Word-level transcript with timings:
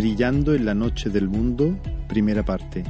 Brillando 0.00 0.54
en 0.54 0.64
la 0.64 0.72
noche 0.72 1.10
del 1.10 1.28
mundo, 1.28 1.78
primera 2.08 2.42
parte. 2.42 2.84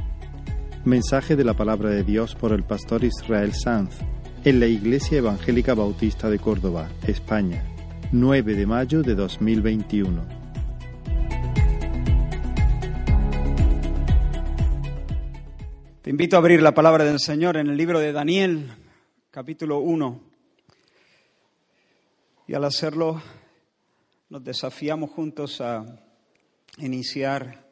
Mensaje 0.85 1.35
de 1.35 1.43
la 1.43 1.53
palabra 1.53 1.89
de 1.89 2.05
Dios 2.05 2.35
por 2.35 2.53
el 2.53 2.63
pastor 2.63 3.03
Israel 3.03 3.53
Sanz 3.53 3.97
en 4.45 4.61
la 4.61 4.67
Iglesia 4.67 5.17
Evangélica 5.17 5.73
Bautista 5.73 6.29
de 6.29 6.39
Córdoba, 6.39 6.87
España, 7.05 7.65
9 8.13 8.55
de 8.55 8.65
mayo 8.65 9.01
de 9.01 9.15
2021. 9.15 10.25
Te 16.01 16.09
invito 16.09 16.37
a 16.37 16.39
abrir 16.39 16.61
la 16.61 16.73
palabra 16.73 17.03
del 17.03 17.19
Señor 17.19 17.57
en 17.57 17.67
el 17.67 17.75
libro 17.75 17.99
de 17.99 18.13
Daniel, 18.13 18.71
capítulo 19.31 19.79
1. 19.79 20.21
Y 22.47 22.53
al 22.53 22.63
hacerlo, 22.63 23.21
nos 24.29 24.41
desafiamos 24.45 25.09
juntos 25.09 25.59
a 25.59 26.07
iniciar 26.77 27.67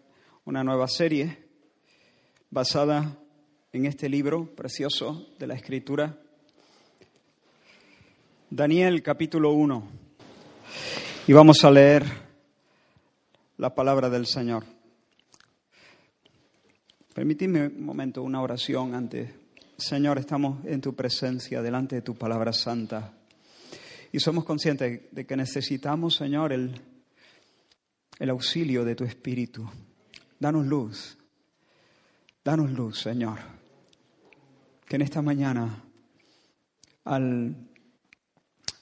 una 0.45 0.63
nueva 0.63 0.87
serie 0.87 1.37
basada 2.49 3.17
en 3.71 3.85
este 3.85 4.09
libro 4.09 4.53
precioso 4.55 5.29
de 5.37 5.47
la 5.47 5.53
Escritura. 5.53 6.17
Daniel 8.49 9.01
capítulo 9.01 9.53
1. 9.53 9.87
Y 11.27 11.33
vamos 11.33 11.63
a 11.63 11.71
leer 11.71 12.03
la 13.57 13.73
palabra 13.73 14.09
del 14.09 14.25
Señor. 14.25 14.63
Permitidme 17.13 17.67
un 17.67 17.85
momento 17.85 18.23
una 18.23 18.41
oración 18.41 18.95
antes. 18.95 19.29
Señor, 19.77 20.17
estamos 20.17 20.65
en 20.65 20.81
tu 20.81 20.93
presencia, 20.93 21.61
delante 21.61 21.95
de 21.95 22.01
tu 22.01 22.15
palabra 22.15 22.51
santa. 22.51 23.13
Y 24.11 24.19
somos 24.19 24.43
conscientes 24.43 25.01
de 25.11 25.25
que 25.25 25.37
necesitamos, 25.37 26.15
Señor, 26.15 26.51
el, 26.51 26.81
el 28.19 28.29
auxilio 28.29 28.83
de 28.83 28.95
tu 28.95 29.05
Espíritu. 29.05 29.67
Danos 30.39 30.65
luz, 30.65 31.17
danos 32.43 32.69
luz, 32.71 32.99
Señor. 32.99 33.39
Que 34.85 34.97
en 34.97 35.01
esta 35.01 35.21
mañana, 35.21 35.83
al, 37.05 37.55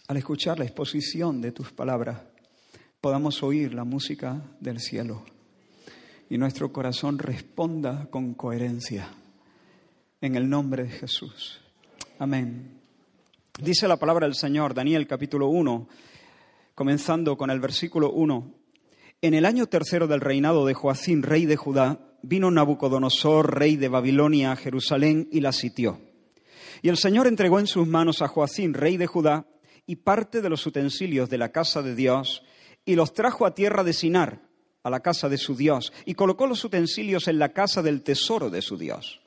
al 0.07 0.17
escuchar 0.17 0.57
la 0.57 0.65
exposición 0.65 1.41
de 1.41 1.51
tus 1.51 1.71
palabras, 1.71 2.19
podamos 2.99 3.43
oír 3.43 3.73
la 3.73 3.83
música 3.83 4.41
del 4.59 4.79
cielo 4.79 5.23
y 6.29 6.37
nuestro 6.37 6.71
corazón 6.71 7.19
responda 7.19 8.07
con 8.09 8.33
coherencia. 8.33 9.09
En 10.19 10.35
el 10.35 10.49
nombre 10.49 10.83
de 10.83 10.89
Jesús. 10.89 11.61
Amén. 12.19 12.81
Dice 13.61 13.87
la 13.87 13.97
palabra 13.97 14.25
del 14.25 14.35
Señor, 14.35 14.73
Daniel 14.73 15.07
capítulo 15.07 15.47
1, 15.47 15.87
comenzando 16.73 17.37
con 17.37 17.51
el 17.51 17.59
versículo 17.59 18.11
1. 18.11 18.56
En 19.19 19.33
el 19.33 19.45
año 19.45 19.65
tercero 19.65 20.05
del 20.05 20.21
reinado 20.21 20.67
de 20.67 20.75
Joacín, 20.75 21.23
rey 21.23 21.47
de 21.47 21.55
Judá, 21.55 21.99
vino 22.21 22.51
Nabucodonosor, 22.51 23.57
rey 23.57 23.75
de 23.75 23.87
Babilonia, 23.87 24.51
a 24.51 24.55
Jerusalén 24.55 25.27
y 25.31 25.41
la 25.41 25.53
sitió. 25.53 25.99
Y 26.83 26.89
el 26.89 26.97
Señor 26.97 27.25
entregó 27.25 27.59
en 27.59 27.65
sus 27.65 27.87
manos 27.87 28.21
a 28.21 28.27
Joacín, 28.27 28.75
rey 28.75 28.95
de 28.95 29.07
Judá, 29.07 29.47
y 29.87 29.95
parte 29.95 30.39
de 30.39 30.49
los 30.49 30.67
utensilios 30.67 31.31
de 31.31 31.39
la 31.39 31.51
casa 31.51 31.81
de 31.81 31.95
Dios, 31.95 32.43
y 32.85 32.93
los 32.93 33.15
trajo 33.15 33.47
a 33.47 33.55
tierra 33.55 33.83
de 33.83 33.93
Sinar, 33.93 34.43
a 34.83 34.91
la 34.91 34.99
casa 34.99 35.29
de 35.29 35.39
su 35.39 35.55
Dios, 35.55 35.91
y 36.05 36.13
colocó 36.13 36.45
los 36.45 36.63
utensilios 36.63 37.27
en 37.27 37.39
la 37.39 37.53
casa 37.53 37.81
del 37.81 38.03
tesoro 38.03 38.51
de 38.51 38.61
su 38.61 38.77
Dios. 38.77 39.19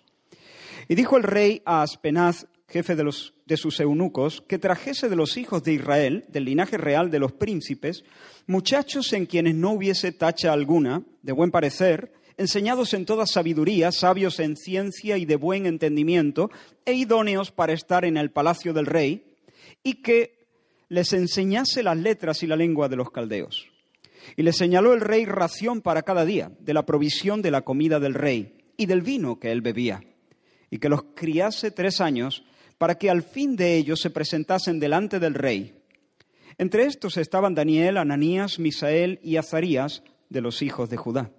Y 0.86 0.94
dijo 0.94 1.16
el 1.16 1.24
rey 1.24 1.62
a 1.64 1.82
Aspenaz, 1.82 2.46
jefe 2.68 2.94
de, 2.94 3.02
los, 3.02 3.34
de 3.50 3.56
sus 3.56 3.80
eunucos, 3.80 4.44
que 4.46 4.60
trajese 4.60 5.08
de 5.08 5.16
los 5.16 5.36
hijos 5.36 5.64
de 5.64 5.72
Israel, 5.72 6.24
del 6.28 6.44
linaje 6.44 6.78
real 6.78 7.10
de 7.10 7.18
los 7.18 7.32
príncipes, 7.32 8.04
muchachos 8.46 9.12
en 9.12 9.26
quienes 9.26 9.56
no 9.56 9.72
hubiese 9.72 10.12
tacha 10.12 10.52
alguna, 10.52 11.02
de 11.22 11.32
buen 11.32 11.50
parecer, 11.50 12.12
enseñados 12.36 12.94
en 12.94 13.04
toda 13.04 13.26
sabiduría, 13.26 13.90
sabios 13.90 14.38
en 14.38 14.56
ciencia 14.56 15.18
y 15.18 15.24
de 15.24 15.34
buen 15.34 15.66
entendimiento, 15.66 16.48
e 16.84 16.92
idóneos 16.92 17.50
para 17.50 17.72
estar 17.72 18.04
en 18.04 18.16
el 18.16 18.30
palacio 18.30 18.72
del 18.72 18.86
rey, 18.86 19.34
y 19.82 19.94
que 19.94 20.46
les 20.88 21.12
enseñase 21.12 21.82
las 21.82 21.96
letras 21.96 22.44
y 22.44 22.46
la 22.46 22.54
lengua 22.54 22.88
de 22.88 22.96
los 22.96 23.10
caldeos. 23.10 23.66
Y 24.36 24.44
le 24.44 24.52
señaló 24.52 24.94
el 24.94 25.00
rey 25.00 25.24
ración 25.24 25.80
para 25.80 26.02
cada 26.02 26.24
día, 26.24 26.52
de 26.60 26.72
la 26.72 26.86
provisión 26.86 27.42
de 27.42 27.50
la 27.50 27.62
comida 27.62 27.98
del 27.98 28.14
rey 28.14 28.54
y 28.76 28.86
del 28.86 29.02
vino 29.02 29.40
que 29.40 29.50
él 29.50 29.60
bebía, 29.60 30.04
y 30.70 30.78
que 30.78 30.88
los 30.88 31.02
criase 31.16 31.72
tres 31.72 32.00
años, 32.00 32.44
para 32.80 32.96
que 32.96 33.10
al 33.10 33.22
fin 33.22 33.56
de 33.56 33.76
ellos 33.76 34.00
se 34.00 34.08
presentasen 34.08 34.80
delante 34.80 35.20
del 35.20 35.34
rey. 35.34 35.74
Entre 36.56 36.84
estos 36.84 37.18
estaban 37.18 37.54
Daniel, 37.54 37.98
Ananías, 37.98 38.58
Misael 38.58 39.20
y 39.22 39.36
Azarías, 39.36 40.02
de 40.30 40.40
los 40.40 40.62
hijos 40.62 40.88
de 40.88 40.96
Judá. 40.96 41.30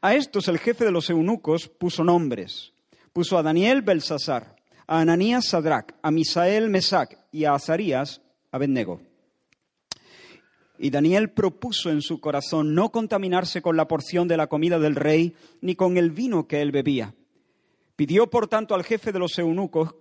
A 0.00 0.14
estos 0.14 0.46
el 0.46 0.60
jefe 0.60 0.84
de 0.84 0.92
los 0.92 1.10
eunucos 1.10 1.66
puso 1.66 2.04
nombres. 2.04 2.72
Puso 3.12 3.36
a 3.36 3.42
Daniel 3.42 3.82
Belsasar, 3.82 4.54
a 4.86 5.00
Ananías 5.00 5.46
Sadrach, 5.46 5.92
a 6.02 6.12
Misael 6.12 6.70
Mesac 6.70 7.18
y 7.32 7.46
a 7.46 7.54
Azarías 7.54 8.22
Abednego. 8.52 9.00
Y 10.78 10.90
Daniel 10.90 11.30
propuso 11.30 11.90
en 11.90 12.00
su 12.00 12.20
corazón 12.20 12.76
no 12.76 12.92
contaminarse 12.92 13.60
con 13.60 13.76
la 13.76 13.88
porción 13.88 14.28
de 14.28 14.36
la 14.36 14.46
comida 14.46 14.78
del 14.78 14.94
rey 14.94 15.34
ni 15.62 15.74
con 15.74 15.96
el 15.96 16.12
vino 16.12 16.46
que 16.46 16.62
él 16.62 16.70
bebía. 16.70 17.16
Pidió, 17.96 18.30
por 18.30 18.46
tanto, 18.46 18.76
al 18.76 18.84
jefe 18.84 19.10
de 19.10 19.18
los 19.18 19.36
eunucos 19.36 19.96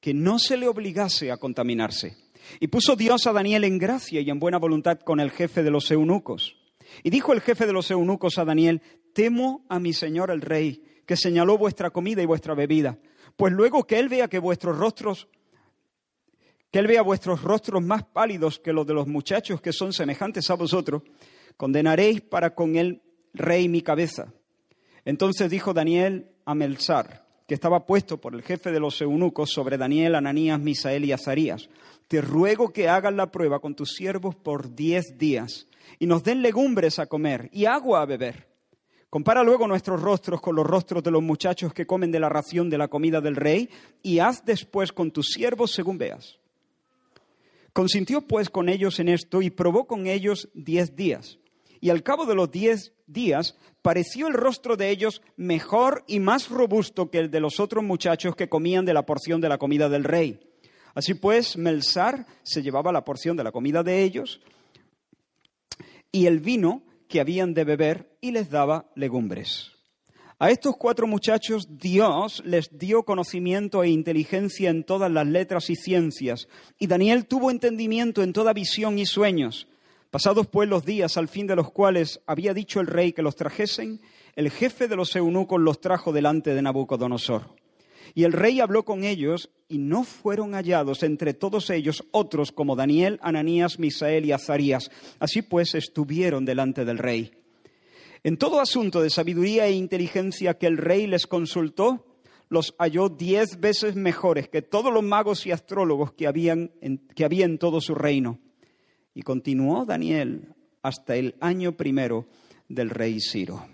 que 0.00 0.14
no 0.14 0.38
se 0.38 0.56
le 0.56 0.68
obligase 0.68 1.30
a 1.30 1.36
contaminarse. 1.36 2.16
Y 2.58 2.68
puso 2.68 2.96
Dios 2.96 3.26
a 3.26 3.32
Daniel 3.32 3.64
en 3.64 3.78
gracia 3.78 4.20
y 4.20 4.30
en 4.30 4.40
buena 4.40 4.58
voluntad 4.58 4.98
con 5.00 5.20
el 5.20 5.30
jefe 5.30 5.62
de 5.62 5.70
los 5.70 5.90
eunucos. 5.90 6.56
Y 7.02 7.10
dijo 7.10 7.32
el 7.32 7.40
jefe 7.40 7.66
de 7.66 7.72
los 7.72 7.90
eunucos 7.90 8.38
a 8.38 8.44
Daniel, 8.44 8.82
temo 9.12 9.64
a 9.68 9.78
mi 9.78 9.92
señor 9.92 10.30
el 10.30 10.40
rey, 10.40 10.82
que 11.06 11.16
señaló 11.16 11.58
vuestra 11.58 11.90
comida 11.90 12.22
y 12.22 12.26
vuestra 12.26 12.54
bebida, 12.54 12.98
pues 13.36 13.52
luego 13.52 13.84
que 13.84 13.98
él 13.98 14.08
vea 14.08 14.28
que 14.28 14.38
vuestros 14.38 14.76
rostros 14.76 15.28
que 16.70 16.78
Él 16.78 16.86
vea 16.86 17.02
vuestros 17.02 17.42
rostros 17.42 17.82
más 17.82 18.04
pálidos 18.04 18.58
que 18.58 18.72
los 18.72 18.86
de 18.86 18.94
los 18.94 19.06
muchachos 19.06 19.60
que 19.60 19.72
son 19.72 19.92
semejantes 19.92 20.50
a 20.50 20.54
vosotros, 20.54 21.02
condenaréis 21.56 22.20
para 22.20 22.54
con 22.54 22.76
el 22.76 23.02
rey 23.34 23.68
mi 23.68 23.82
cabeza. 23.82 24.32
Entonces 25.04 25.50
dijo 25.50 25.74
Daniel 25.74 26.30
a 26.44 26.54
Melzar, 26.54 27.19
que 27.50 27.54
estaba 27.54 27.84
puesto 27.84 28.20
por 28.20 28.32
el 28.36 28.42
jefe 28.42 28.70
de 28.70 28.78
los 28.78 29.02
eunucos 29.02 29.50
sobre 29.50 29.76
Daniel, 29.76 30.14
Ananías, 30.14 30.60
Misael 30.60 31.04
y 31.04 31.10
Azarías, 31.10 31.68
te 32.06 32.20
ruego 32.20 32.72
que 32.72 32.88
hagas 32.88 33.12
la 33.12 33.32
prueba 33.32 33.58
con 33.58 33.74
tus 33.74 33.94
siervos 33.96 34.36
por 34.36 34.76
diez 34.76 35.18
días 35.18 35.66
y 35.98 36.06
nos 36.06 36.22
den 36.22 36.42
legumbres 36.42 37.00
a 37.00 37.06
comer 37.06 37.50
y 37.52 37.64
agua 37.64 38.02
a 38.02 38.06
beber. 38.06 38.46
Compara 39.08 39.42
luego 39.42 39.66
nuestros 39.66 40.00
rostros 40.00 40.40
con 40.40 40.54
los 40.54 40.64
rostros 40.64 41.02
de 41.02 41.10
los 41.10 41.24
muchachos 41.24 41.74
que 41.74 41.88
comen 41.88 42.12
de 42.12 42.20
la 42.20 42.28
ración 42.28 42.70
de 42.70 42.78
la 42.78 42.86
comida 42.86 43.20
del 43.20 43.34
rey 43.34 43.68
y 44.00 44.20
haz 44.20 44.44
después 44.44 44.92
con 44.92 45.10
tus 45.10 45.30
siervos 45.32 45.72
según 45.72 45.98
veas. 45.98 46.38
Consintió 47.72 48.20
pues 48.20 48.48
con 48.48 48.68
ellos 48.68 49.00
en 49.00 49.08
esto 49.08 49.42
y 49.42 49.50
probó 49.50 49.88
con 49.88 50.06
ellos 50.06 50.48
diez 50.54 50.94
días. 50.94 51.39
Y 51.80 51.90
al 51.90 52.02
cabo 52.02 52.26
de 52.26 52.34
los 52.34 52.50
diez 52.50 52.92
días 53.06 53.56
pareció 53.82 54.28
el 54.28 54.34
rostro 54.34 54.76
de 54.76 54.90
ellos 54.90 55.22
mejor 55.36 56.04
y 56.06 56.20
más 56.20 56.48
robusto 56.48 57.10
que 57.10 57.18
el 57.18 57.30
de 57.30 57.40
los 57.40 57.60
otros 57.60 57.82
muchachos 57.82 58.36
que 58.36 58.48
comían 58.48 58.84
de 58.84 58.94
la 58.94 59.06
porción 59.06 59.40
de 59.40 59.48
la 59.48 59.58
comida 59.58 59.88
del 59.88 60.04
rey. 60.04 60.40
Así 60.94 61.14
pues, 61.14 61.56
Melzar 61.56 62.26
se 62.42 62.62
llevaba 62.62 62.92
la 62.92 63.04
porción 63.04 63.36
de 63.36 63.44
la 63.44 63.52
comida 63.52 63.82
de 63.82 64.02
ellos 64.02 64.40
y 66.12 66.26
el 66.26 66.40
vino 66.40 66.82
que 67.08 67.20
habían 67.20 67.54
de 67.54 67.64
beber 67.64 68.16
y 68.20 68.32
les 68.32 68.50
daba 68.50 68.90
legumbres. 68.94 69.72
A 70.38 70.50
estos 70.50 70.76
cuatro 70.78 71.06
muchachos 71.06 71.68
Dios 71.78 72.42
les 72.46 72.78
dio 72.78 73.02
conocimiento 73.02 73.82
e 73.82 73.90
inteligencia 73.90 74.70
en 74.70 74.84
todas 74.84 75.10
las 75.10 75.26
letras 75.26 75.68
y 75.68 75.76
ciencias, 75.76 76.48
y 76.78 76.86
Daniel 76.86 77.26
tuvo 77.26 77.50
entendimiento 77.50 78.22
en 78.22 78.32
toda 78.32 78.54
visión 78.54 78.98
y 78.98 79.04
sueños. 79.04 79.68
Pasados 80.10 80.48
pues 80.48 80.68
los 80.68 80.84
días 80.84 81.16
al 81.16 81.28
fin 81.28 81.46
de 81.46 81.54
los 81.54 81.70
cuales 81.70 82.20
había 82.26 82.52
dicho 82.52 82.80
el 82.80 82.88
rey 82.88 83.12
que 83.12 83.22
los 83.22 83.36
trajesen, 83.36 84.00
el 84.34 84.50
jefe 84.50 84.88
de 84.88 84.96
los 84.96 85.14
eunucos 85.14 85.60
los 85.60 85.80
trajo 85.80 86.12
delante 86.12 86.52
de 86.52 86.62
Nabucodonosor. 86.62 87.54
Y 88.14 88.24
el 88.24 88.32
rey 88.32 88.58
habló 88.58 88.84
con 88.84 89.04
ellos, 89.04 89.50
y 89.68 89.78
no 89.78 90.02
fueron 90.02 90.54
hallados 90.54 91.04
entre 91.04 91.32
todos 91.32 91.70
ellos 91.70 92.04
otros 92.10 92.50
como 92.50 92.74
Daniel, 92.74 93.20
Ananías, 93.22 93.78
Misael 93.78 94.26
y 94.26 94.32
Azarías. 94.32 94.90
Así 95.20 95.42
pues 95.42 95.76
estuvieron 95.76 96.44
delante 96.44 96.84
del 96.84 96.98
rey. 96.98 97.30
En 98.24 98.36
todo 98.36 98.60
asunto 98.60 99.00
de 99.00 99.10
sabiduría 99.10 99.66
e 99.66 99.72
inteligencia 99.72 100.58
que 100.58 100.66
el 100.66 100.76
rey 100.76 101.06
les 101.06 101.28
consultó, 101.28 102.04
los 102.48 102.74
halló 102.78 103.08
diez 103.08 103.60
veces 103.60 103.94
mejores 103.94 104.48
que 104.48 104.60
todos 104.60 104.92
los 104.92 105.04
magos 105.04 105.46
y 105.46 105.52
astrólogos 105.52 106.12
que, 106.12 106.26
habían 106.26 106.72
que 107.14 107.24
había 107.24 107.44
en 107.44 107.58
todo 107.58 107.80
su 107.80 107.94
reino. 107.94 108.40
Y 109.14 109.22
continuó 109.22 109.84
Daniel 109.84 110.54
hasta 110.82 111.16
el 111.16 111.34
año 111.40 111.76
primero 111.76 112.26
del 112.68 112.90
rey 112.90 113.20
Ciro. 113.20 113.66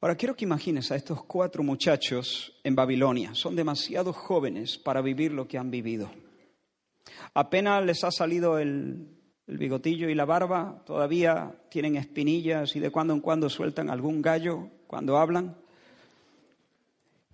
Ahora 0.00 0.14
quiero 0.14 0.36
que 0.36 0.44
imagines 0.44 0.92
a 0.92 0.96
estos 0.96 1.24
cuatro 1.24 1.64
muchachos 1.64 2.56
en 2.62 2.76
Babilonia. 2.76 3.34
Son 3.34 3.56
demasiado 3.56 4.12
jóvenes 4.12 4.78
para 4.78 5.02
vivir 5.02 5.32
lo 5.32 5.48
que 5.48 5.58
han 5.58 5.70
vivido. 5.70 6.10
Apenas 7.34 7.84
les 7.84 8.04
ha 8.04 8.12
salido 8.12 8.58
el 8.58 9.08
bigotillo 9.48 10.08
y 10.08 10.14
la 10.14 10.24
barba 10.24 10.82
todavía 10.84 11.52
tienen 11.70 11.96
espinillas 11.96 12.76
y 12.76 12.80
de 12.80 12.90
cuando 12.90 13.14
en 13.14 13.20
cuando 13.20 13.48
sueltan 13.48 13.90
algún 13.90 14.22
gallo 14.22 14.70
cuando 14.86 15.16
hablan. 15.16 15.56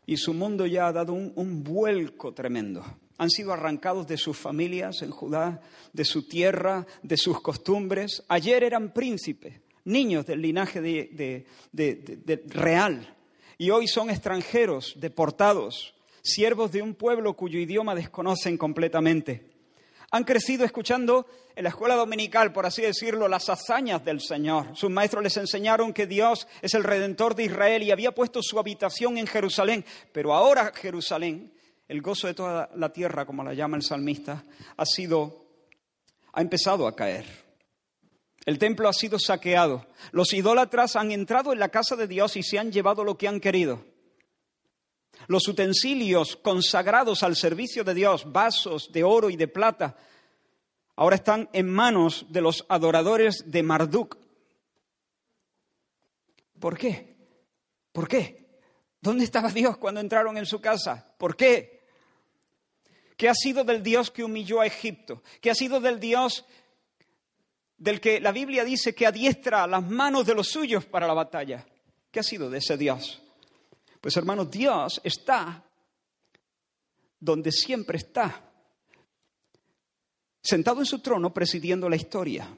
Y 0.06 0.16
su 0.16 0.32
mundo 0.32 0.66
ya 0.66 0.86
ha 0.86 0.92
dado 0.92 1.12
un 1.12 1.64
vuelco 1.64 2.32
tremendo. 2.32 2.82
Han 3.18 3.30
sido 3.30 3.52
arrancados 3.52 4.06
de 4.06 4.16
sus 4.16 4.36
familias 4.36 5.02
en 5.02 5.10
Judá, 5.10 5.60
de 5.92 6.04
su 6.04 6.26
tierra, 6.26 6.86
de 7.02 7.16
sus 7.16 7.40
costumbres. 7.40 8.24
Ayer 8.28 8.64
eran 8.64 8.92
príncipes, 8.92 9.60
niños 9.84 10.26
del 10.26 10.42
linaje 10.42 10.80
de, 10.80 11.46
de, 11.72 12.42
real, 12.48 13.14
y 13.56 13.70
hoy 13.70 13.86
son 13.86 14.10
extranjeros, 14.10 14.94
deportados, 14.96 15.94
siervos 16.22 16.72
de 16.72 16.82
un 16.82 16.94
pueblo 16.94 17.34
cuyo 17.34 17.58
idioma 17.58 17.94
desconocen 17.94 18.58
completamente. 18.58 19.54
Han 20.10 20.24
crecido 20.24 20.64
escuchando 20.64 21.26
en 21.56 21.64
la 21.64 21.70
escuela 21.70 21.94
dominical, 21.94 22.52
por 22.52 22.66
así 22.66 22.82
decirlo, 22.82 23.28
las 23.28 23.48
hazañas 23.48 24.04
del 24.04 24.20
Señor. 24.20 24.76
Sus 24.76 24.90
maestros 24.90 25.22
les 25.22 25.36
enseñaron 25.36 25.92
que 25.92 26.06
Dios 26.06 26.48
es 26.62 26.74
el 26.74 26.84
redentor 26.84 27.34
de 27.34 27.44
Israel 27.44 27.82
y 27.82 27.90
había 27.90 28.12
puesto 28.12 28.40
su 28.42 28.58
habitación 28.58 29.18
en 29.18 29.26
Jerusalén. 29.26 29.84
Pero 30.12 30.34
ahora 30.34 30.72
Jerusalén, 30.74 31.52
el 31.88 32.00
gozo 32.00 32.26
de 32.26 32.34
toda 32.34 32.70
la 32.76 32.92
tierra, 32.92 33.26
como 33.26 33.44
la 33.44 33.54
llama 33.54 33.76
el 33.76 33.82
salmista, 33.82 34.44
ha 34.76 34.86
sido, 34.86 35.46
ha 36.32 36.40
empezado 36.40 36.86
a 36.86 36.96
caer. 36.96 37.44
El 38.46 38.58
templo 38.58 38.88
ha 38.88 38.92
sido 38.92 39.18
saqueado. 39.18 39.86
Los 40.12 40.32
idólatras 40.32 40.96
han 40.96 41.12
entrado 41.12 41.52
en 41.52 41.58
la 41.58 41.70
casa 41.70 41.96
de 41.96 42.06
Dios 42.06 42.36
y 42.36 42.42
se 42.42 42.58
han 42.58 42.72
llevado 42.72 43.04
lo 43.04 43.16
que 43.16 43.28
han 43.28 43.40
querido. 43.40 43.84
Los 45.28 45.48
utensilios 45.48 46.36
consagrados 46.36 47.22
al 47.22 47.36
servicio 47.36 47.84
de 47.84 47.94
Dios, 47.94 48.30
vasos 48.30 48.92
de 48.92 49.04
oro 49.04 49.30
y 49.30 49.36
de 49.36 49.48
plata, 49.48 49.96
ahora 50.96 51.16
están 51.16 51.48
en 51.52 51.70
manos 51.70 52.26
de 52.28 52.40
los 52.40 52.66
adoradores 52.68 53.50
de 53.50 53.62
Marduk. 53.62 54.18
¿Por 56.58 56.76
qué? 56.76 57.16
¿Por 57.92 58.08
qué? 58.08 58.44
¿Dónde 59.00 59.24
estaba 59.24 59.50
Dios 59.50 59.76
cuando 59.76 60.00
entraron 60.00 60.36
en 60.36 60.46
su 60.46 60.60
casa? 60.60 61.14
¿Por 61.18 61.36
qué? 61.36 61.73
¿Qué 63.16 63.28
ha 63.28 63.34
sido 63.34 63.64
del 63.64 63.82
Dios 63.82 64.10
que 64.10 64.24
humilló 64.24 64.60
a 64.60 64.66
Egipto? 64.66 65.22
¿Qué 65.40 65.50
ha 65.50 65.54
sido 65.54 65.80
del 65.80 66.00
Dios 66.00 66.44
del 67.76 68.00
que 68.00 68.20
la 68.20 68.32
Biblia 68.32 68.64
dice 68.64 68.94
que 68.94 69.06
adiestra 69.06 69.66
las 69.66 69.82
manos 69.82 70.24
de 70.26 70.34
los 70.34 70.48
suyos 70.48 70.84
para 70.86 71.06
la 71.06 71.14
batalla. 71.14 71.66
¿Qué 72.10 72.20
ha 72.20 72.22
sido 72.22 72.48
de 72.48 72.58
ese 72.58 72.76
Dios? 72.76 73.20
Pues 74.00 74.16
hermanos, 74.16 74.50
Dios 74.50 75.00
está 75.04 75.62
donde 77.18 77.50
siempre 77.52 77.98
está, 77.98 78.42
sentado 80.42 80.80
en 80.80 80.86
su 80.86 81.00
trono 81.00 81.32
presidiendo 81.32 81.88
la 81.88 81.96
historia. 81.96 82.48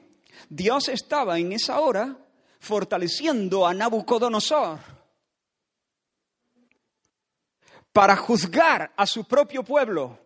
Dios 0.49 0.89
estaba 0.89 1.39
en 1.39 1.53
esa 1.53 1.79
hora 1.79 2.17
fortaleciendo 2.59 3.65
a 3.65 3.73
Nabucodonosor 3.73 4.79
para 7.93 8.15
juzgar 8.15 8.93
a 8.95 9.05
su 9.07 9.25
propio 9.25 9.63
pueblo 9.63 10.19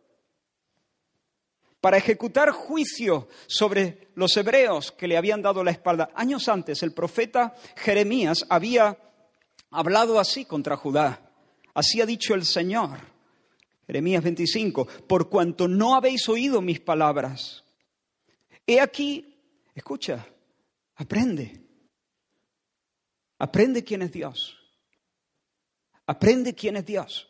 para 1.82 1.98
ejecutar 1.98 2.52
juicio 2.52 3.28
sobre 3.48 4.12
los 4.14 4.38
hebreos 4.38 4.92
que 4.92 5.08
le 5.08 5.18
habían 5.18 5.42
dado 5.42 5.64
la 5.64 5.72
espalda. 5.72 6.12
Años 6.16 6.48
antes 6.48 6.84
el 6.84 6.94
profeta 6.94 7.56
Jeremías 7.76 8.46
había 8.50 8.98
hablado 9.72 10.20
así 10.20 10.46
contra 10.46 10.78
Judá. 10.78 11.32
Así 11.74 12.00
ha 12.00 12.06
dicho 12.06 12.36
el 12.36 12.46
Señor. 12.46 13.00
Jeremías 13.88 14.24
25, 14.24 14.86
por 15.08 15.28
cuanto 15.28 15.68
no 15.68 15.96
habéis 15.96 16.30
oído 16.30 16.62
mis 16.62 16.80
palabras. 16.80 17.64
He 18.66 18.80
aquí, 18.80 19.36
escucha, 19.74 20.26
aprende. 20.96 21.62
Aprende 23.40 23.84
quién 23.84 24.04
es 24.04 24.12
Dios. 24.12 24.56
Aprende 26.06 26.54
quién 26.54 26.78
es 26.78 26.86
Dios. 26.86 27.28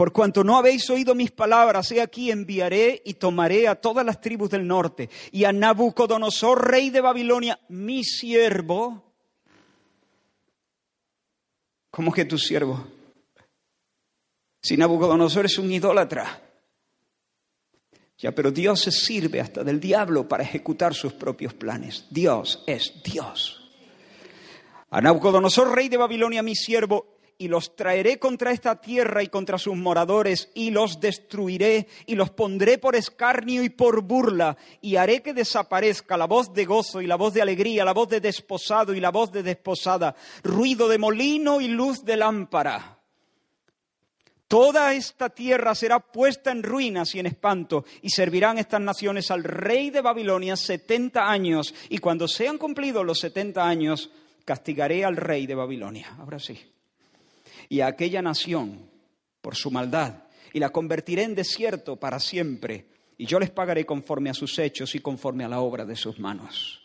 Por 0.00 0.14
cuanto 0.14 0.42
no 0.42 0.56
habéis 0.56 0.88
oído 0.88 1.14
mis 1.14 1.30
palabras, 1.30 1.92
he 1.92 2.00
aquí 2.00 2.30
enviaré 2.30 3.02
y 3.04 3.12
tomaré 3.12 3.68
a 3.68 3.74
todas 3.74 4.02
las 4.02 4.18
tribus 4.18 4.48
del 4.48 4.66
norte 4.66 5.10
y 5.30 5.44
a 5.44 5.52
Nabucodonosor, 5.52 6.70
rey 6.70 6.88
de 6.88 7.02
Babilonia, 7.02 7.60
mi 7.68 8.02
siervo. 8.02 9.12
¿Cómo 11.90 12.14
que 12.14 12.24
tu 12.24 12.38
siervo? 12.38 12.82
Si 14.62 14.74
Nabucodonosor 14.78 15.44
es 15.44 15.58
un 15.58 15.70
idólatra. 15.70 16.44
Ya, 18.16 18.34
pero 18.34 18.50
Dios 18.50 18.80
se 18.80 18.92
sirve 18.92 19.42
hasta 19.42 19.62
del 19.62 19.80
diablo 19.80 20.26
para 20.26 20.44
ejecutar 20.44 20.94
sus 20.94 21.12
propios 21.12 21.52
planes. 21.52 22.06
Dios 22.08 22.64
es 22.66 23.02
Dios. 23.04 23.70
A 24.88 25.02
Nabucodonosor, 25.02 25.74
rey 25.74 25.90
de 25.90 25.98
Babilonia, 25.98 26.42
mi 26.42 26.56
siervo, 26.56 27.19
y 27.40 27.48
los 27.48 27.74
traeré 27.74 28.18
contra 28.18 28.52
esta 28.52 28.82
tierra 28.82 29.22
y 29.22 29.28
contra 29.28 29.56
sus 29.56 29.74
moradores, 29.74 30.50
y 30.52 30.70
los 30.70 31.00
destruiré, 31.00 31.88
y 32.04 32.14
los 32.14 32.28
pondré 32.28 32.76
por 32.76 32.94
escarnio 32.94 33.62
y 33.62 33.70
por 33.70 34.02
burla, 34.02 34.58
y 34.82 34.96
haré 34.96 35.22
que 35.22 35.32
desaparezca 35.32 36.18
la 36.18 36.26
voz 36.26 36.52
de 36.52 36.66
gozo 36.66 37.00
y 37.00 37.06
la 37.06 37.16
voz 37.16 37.32
de 37.32 37.40
alegría, 37.40 37.82
la 37.86 37.94
voz 37.94 38.10
de 38.10 38.20
desposado 38.20 38.92
y 38.92 39.00
la 39.00 39.10
voz 39.10 39.32
de 39.32 39.42
desposada, 39.42 40.14
ruido 40.42 40.86
de 40.86 40.98
molino 40.98 41.62
y 41.62 41.68
luz 41.68 42.04
de 42.04 42.18
lámpara. 42.18 42.98
Toda 44.46 44.92
esta 44.92 45.30
tierra 45.30 45.74
será 45.74 45.98
puesta 45.98 46.50
en 46.50 46.62
ruinas 46.62 47.14
y 47.14 47.20
en 47.20 47.26
espanto, 47.26 47.86
y 48.02 48.10
servirán 48.10 48.58
estas 48.58 48.82
naciones 48.82 49.30
al 49.30 49.44
rey 49.44 49.88
de 49.88 50.02
Babilonia 50.02 50.56
setenta 50.56 51.30
años, 51.30 51.74
y 51.88 51.96
cuando 51.96 52.28
sean 52.28 52.58
cumplidos 52.58 53.06
los 53.06 53.18
setenta 53.18 53.66
años, 53.66 54.10
castigaré 54.44 55.06
al 55.06 55.16
rey 55.16 55.46
de 55.46 55.54
Babilonia. 55.54 56.16
Ahora 56.18 56.38
sí 56.38 56.60
y 57.70 57.80
a 57.80 57.86
aquella 57.86 58.20
nación 58.20 58.90
por 59.40 59.54
su 59.54 59.70
maldad, 59.70 60.24
y 60.52 60.58
la 60.58 60.70
convertiré 60.70 61.22
en 61.22 61.36
desierto 61.36 61.96
para 61.96 62.18
siempre, 62.18 62.88
y 63.16 63.24
yo 63.24 63.38
les 63.38 63.50
pagaré 63.50 63.86
conforme 63.86 64.28
a 64.28 64.34
sus 64.34 64.58
hechos 64.58 64.94
y 64.94 65.00
conforme 65.00 65.44
a 65.44 65.48
la 65.48 65.60
obra 65.60 65.84
de 65.86 65.94
sus 65.94 66.18
manos. 66.18 66.82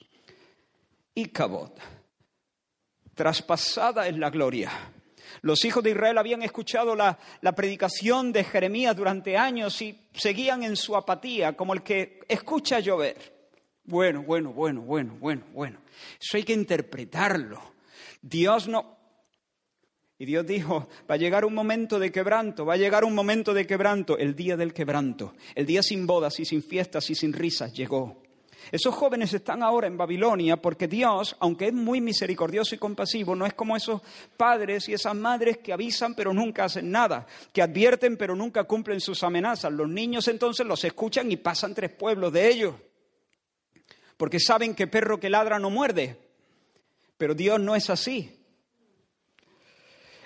Y 1.16 1.26
Cabot, 1.26 1.76
traspasada 3.16 4.08
es 4.08 4.16
la 4.18 4.30
gloria. 4.30 4.72
Los 5.42 5.66
hijos 5.66 5.84
de 5.84 5.90
Israel 5.90 6.20
habían 6.20 6.44
escuchado 6.44 6.96
la, 6.96 7.18
la, 7.42 7.56
predicación 7.56 8.32
de 8.32 8.44
Jeremías 8.44 8.96
durante 8.96 9.38
años 9.38 9.82
y 9.82 10.08
seguían 10.14 10.64
en 10.64 10.76
su 10.76 10.96
apatía, 10.96 11.58
como 11.58 11.74
el 11.74 11.82
que 11.82 12.20
escucha 12.28 12.80
llover. 12.80 13.50
Bueno, 13.86 14.22
bueno, 14.22 14.54
bueno, 14.54 14.82
bueno, 14.82 15.18
bueno, 15.20 15.44
bueno. 15.52 15.80
Eso 16.20 16.38
hay 16.38 16.44
que 16.44 16.54
interpretarlo. 16.54 17.74
Dios 18.22 18.68
no, 18.68 18.96
y 20.18 20.26
Dios 20.26 20.46
dijo, 20.48 20.88
va 21.10 21.16
a 21.16 21.18
llegar 21.18 21.44
un 21.44 21.54
momento 21.54 22.00
de 22.00 22.12
quebranto, 22.12 22.66
va 22.66 22.76
a 22.76 22.78
llegar 22.78 23.04
un 23.04 23.14
momento 23.14 23.54
de 23.54 23.68
quebranto, 23.68 24.18
el 24.18 24.36
día 24.36 24.56
del 24.56 24.74
quebranto, 24.74 25.34
el 25.56 25.66
día 25.66 25.84
sin 25.84 26.08
bodas 26.08 26.40
y 26.40 26.46
sin 26.46 26.64
fiestas 26.64 27.10
y 27.10 27.16
sin 27.16 27.34
risas 27.34 27.74
llegó. 27.74 28.22
Esos 28.72 28.96
jóvenes 28.96 29.34
están 29.34 29.62
ahora 29.62 29.88
en 29.88 29.98
Babilonia 29.98 30.58
porque 30.58 30.88
Dios, 30.88 31.36
aunque 31.40 31.68
es 31.68 31.74
muy 31.74 32.02
misericordioso 32.02 32.74
y 32.74 32.78
compasivo, 32.78 33.36
no 33.36 33.46
es 33.46 33.54
como 33.54 33.76
esos 33.76 34.02
padres 34.38 34.90
y 34.90 34.94
esas 34.94 35.16
madres 35.16 35.58
que 35.60 35.74
avisan 35.74 36.16
pero 36.16 36.34
nunca 36.34 36.64
hacen 36.64 36.90
nada, 36.90 37.28
que 37.54 37.62
advierten 37.62 38.18
pero 38.18 38.36
nunca 38.36 38.64
cumplen 38.64 39.02
sus 39.02 39.22
amenazas. 39.22 39.72
Los 39.72 39.90
niños 39.90 40.28
entonces 40.30 40.66
los 40.66 40.84
escuchan 40.84 41.32
y 41.32 41.38
pasan 41.38 41.76
tres 41.76 41.92
pueblos 41.92 42.34
de 42.34 42.50
ellos, 42.50 42.76
porque 44.18 44.40
saben 44.40 44.74
que 44.74 44.88
perro 44.88 45.20
que 45.20 45.30
ladra 45.30 45.60
no 45.60 45.70
muerde. 45.70 46.18
Pero 47.18 47.36
Dios 47.36 47.60
no 47.60 47.76
es 47.76 47.90
así. 47.90 48.35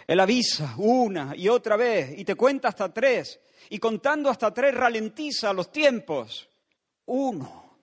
Él 0.09 0.19
avisa 0.19 0.73
una 0.77 1.35
y 1.35 1.49
otra 1.49 1.75
vez 1.75 2.17
y 2.17 2.25
te 2.25 2.33
cuenta 2.33 2.69
hasta 2.69 2.91
tres. 2.91 3.39
Y 3.69 3.77
contando 3.77 4.31
hasta 4.31 4.51
tres 4.51 4.73
ralentiza 4.73 5.53
los 5.53 5.71
tiempos. 5.71 6.49
Uno. 7.05 7.77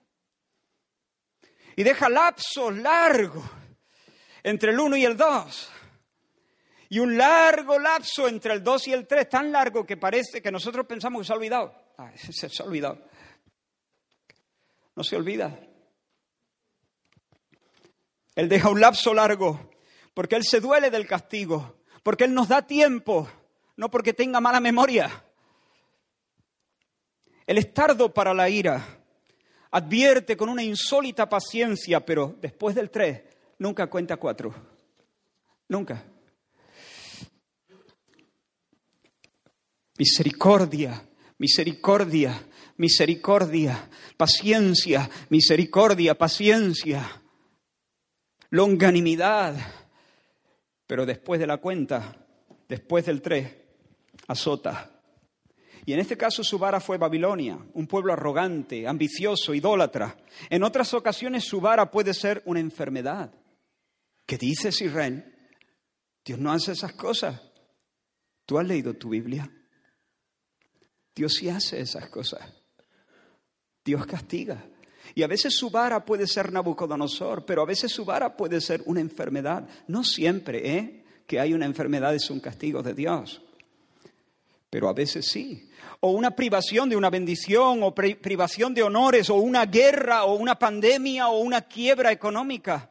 Y 1.77 1.83
deja 1.83 2.09
lapsos 2.09 2.75
largos 2.75 3.45
entre 4.43 4.71
el 4.71 4.79
uno 4.81 4.97
y 4.97 5.05
el 5.05 5.15
dos. 5.15 5.69
Y 6.89 6.99
un 6.99 7.17
largo 7.17 7.79
lapso 7.79 8.27
entre 8.27 8.55
el 8.55 8.61
dos 8.61 8.89
y 8.89 8.91
el 8.91 9.07
tres, 9.07 9.29
tan 9.29 9.49
largo 9.49 9.85
que 9.85 9.95
parece 9.95 10.41
que 10.41 10.51
nosotros 10.51 10.85
pensamos 10.85 11.21
que 11.21 11.27
se 11.27 11.31
ha 11.31 11.37
olvidado. 11.37 11.73
Se 12.17 12.61
ha 12.61 12.65
olvidado. 12.65 13.07
No 14.97 15.03
se 15.05 15.15
olvida. 15.15 15.57
Él 18.35 18.49
deja 18.49 18.69
un 18.69 18.81
lapso 18.81 19.13
largo 19.13 19.71
porque 20.13 20.35
Él 20.35 20.43
se 20.43 20.59
duele 20.59 20.91
del 20.91 21.07
castigo 21.07 21.76
porque 22.07 22.23
Él 22.23 22.33
nos 22.33 22.47
da 22.47 22.61
tiempo, 22.61 23.27
no 23.75 23.91
porque 23.91 24.13
tenga 24.13 24.39
mala 24.39 24.61
memoria. 24.61 25.25
Él 27.45 27.57
es 27.57 27.73
tardo 27.73 28.13
para 28.13 28.33
la 28.33 28.49
ira, 28.49 28.81
advierte 29.71 30.37
con 30.37 30.47
una 30.47 30.63
insólita 30.63 31.27
paciencia, 31.27 32.05
pero 32.05 32.33
después 32.39 32.75
del 32.75 32.91
tres 32.91 33.23
nunca 33.59 33.87
cuenta 33.87 34.15
cuatro. 34.15 34.55
Nunca. 35.67 36.01
Misericordia, 39.97 41.05
misericordia, 41.37 42.41
misericordia, 42.77 43.89
paciencia, 44.15 45.09
misericordia, 45.27 46.17
paciencia, 46.17 47.21
longanimidad. 48.49 49.76
Pero 50.87 51.05
después 51.05 51.39
de 51.39 51.47
la 51.47 51.57
cuenta, 51.57 52.15
después 52.67 53.05
del 53.05 53.21
tres, 53.21 53.53
azota. 54.27 54.91
Y 55.85 55.93
en 55.93 55.99
este 55.99 56.17
caso 56.17 56.43
su 56.43 56.57
vara 56.57 56.79
fue 56.79 56.97
Babilonia, 56.97 57.57
un 57.73 57.87
pueblo 57.87 58.11
arrogante, 58.11 58.87
ambicioso, 58.87 59.53
idólatra. 59.53 60.17
En 60.49 60.63
otras 60.63 60.93
ocasiones 60.93 61.45
su 61.45 61.61
vara 61.61 61.91
puede 61.91 62.13
ser 62.13 62.41
una 62.45 62.59
enfermedad. 62.59 63.31
¿Qué 64.25 64.37
dices, 64.37 64.81
Israel? 64.81 65.33
Dios 66.25 66.39
no 66.39 66.51
hace 66.51 66.73
esas 66.73 66.93
cosas. 66.93 67.41
¿Tú 68.45 68.57
has 68.59 68.67
leído 68.67 68.93
tu 68.95 69.09
Biblia? 69.09 69.49
Dios 71.15 71.33
sí 71.33 71.49
hace 71.49 71.79
esas 71.79 72.09
cosas. 72.09 72.41
Dios 73.83 74.05
castiga. 74.05 74.65
Y 75.15 75.23
a 75.23 75.27
veces 75.27 75.55
su 75.55 75.69
vara 75.69 76.03
puede 76.05 76.27
ser 76.27 76.51
Nabucodonosor, 76.51 77.45
pero 77.45 77.61
a 77.61 77.65
veces 77.65 77.91
su 77.91 78.05
vara 78.05 78.35
puede 78.35 78.61
ser 78.61 78.81
una 78.85 79.01
enfermedad. 79.01 79.67
No 79.87 80.03
siempre, 80.03 80.77
¿eh? 80.77 81.03
Que 81.25 81.39
hay 81.39 81.53
una 81.53 81.65
enfermedad 81.65 82.13
es 82.15 82.29
un 82.29 82.39
castigo 82.39 82.81
de 82.83 82.93
Dios. 82.93 83.41
Pero 84.69 84.89
a 84.89 84.93
veces 84.93 85.27
sí. 85.27 85.69
O 85.99 86.11
una 86.11 86.31
privación 86.31 86.89
de 86.89 86.95
una 86.95 87.09
bendición, 87.09 87.81
o 87.83 87.93
privación 87.93 88.73
de 88.73 88.83
honores, 88.83 89.29
o 89.29 89.35
una 89.35 89.65
guerra, 89.65 90.25
o 90.25 90.35
una 90.35 90.59
pandemia, 90.59 91.29
o 91.29 91.39
una 91.39 91.61
quiebra 91.61 92.11
económica. 92.11 92.89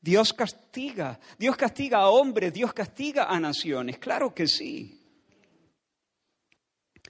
Dios 0.00 0.32
castiga, 0.32 1.18
Dios 1.36 1.56
castiga 1.56 1.98
a 1.98 2.10
hombres, 2.10 2.52
Dios 2.52 2.72
castiga 2.72 3.24
a 3.24 3.40
naciones, 3.40 3.98
claro 3.98 4.32
que 4.32 4.46
sí. 4.46 5.05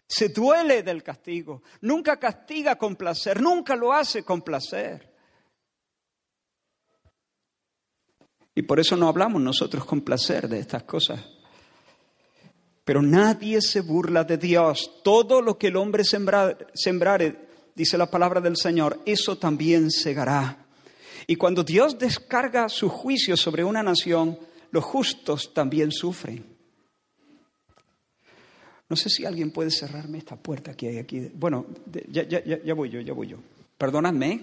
Se 0.08 0.28
duele 0.28 0.82
del 0.82 1.02
castigo, 1.02 1.62
nunca 1.80 2.16
castiga 2.16 2.76
con 2.76 2.94
placer, 2.94 3.40
nunca 3.40 3.75
lo 3.75 3.92
hace 3.92 4.22
con 4.22 4.42
placer. 4.42 5.12
Y 8.54 8.62
por 8.62 8.80
eso 8.80 8.96
no 8.96 9.08
hablamos 9.08 9.42
nosotros 9.42 9.84
con 9.84 10.00
placer 10.00 10.48
de 10.48 10.60
estas 10.60 10.84
cosas. 10.84 11.20
Pero 12.84 13.02
nadie 13.02 13.60
se 13.60 13.80
burla 13.80 14.25
de 14.25 14.38
Dios. 14.38 15.02
Todo 15.02 15.42
lo 15.42 15.58
que 15.58 15.66
el 15.66 15.76
hombre 15.76 16.04
sembrare, 16.04 17.48
dice 17.75 17.98
la 17.98 18.10
palabra 18.10 18.40
del 18.40 18.56
Señor, 18.56 19.02
eso 19.04 19.36
también 19.36 19.90
segará. 19.90 20.66
Y 21.26 21.36
cuando 21.36 21.64
Dios 21.64 21.98
descarga 21.98 22.68
su 22.68 22.88
juicio 22.88 23.36
sobre 23.36 23.64
una 23.64 23.82
nación, 23.82 24.38
los 24.70 24.84
justos 24.84 25.52
también 25.52 25.90
sufren. 25.92 26.55
No 28.88 28.94
sé 28.94 29.10
si 29.10 29.24
alguien 29.24 29.50
puede 29.50 29.70
cerrarme 29.70 30.18
esta 30.18 30.36
puerta 30.36 30.74
que 30.74 30.88
hay 30.88 30.98
aquí. 30.98 31.28
Bueno, 31.34 31.66
ya, 32.08 32.22
ya, 32.22 32.42
ya 32.44 32.74
voy 32.74 32.88
yo, 32.88 33.00
ya 33.00 33.12
voy 33.12 33.26
yo. 33.28 33.38
Perdóname. 33.76 34.30
¿eh? 34.32 34.40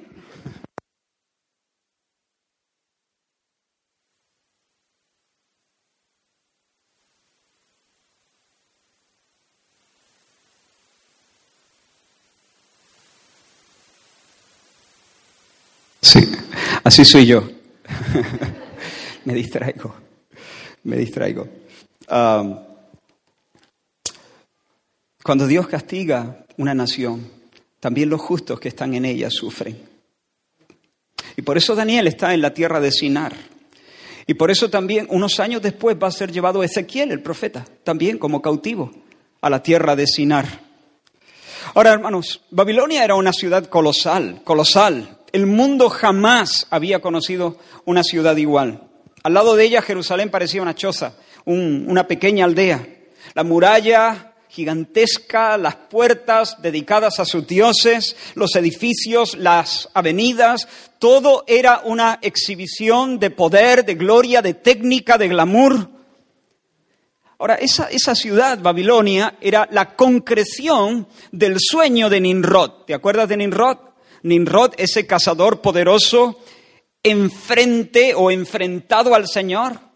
Sí, 16.02 16.20
así 16.84 17.06
soy 17.06 17.26
yo. 17.26 17.50
me 19.26 19.34
distraigo, 19.34 19.96
me 20.84 20.98
distraigo. 20.98 21.48
Cuando 25.24 25.48
Dios 25.48 25.68
castiga 25.68 26.46
una 26.58 26.74
nación, 26.74 27.30
también 27.80 28.10
los 28.10 28.22
justos 28.22 28.60
que 28.60 28.68
están 28.68 28.94
en 28.94 29.06
ella 29.06 29.30
sufren. 29.30 29.78
Y 31.36 31.42
por 31.42 31.58
eso 31.58 31.76
Daniel 31.76 32.08
está 32.08 32.34
en 32.34 32.42
la 32.42 32.54
tierra 32.54 32.80
de 32.80 32.92
Sinar. 32.92 33.34
Y 34.28 34.36
por 34.36 34.52
eso 34.52 34.70
también, 34.70 35.08
unos 35.10 35.40
años 35.40 35.62
después, 35.62 35.98
va 36.02 36.08
a 36.08 36.12
ser 36.12 36.32
llevado 36.32 36.64
Ezequiel, 36.64 37.12
el 37.12 37.22
profeta, 37.22 37.66
también 37.84 38.18
como 38.18 38.42
cautivo, 38.42 38.92
a 39.42 39.50
la 39.50 39.64
tierra 39.64 39.96
de 39.96 40.08
Sinar. 40.08 40.62
Ahora, 41.74 41.94
hermanos, 41.94 42.42
Babilonia 42.52 43.04
era 43.04 43.16
una 43.16 43.34
ciudad 43.34 43.66
colosal, 43.66 44.42
colosal, 44.44 45.20
el 45.32 45.48
mundo 45.48 45.90
jamás 45.90 46.68
había 46.70 47.02
conocido 47.02 47.58
una 47.86 48.04
ciudad 48.04 48.38
igual. 48.38 48.84
Al 49.24 49.34
lado 49.34 49.56
de 49.56 49.66
ella 49.66 49.82
Jerusalén 49.82 50.30
parecía 50.30 50.62
una 50.62 50.76
choza, 50.76 51.16
una 51.46 52.08
pequeña 52.08 52.46
aldea. 52.46 52.88
La 53.34 53.44
muralla 53.44 54.33
gigantesca, 54.54 55.58
las 55.58 55.76
puertas 55.76 56.62
dedicadas 56.62 57.20
a 57.20 57.26
sus 57.26 57.48
dioses, 57.48 58.16
los 58.36 58.56
edificios, 58.56 59.36
las 59.36 59.90
avenidas, 59.96 60.68
todo 61.00 61.44
era 61.48 61.82
una 61.84 62.20
exhibición 62.22 63.18
de 63.18 63.32
poder, 63.32 63.84
de 63.84 63.96
gloria, 63.96 64.44
de 64.44 64.54
técnica, 64.54 65.18
de 65.18 65.28
glamour. 65.28 65.90
Ahora, 67.40 67.56
esa, 67.56 67.90
esa, 67.90 68.14
ciudad, 68.14 68.60
Babilonia, 68.62 69.38
era 69.42 69.68
la 69.72 69.96
concreción 69.96 71.08
del 71.32 71.56
sueño 71.60 72.08
de 72.12 72.22
Nimrod. 72.22 72.86
¿Te 72.86 72.94
acuerdas 72.94 73.28
de 73.30 73.38
Nimrod? 73.38 73.78
Nimrod, 74.22 74.74
ese 74.78 75.08
cazador 75.08 75.62
poderoso, 75.62 76.40
enfrente 77.02 78.14
o 78.14 78.30
enfrentado 78.30 79.16
al 79.16 79.28
Señor. 79.28 79.93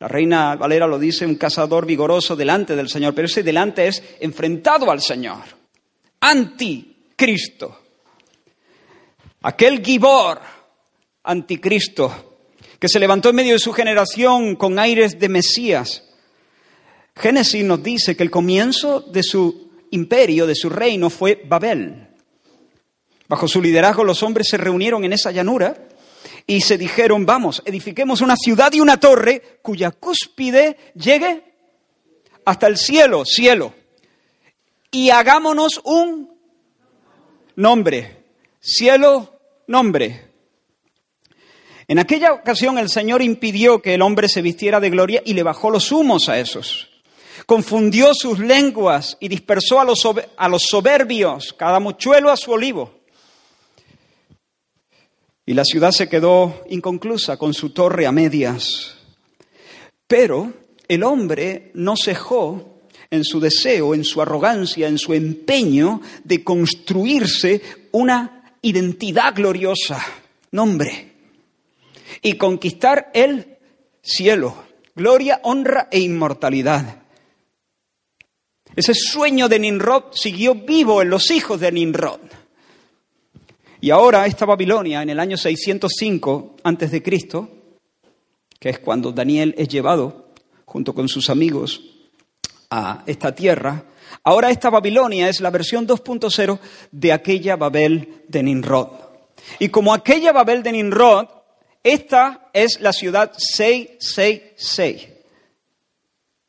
La 0.00 0.08
reina 0.08 0.56
Valera 0.56 0.86
lo 0.86 0.98
dice, 0.98 1.26
un 1.26 1.34
cazador 1.34 1.84
vigoroso 1.84 2.34
delante 2.34 2.74
del 2.74 2.88
Señor, 2.88 3.14
pero 3.14 3.26
ese 3.26 3.42
delante 3.42 3.86
es 3.86 4.02
enfrentado 4.20 4.90
al 4.90 5.02
Señor, 5.02 5.42
anticristo. 6.20 7.78
Aquel 9.42 9.84
Gibor, 9.84 10.40
anticristo, 11.24 12.38
que 12.78 12.88
se 12.88 12.98
levantó 12.98 13.28
en 13.28 13.36
medio 13.36 13.52
de 13.52 13.58
su 13.58 13.74
generación 13.74 14.56
con 14.56 14.78
aires 14.78 15.18
de 15.18 15.28
Mesías. 15.28 16.02
Génesis 17.14 17.62
nos 17.62 17.82
dice 17.82 18.16
que 18.16 18.22
el 18.22 18.30
comienzo 18.30 19.00
de 19.00 19.22
su 19.22 19.70
imperio, 19.90 20.46
de 20.46 20.54
su 20.54 20.70
reino, 20.70 21.10
fue 21.10 21.42
Babel. 21.46 22.08
Bajo 23.28 23.46
su 23.46 23.60
liderazgo 23.60 24.02
los 24.02 24.22
hombres 24.22 24.48
se 24.48 24.56
reunieron 24.56 25.04
en 25.04 25.12
esa 25.12 25.30
llanura 25.30 25.89
y 26.50 26.62
se 26.62 26.76
dijeron, 26.76 27.24
vamos, 27.24 27.62
edifiquemos 27.64 28.22
una 28.22 28.34
ciudad 28.34 28.72
y 28.72 28.80
una 28.80 28.98
torre 28.98 29.60
cuya 29.62 29.92
cúspide 29.92 30.76
llegue 30.96 31.44
hasta 32.44 32.66
el 32.66 32.76
cielo, 32.76 33.24
cielo, 33.24 33.72
y 34.90 35.10
hagámonos 35.10 35.80
un 35.84 36.28
nombre, 37.54 38.24
cielo, 38.58 39.32
nombre. 39.68 40.32
En 41.86 42.00
aquella 42.00 42.32
ocasión 42.32 42.78
el 42.78 42.88
Señor 42.88 43.22
impidió 43.22 43.80
que 43.80 43.94
el 43.94 44.02
hombre 44.02 44.28
se 44.28 44.42
vistiera 44.42 44.80
de 44.80 44.90
gloria 44.90 45.22
y 45.24 45.34
le 45.34 45.44
bajó 45.44 45.70
los 45.70 45.92
humos 45.92 46.28
a 46.28 46.40
esos. 46.40 46.88
Confundió 47.46 48.12
sus 48.12 48.40
lenguas 48.40 49.16
y 49.20 49.28
dispersó 49.28 49.78
a 49.78 49.84
los, 49.84 50.02
a 50.36 50.48
los 50.48 50.62
soberbios, 50.68 51.52
cada 51.52 51.78
mochuelo 51.78 52.28
a 52.28 52.36
su 52.36 52.50
olivo. 52.50 52.99
Y 55.50 55.54
la 55.54 55.64
ciudad 55.64 55.90
se 55.90 56.08
quedó 56.08 56.62
inconclusa 56.68 57.36
con 57.36 57.54
su 57.54 57.70
torre 57.70 58.06
a 58.06 58.12
medias. 58.12 58.94
Pero 60.06 60.52
el 60.86 61.02
hombre 61.02 61.72
no 61.74 61.96
cejó 61.96 62.82
en 63.10 63.24
su 63.24 63.40
deseo, 63.40 63.92
en 63.92 64.04
su 64.04 64.22
arrogancia, 64.22 64.86
en 64.86 64.96
su 64.96 65.12
empeño 65.12 66.02
de 66.22 66.44
construirse 66.44 67.60
una 67.90 68.54
identidad 68.62 69.34
gloriosa, 69.34 70.00
nombre, 70.52 71.14
y 72.22 72.34
conquistar 72.34 73.10
el 73.12 73.58
cielo, 74.00 74.54
gloria, 74.94 75.40
honra 75.42 75.88
e 75.90 75.98
inmortalidad. 75.98 77.02
Ese 78.76 78.94
sueño 78.94 79.48
de 79.48 79.58
Ninrod 79.58 80.12
siguió 80.12 80.54
vivo 80.54 81.02
en 81.02 81.10
los 81.10 81.28
hijos 81.32 81.58
de 81.58 81.72
Ninrod. 81.72 82.20
Y 83.82 83.90
ahora 83.90 84.26
esta 84.26 84.44
Babilonia, 84.44 85.02
en 85.02 85.08
el 85.08 85.18
año 85.18 85.38
605 85.38 86.56
antes 86.64 86.90
de 86.90 87.02
Cristo, 87.02 87.48
que 88.58 88.68
es 88.68 88.78
cuando 88.78 89.10
Daniel 89.10 89.54
es 89.56 89.68
llevado 89.68 90.26
junto 90.66 90.94
con 90.94 91.08
sus 91.08 91.30
amigos 91.30 91.80
a 92.68 93.02
esta 93.06 93.34
tierra, 93.34 93.84
ahora 94.22 94.50
esta 94.50 94.68
Babilonia 94.68 95.30
es 95.30 95.40
la 95.40 95.48
versión 95.48 95.88
2.0 95.88 96.58
de 96.92 97.12
aquella 97.12 97.56
Babel 97.56 98.22
de 98.28 98.42
Nimrod. 98.42 98.88
Y 99.58 99.70
como 99.70 99.94
aquella 99.94 100.32
Babel 100.32 100.62
de 100.62 100.72
Nimrod, 100.72 101.28
esta 101.82 102.50
es 102.52 102.80
la 102.82 102.92
ciudad 102.92 103.32
666. 103.34 105.08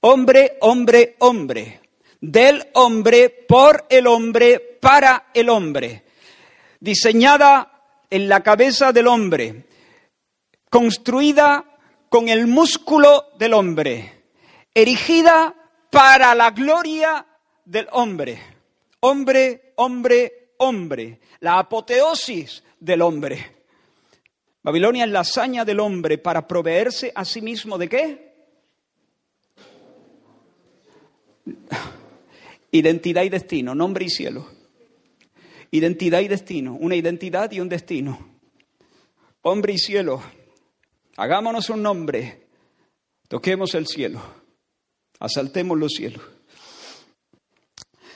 Hombre, 0.02 0.58
hombre, 0.60 1.16
hombre. 1.20 1.80
Del 2.20 2.68
hombre, 2.74 3.30
por 3.30 3.86
el 3.90 4.06
hombre, 4.06 4.60
para 4.82 5.28
el 5.34 5.48
hombre 5.50 6.04
diseñada 6.82 7.72
en 8.10 8.28
la 8.28 8.44
cabeza 8.44 8.92
del 8.92 9.08
hombre, 9.08 9.66
construida 10.70 11.64
con 12.10 12.28
el 12.28 12.48
músculo 12.48 13.30
del 13.40 13.54
hombre, 13.54 14.26
erigida 14.74 15.56
para 15.90 16.36
la 16.36 16.52
gloria 16.52 17.26
del 17.64 17.88
hombre. 17.94 18.42
Hombre, 19.00 19.74
hombre, 19.78 20.54
hombre. 20.58 21.20
La 21.40 21.60
apoteosis 21.60 22.64
del 22.80 23.02
hombre. 23.02 23.62
Babilonia 24.64 25.06
es 25.06 25.12
la 25.12 25.22
hazaña 25.22 25.66
del 25.66 25.80
hombre 25.80 26.18
para 26.18 26.48
proveerse 26.48 27.12
a 27.16 27.26
sí 27.26 27.42
mismo 27.42 27.78
de 27.78 27.90
qué? 27.90 28.32
Identidad 32.72 33.24
y 33.24 33.30
destino, 33.30 33.74
nombre 33.74 34.06
y 34.06 34.10
cielo. 34.10 34.61
Identidad 35.72 36.20
y 36.20 36.28
destino, 36.28 36.76
una 36.76 36.96
identidad 36.96 37.52
y 37.52 37.62
un 37.62 37.70
destino. 37.70 38.20
Hombre 39.42 39.74
y 39.74 39.78
cielo, 39.78 40.22
hagámonos 41.16 41.70
un 41.70 41.82
nombre, 41.82 42.48
toquemos 43.28 43.74
el 43.74 43.88
cielo, 43.88 44.22
asaltemos 45.20 45.80
los 45.80 45.94
cielos. 45.94 46.22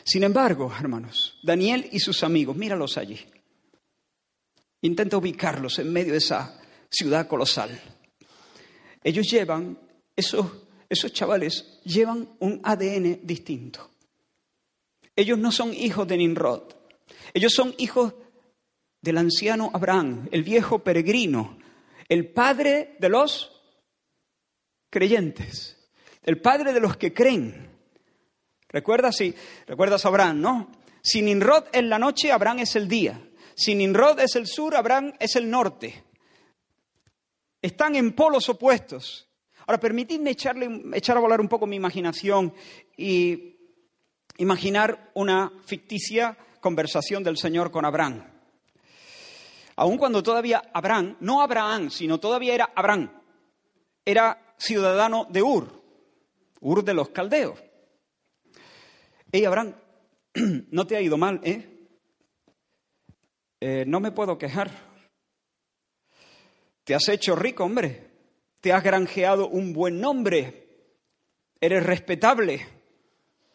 Sin 0.04 0.24
embargo, 0.24 0.72
hermanos, 0.80 1.40
Daniel 1.42 1.90
y 1.92 2.00
sus 2.00 2.24
amigos, 2.24 2.56
míralos 2.56 2.98
allí. 2.98 3.20
Intenta 4.82 5.18
ubicarlos 5.18 5.80
en 5.80 5.92
medio 5.92 6.12
de 6.12 6.20
esa 6.20 6.62
ciudad 6.92 7.28
colosal. 7.28 7.82
Ellos 9.04 9.28
llevan, 9.32 9.80
esos, 10.16 10.46
esos 10.90 11.12
chavales 11.12 11.80
llevan 11.84 12.30
un 12.40 12.62
ADN 12.64 13.22
distinto. 13.24 13.90
Ellos 15.16 15.40
no 15.40 15.52
son 15.52 15.74
hijos 15.74 16.08
de 16.08 16.18
Nimrod. 16.18 16.85
Ellos 17.34 17.54
son 17.54 17.76
hijos 17.78 18.14
del 19.02 19.18
anciano 19.18 19.70
Abraham, 19.74 20.28
el 20.32 20.44
viejo 20.44 20.80
peregrino, 20.80 21.58
el 22.10 22.32
padre 22.32 22.96
de 23.00 23.10
los 23.10 23.52
creyentes, 24.90 25.90
el 26.24 26.42
padre 26.42 26.74
de 26.74 26.80
los 26.80 26.98
que 26.98 27.14
creen. 27.14 27.70
¿Recuerdas? 28.70 29.16
Sí, 29.16 29.34
recuerdas 29.68 30.06
a 30.06 30.08
Abraham, 30.08 30.42
¿no? 30.42 30.72
Si 31.02 31.22
Nimrod 31.22 31.66
es 31.72 31.84
la 31.84 32.00
noche, 32.00 32.32
Abraham 32.32 32.60
es 32.60 32.76
el 32.76 32.88
día. 32.88 33.22
Si 33.56 33.76
Nimrod 33.76 34.20
es 34.20 34.36
el 34.36 34.48
sur, 34.48 34.76
Abraham 34.76 35.14
es 35.20 35.36
el 35.36 35.50
norte. 35.50 36.04
Están 37.62 37.96
en 37.96 38.14
polos 38.14 38.50
opuestos. 38.50 39.30
Ahora, 39.68 39.80
permitidme 39.80 40.32
echarle, 40.32 40.82
echar 40.94 41.18
a 41.18 41.20
volar 41.20 41.42
un 41.42 41.48
poco 41.48 41.66
mi 41.66 41.76
imaginación 41.76 42.54
y 42.98 43.56
imaginar 44.38 45.12
una 45.16 45.52
ficticia 45.66 46.38
conversación 46.66 47.24
del 47.24 47.38
Señor 47.38 47.70
con 47.70 47.86
Abraham. 47.86 48.24
Aun 49.76 50.00
cuando 50.00 50.24
todavía 50.24 50.64
Abraham, 50.74 51.16
no 51.20 51.44
Abraham, 51.44 51.92
sino 51.92 52.20
todavía 52.20 52.56
era 52.56 52.72
Abraham, 52.74 53.22
era 54.04 54.56
ciudadano 54.58 55.28
de 55.30 55.44
Ur, 55.44 55.84
Ur 56.62 56.84
de 56.84 56.96
los 56.96 57.10
caldeos. 57.10 57.64
Hey, 59.32 59.46
Abraham, 59.46 59.76
no 60.72 60.88
te 60.88 60.96
ha 60.96 61.02
ido 61.02 61.18
mal, 61.18 61.40
¿eh? 61.44 61.88
¿eh? 63.60 63.84
No 63.86 64.00
me 64.00 64.12
puedo 64.12 64.40
quejar. 64.40 64.72
Te 66.84 66.96
has 66.96 67.08
hecho 67.10 67.36
rico, 67.36 67.64
hombre. 67.64 68.10
Te 68.60 68.74
has 68.74 68.84
granjeado 68.84 69.50
un 69.50 69.72
buen 69.72 70.02
nombre. 70.02 70.68
Eres 71.62 71.84
respetable. 71.84 72.66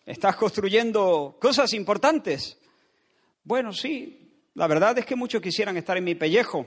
Estás 0.06 0.36
construyendo 0.36 1.38
cosas 1.40 1.72
importantes. 1.72 2.59
Bueno, 3.42 3.72
sí, 3.72 4.48
la 4.54 4.66
verdad 4.66 4.98
es 4.98 5.06
que 5.06 5.16
muchos 5.16 5.40
quisieran 5.40 5.76
estar 5.76 5.96
en 5.96 6.04
mi 6.04 6.14
pellejo. 6.14 6.66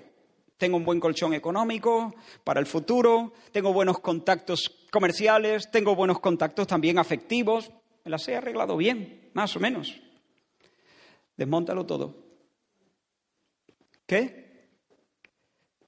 Tengo 0.58 0.78
un 0.78 0.86
buen 0.86 1.00
colchón 1.00 1.34
económico 1.34 2.14
para 2.44 2.60
el 2.60 2.66
futuro, 2.66 3.34
tengo 3.52 3.74
buenos 3.74 4.00
contactos 4.00 4.88
comerciales, 4.92 5.70
tengo 5.72 5.96
buenos 5.96 6.20
contactos 6.20 6.68
también 6.68 7.00
afectivos. 7.00 7.72
Me 8.04 8.12
las 8.12 8.28
he 8.28 8.36
arreglado 8.36 8.78
bien, 8.78 9.32
más 9.34 9.56
o 9.56 9.60
menos. 9.60 10.00
Desmóntalo 11.36 11.86
todo. 11.86 12.24
¿Qué? 14.06 14.70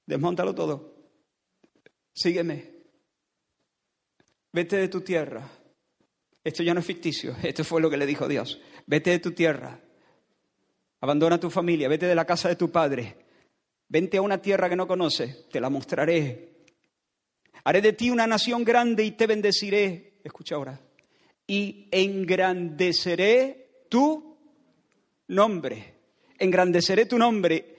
Desmóntalo 0.04 0.54
todo. 0.54 0.94
Sígueme. 2.12 2.74
Vete 4.52 4.76
de 4.76 4.88
tu 4.88 5.02
tierra 5.02 5.48
esto 6.46 6.62
ya 6.62 6.74
no 6.74 6.78
es 6.78 6.86
ficticio, 6.86 7.34
esto 7.42 7.64
fue 7.64 7.80
lo 7.80 7.90
que 7.90 7.96
le 7.96 8.06
dijo 8.06 8.28
Dios. 8.28 8.60
Vete 8.86 9.10
de 9.10 9.18
tu 9.18 9.32
tierra, 9.32 9.80
abandona 11.06 11.38
tu 11.38 11.48
familia, 11.50 11.88
vete 11.88 12.06
de 12.06 12.14
la 12.14 12.24
casa 12.24 12.48
de 12.48 12.56
tu 12.56 12.70
padre, 12.70 13.16
vente 13.88 14.16
a 14.16 14.22
una 14.22 14.42
tierra 14.42 14.68
que 14.68 14.74
no 14.74 14.88
conoces, 14.88 15.48
te 15.48 15.60
la 15.60 15.70
mostraré. 15.70 16.56
Haré 17.62 17.80
de 17.80 17.92
ti 17.92 18.10
una 18.10 18.26
nación 18.26 18.64
grande 18.64 19.04
y 19.04 19.12
te 19.12 19.26
bendeciré. 19.26 20.20
Escucha 20.22 20.54
ahora. 20.54 20.80
Y 21.46 21.88
engrandeceré 21.90 23.86
tu 23.88 24.36
nombre. 25.28 25.94
Engrandeceré 26.38 27.06
tu 27.06 27.18
nombre 27.18 27.76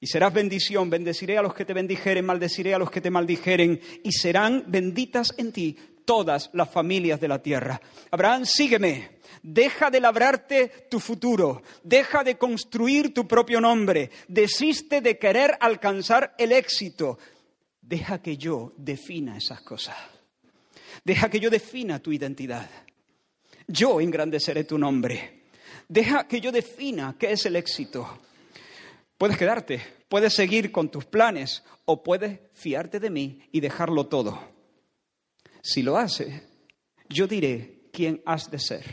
y 0.00 0.06
serás 0.06 0.32
bendición. 0.32 0.88
Bendeciré 0.88 1.36
a 1.36 1.42
los 1.42 1.52
que 1.52 1.66
te 1.66 1.74
bendijeren, 1.74 2.24
maldeciré 2.24 2.72
a 2.72 2.78
los 2.78 2.90
que 2.90 3.02
te 3.02 3.10
maldijeren 3.10 3.80
y 4.02 4.12
serán 4.12 4.64
benditas 4.68 5.34
en 5.36 5.52
ti 5.52 5.76
todas 6.04 6.50
las 6.52 6.70
familias 6.70 7.20
de 7.20 7.28
la 7.28 7.40
tierra. 7.42 7.80
Abraham, 8.10 8.44
sígueme. 8.44 9.20
Deja 9.42 9.90
de 9.90 10.00
labrarte 10.00 10.86
tu 10.90 11.00
futuro, 11.00 11.62
deja 11.82 12.22
de 12.22 12.36
construir 12.36 13.14
tu 13.14 13.26
propio 13.26 13.58
nombre, 13.58 14.10
desiste 14.28 15.00
de 15.00 15.18
querer 15.18 15.56
alcanzar 15.60 16.34
el 16.36 16.52
éxito. 16.52 17.18
Deja 17.80 18.20
que 18.20 18.36
yo 18.36 18.74
defina 18.76 19.38
esas 19.38 19.62
cosas. 19.62 19.96
Deja 21.04 21.30
que 21.30 21.40
yo 21.40 21.48
defina 21.48 22.00
tu 22.00 22.12
identidad. 22.12 22.68
Yo 23.66 24.00
engrandeceré 24.00 24.64
tu 24.64 24.76
nombre. 24.76 25.44
Deja 25.88 26.28
que 26.28 26.40
yo 26.40 26.52
defina 26.52 27.16
qué 27.18 27.32
es 27.32 27.46
el 27.46 27.56
éxito. 27.56 28.20
Puedes 29.16 29.36
quedarte, 29.36 29.82
puedes 30.08 30.34
seguir 30.34 30.70
con 30.70 30.90
tus 30.90 31.04
planes 31.04 31.64
o 31.84 32.02
puedes 32.02 32.40
fiarte 32.52 33.00
de 33.00 33.10
mí 33.10 33.40
y 33.52 33.60
dejarlo 33.60 34.06
todo. 34.06 34.59
Si 35.62 35.82
lo 35.82 35.96
hace, 35.96 36.48
yo 37.08 37.26
diré 37.26 37.88
quién 37.92 38.22
has 38.24 38.50
de 38.50 38.58
ser. 38.58 38.84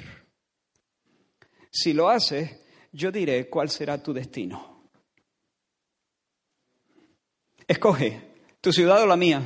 Si 1.71 1.93
lo 1.93 2.09
hace, 2.09 2.65
yo 2.91 3.11
diré 3.11 3.49
cuál 3.49 3.69
será 3.69 4.01
tu 4.01 4.13
destino. 4.13 4.89
Escoge 7.67 8.21
tu 8.61 8.71
ciudad 8.71 9.01
o 9.01 9.05
la 9.05 9.15
mía. 9.15 9.43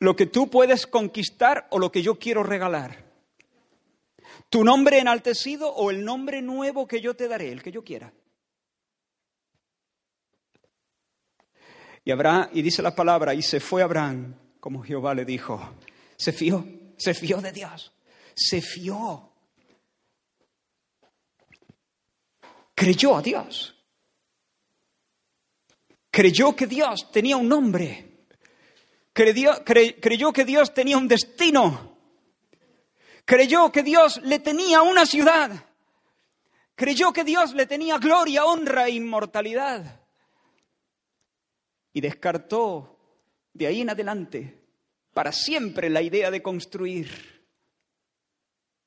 Lo 0.00 0.16
que 0.16 0.26
tú 0.26 0.48
puedes 0.48 0.86
conquistar 0.86 1.66
o 1.70 1.78
lo 1.78 1.90
que 1.90 2.02
yo 2.02 2.18
quiero 2.18 2.42
regalar. 2.42 3.04
Tu 4.48 4.64
nombre 4.64 4.98
enaltecido 4.98 5.68
o 5.72 5.90
el 5.90 6.04
nombre 6.04 6.40
nuevo 6.40 6.86
que 6.86 7.00
yo 7.00 7.14
te 7.14 7.28
daré, 7.28 7.52
el 7.52 7.62
que 7.62 7.72
yo 7.72 7.84
quiera. 7.84 8.12
Y, 12.04 12.10
Abraham, 12.10 12.48
y 12.52 12.62
dice 12.62 12.80
la 12.80 12.94
palabra, 12.94 13.34
y 13.34 13.42
se 13.42 13.60
fue 13.60 13.82
Abraham 13.82 14.34
como 14.60 14.82
Jehová 14.82 15.14
le 15.14 15.24
dijo. 15.24 15.74
Se 16.16 16.32
fió, 16.32 16.66
se 16.96 17.14
fió 17.14 17.40
de 17.40 17.52
Dios, 17.52 17.92
se 18.34 18.60
fió. 18.60 19.32
Creyó 22.74 23.16
a 23.16 23.22
Dios. 23.22 23.74
Creyó 26.10 26.56
que 26.56 26.66
Dios 26.66 27.10
tenía 27.12 27.36
un 27.36 27.48
nombre. 27.48 28.26
Creyó, 29.12 29.64
creyó 29.64 30.32
que 30.32 30.44
Dios 30.44 30.72
tenía 30.74 30.96
un 30.96 31.08
destino. 31.08 31.96
Creyó 33.24 33.70
que 33.70 33.82
Dios 33.82 34.20
le 34.22 34.38
tenía 34.38 34.82
una 34.82 35.04
ciudad. 35.04 35.64
Creyó 36.74 37.12
que 37.12 37.24
Dios 37.24 37.52
le 37.54 37.66
tenía 37.66 37.98
gloria, 37.98 38.44
honra 38.44 38.86
e 38.86 38.92
inmortalidad. 38.92 40.00
Y 41.92 42.00
descartó 42.00 42.97
de 43.58 43.66
ahí 43.66 43.80
en 43.80 43.90
adelante, 43.90 44.54
para 45.12 45.32
siempre 45.32 45.90
la 45.90 46.00
idea 46.00 46.30
de 46.30 46.42
construir. 46.42 47.08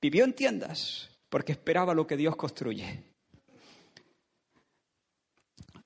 Vivió 0.01 0.23
en 0.23 0.33
tiendas 0.33 1.09
porque 1.29 1.51
esperaba 1.51 1.93
lo 1.93 2.07
que 2.07 2.17
Dios 2.17 2.37
construye. 2.37 3.10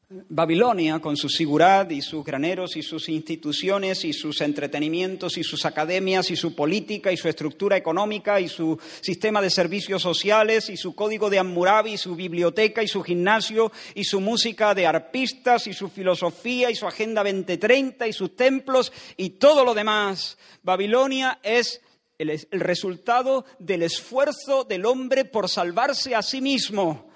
Babilonia, 0.08 1.00
con 1.00 1.18
su 1.18 1.30
sigurat 1.30 1.92
y 1.92 2.00
sus 2.00 2.24
graneros 2.24 2.76
y 2.76 2.84
sus 2.84 3.10
instituciones 3.10 4.06
y 4.06 4.14
sus 4.14 4.40
entretenimientos 4.42 5.36
y 5.38 5.44
sus 5.44 5.66
academias 5.66 6.30
y 6.30 6.36
su 6.36 6.54
política 6.54 7.12
y 7.12 7.18
su 7.18 7.28
estructura 7.28 7.76
económica 7.76 8.40
y 8.40 8.48
su 8.48 8.80
sistema 9.02 9.42
de 9.42 9.50
servicios 9.50 10.04
sociales 10.04 10.70
y 10.70 10.78
su 10.78 10.94
código 10.94 11.32
de 11.32 11.40
Hammurabi 11.40 11.94
y 11.94 11.98
su 11.98 12.16
biblioteca 12.16 12.84
y 12.84 12.88
su 12.88 13.02
gimnasio 13.02 13.72
y 13.96 14.04
su 14.04 14.22
música 14.22 14.76
de 14.76 14.86
arpistas 14.86 15.66
y 15.66 15.74
su 15.74 15.90
filosofía 15.90 16.70
y 16.70 16.76
su 16.76 16.86
agenda 16.86 17.24
2030 17.24 18.08
y 18.08 18.14
sus 18.14 18.36
templos 18.36 18.94
y 19.18 19.32
todo 19.32 19.66
lo 19.66 19.74
demás. 19.74 20.38
Babilonia 20.62 21.40
es 21.42 21.82
el, 22.20 22.30
el 22.30 22.60
resultado 22.60 23.46
del 23.58 23.82
esfuerzo 23.82 24.66
del 24.66 24.86
hombre 24.86 25.26
por 25.26 25.50
salvarse 25.50 26.14
a 26.14 26.22
sí 26.22 26.42
mismo, 26.42 27.10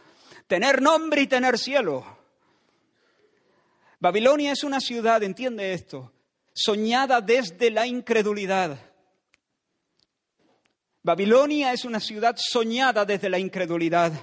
tener 0.48 0.82
nombre 0.82 1.22
y 1.22 1.28
tener 1.28 1.60
cielo. 1.60 2.19
Babilonia 4.00 4.54
es 4.54 4.64
una 4.64 4.80
ciudad, 4.80 5.22
entiende 5.24 5.74
esto, 5.74 6.14
soñada 6.54 7.20
desde 7.20 7.70
la 7.70 7.86
incredulidad. 7.86 8.80
Babilonia 11.04 11.74
es 11.74 11.84
una 11.84 12.00
ciudad 12.00 12.36
soñada 12.38 13.04
desde 13.04 13.30
la 13.30 13.40
incredulidad, 13.40 14.14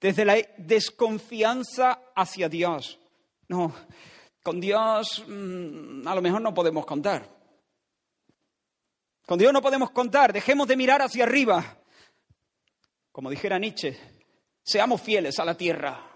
desde 0.00 0.24
la 0.24 0.36
desconfianza 0.56 2.00
hacia 2.14 2.48
Dios. 2.48 2.98
No, 3.48 3.74
con 4.42 4.60
Dios 4.60 5.24
mm, 5.26 6.06
a 6.06 6.14
lo 6.14 6.22
mejor 6.22 6.40
no 6.40 6.54
podemos 6.54 6.86
contar. 6.86 7.28
Con 9.26 9.38
Dios 9.38 9.52
no 9.52 9.60
podemos 9.60 9.90
contar, 9.90 10.32
dejemos 10.32 10.66
de 10.66 10.76
mirar 10.76 11.02
hacia 11.02 11.24
arriba. 11.24 11.78
Como 13.12 13.28
dijera 13.28 13.58
Nietzsche, 13.58 13.98
seamos 14.62 15.02
fieles 15.02 15.38
a 15.38 15.44
la 15.44 15.56
tierra. 15.56 16.09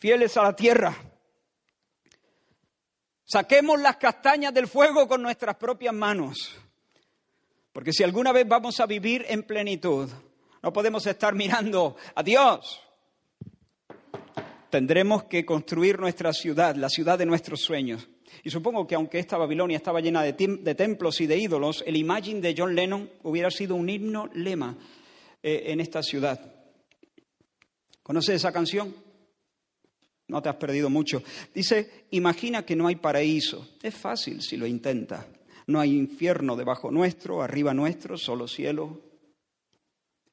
Fieles 0.00 0.34
a 0.38 0.44
la 0.44 0.56
tierra. 0.56 0.96
Saquemos 3.22 3.78
las 3.78 3.96
castañas 3.96 4.54
del 4.54 4.66
fuego 4.66 5.06
con 5.06 5.20
nuestras 5.20 5.56
propias 5.56 5.92
manos. 5.92 6.56
Porque 7.70 7.92
si 7.92 8.02
alguna 8.02 8.32
vez 8.32 8.48
vamos 8.48 8.80
a 8.80 8.86
vivir 8.86 9.26
en 9.28 9.42
plenitud, 9.42 10.08
no 10.62 10.72
podemos 10.72 11.06
estar 11.06 11.34
mirando 11.34 11.96
a 12.14 12.22
Dios. 12.22 12.80
Tendremos 14.70 15.24
que 15.24 15.44
construir 15.44 16.00
nuestra 16.00 16.32
ciudad, 16.32 16.76
la 16.76 16.88
ciudad 16.88 17.18
de 17.18 17.26
nuestros 17.26 17.60
sueños. 17.60 18.08
Y 18.42 18.48
supongo 18.48 18.86
que 18.86 18.94
aunque 18.94 19.18
esta 19.18 19.36
Babilonia 19.36 19.76
estaba 19.76 20.00
llena 20.00 20.22
de, 20.22 20.32
templos 20.32 21.20
y 21.20 21.26
de 21.26 21.36
ídolos, 21.36 21.84
el 21.86 21.96
Imagine 21.96 22.40
de 22.40 22.54
John 22.56 22.74
Lennon 22.74 23.10
hubiera 23.22 23.50
sido 23.50 23.74
un 23.74 23.90
himno 23.90 24.30
lema 24.32 24.78
eh, 25.42 25.64
en 25.66 25.80
esta 25.80 26.02
ciudad. 26.02 26.40
¿Conoces 28.02 28.36
esa 28.36 28.50
canción? 28.50 29.09
No 30.30 30.40
te 30.40 30.48
has 30.48 30.56
perdido 30.56 30.88
mucho. 30.88 31.22
Dice, 31.52 32.06
imagina 32.12 32.64
que 32.64 32.76
no 32.76 32.86
hay 32.86 32.96
paraíso. 32.96 33.68
Es 33.82 33.94
fácil 33.94 34.40
si 34.42 34.56
lo 34.56 34.66
intenta. 34.66 35.26
No 35.66 35.80
hay 35.80 35.96
infierno 35.96 36.56
debajo 36.56 36.90
nuestro, 36.90 37.42
arriba 37.42 37.74
nuestro, 37.74 38.16
solo 38.16 38.46
cielo. 38.46 39.02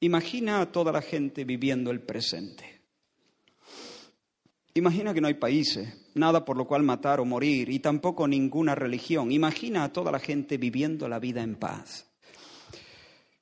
Imagina 0.00 0.60
a 0.60 0.70
toda 0.70 0.92
la 0.92 1.02
gente 1.02 1.44
viviendo 1.44 1.90
el 1.90 2.00
presente. 2.00 2.80
Imagina 4.74 5.12
que 5.12 5.20
no 5.20 5.26
hay 5.26 5.34
países, 5.34 6.10
nada 6.14 6.44
por 6.44 6.56
lo 6.56 6.66
cual 6.66 6.84
matar 6.84 7.18
o 7.18 7.24
morir, 7.24 7.68
y 7.68 7.80
tampoco 7.80 8.28
ninguna 8.28 8.76
religión. 8.76 9.32
Imagina 9.32 9.82
a 9.82 9.92
toda 9.92 10.12
la 10.12 10.20
gente 10.20 10.56
viviendo 10.56 11.08
la 11.08 11.18
vida 11.18 11.42
en 11.42 11.56
paz. 11.56 12.06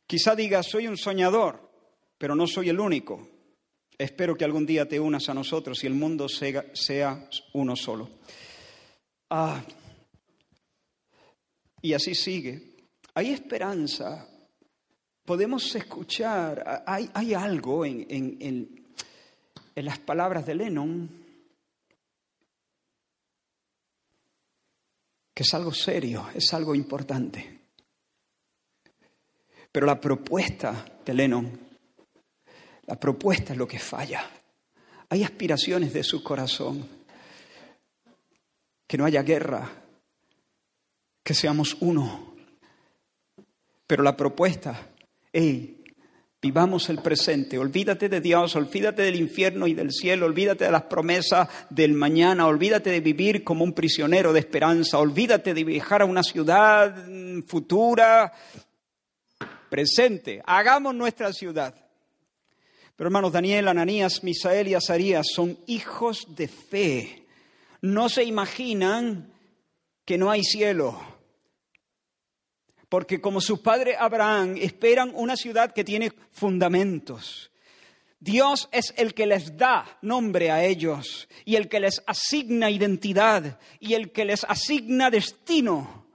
Quizá 0.07 0.35
digas, 0.35 0.67
soy 0.71 0.87
un 0.87 0.97
soñador, 0.97 1.71
pero 2.17 2.35
no 2.35 2.47
soy 2.47 2.71
el 2.71 2.81
único. 2.81 3.36
Espero 3.99 4.37
que 4.37 4.45
algún 4.45 4.67
día 4.67 4.87
te 4.87 5.01
unas 5.01 5.29
a 5.29 5.35
nosotros 5.35 5.83
y 5.83 5.87
el 5.87 5.95
mundo 5.95 6.29
sea, 6.29 7.29
uno 7.55 7.77
solo. 7.77 8.11
Ah, 9.31 9.63
y 11.81 11.93
así 11.93 12.15
sigue. 12.15 12.77
Hay 13.15 13.31
esperanza. 13.31 14.29
Podemos 15.25 15.75
escuchar, 15.75 16.85
hay, 16.87 17.35
algo 17.35 17.85
en, 17.85 18.07
en 18.09 19.85
las 19.85 19.99
palabras 19.99 20.47
de 20.47 20.55
Lennon 20.55 21.27
que 25.37 25.43
es 25.43 25.53
algo 25.53 25.71
serio, 25.71 26.29
es 26.35 26.55
algo 26.55 26.75
importante. 26.75 27.61
Pero 29.71 29.87
la 29.87 30.01
propuesta 30.01 30.99
de 31.05 31.13
Lennon 31.13 31.66
la 32.87 32.99
propuesta 32.99 33.53
es 33.53 33.59
lo 33.59 33.67
que 33.67 33.79
falla. 33.79 34.25
Hay 35.09 35.23
aspiraciones 35.23 35.93
de 35.93 36.03
su 36.03 36.23
corazón. 36.23 36.89
Que 38.87 38.97
no 38.97 39.05
haya 39.05 39.23
guerra, 39.23 39.69
que 41.23 41.35
seamos 41.35 41.77
uno. 41.81 42.37
Pero 43.87 44.05
la 44.05 44.17
propuesta, 44.17 44.91
hey, 45.33 45.83
vivamos 46.41 46.89
el 46.89 46.99
presente, 46.99 47.59
olvídate 47.59 48.09
de 48.09 48.21
Dios, 48.21 48.55
olvídate 48.55 49.03
del 49.03 49.17
infierno 49.17 49.67
y 49.67 49.75
del 49.75 49.91
cielo, 49.91 50.27
olvídate 50.27 50.67
de 50.67 50.71
las 50.71 50.85
promesas 50.85 51.49
del 51.71 51.95
mañana, 51.95 52.47
olvídate 52.47 52.91
de 52.91 53.01
vivir 53.01 53.43
como 53.43 53.65
un 53.65 53.73
prisionero 53.73 54.33
de 54.33 54.39
esperanza, 54.39 54.99
olvídate 54.99 55.53
de 55.53 55.65
viajar 55.65 56.03
a 56.03 56.05
una 56.05 56.23
ciudad 56.23 57.07
futura, 57.47 58.33
presente, 59.69 60.41
hagamos 60.47 60.95
nuestra 60.95 61.33
ciudad. 61.33 61.86
Pero 62.97 63.09
hermanos, 63.09 63.33
Daniel, 63.33 63.69
Ananías, 63.69 64.25
Misael 64.25 64.69
y 64.69 64.75
Azarías 64.75 65.27
son 65.35 65.59
hijos 65.67 66.35
de 66.35 66.49
fe. 66.49 67.27
No 67.83 68.09
se 68.09 68.25
imaginan 68.25 69.31
que 70.07 70.17
no 70.17 70.31
hay 70.31 70.43
cielo. 70.43 70.99
Porque 72.89 73.21
como 73.21 73.43
su 73.43 73.63
padre 73.63 73.97
Abraham 73.99 74.57
esperan 74.59 75.13
una 75.15 75.37
ciudad 75.37 75.75
que 75.75 75.85
tiene 75.85 76.11
fundamentos. 76.31 77.51
Dios 78.19 78.69
es 78.73 78.95
el 78.97 79.13
que 79.13 79.27
les 79.27 79.59
da 79.59 79.99
nombre 80.01 80.51
a 80.51 80.65
ellos 80.65 81.29
y 81.45 81.57
el 81.57 81.69
que 81.69 81.81
les 81.81 82.03
asigna 82.07 82.71
identidad 82.71 83.59
y 83.79 83.93
el 83.93 84.11
que 84.11 84.25
les 84.25 84.43
asigna 84.45 85.11
destino. 85.11 86.07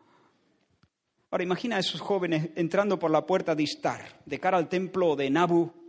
Ahora 1.30 1.44
imagina 1.44 1.76
a 1.76 1.80
esos 1.80 2.02
jóvenes 2.02 2.50
entrando 2.56 2.98
por 2.98 3.12
la 3.12 3.26
puerta 3.26 3.54
de 3.54 3.64
Istar, 3.64 4.20
de 4.26 4.40
cara 4.40 4.58
al 4.58 4.68
templo 4.68 5.16
de 5.16 5.30
Nabu, 5.30 5.81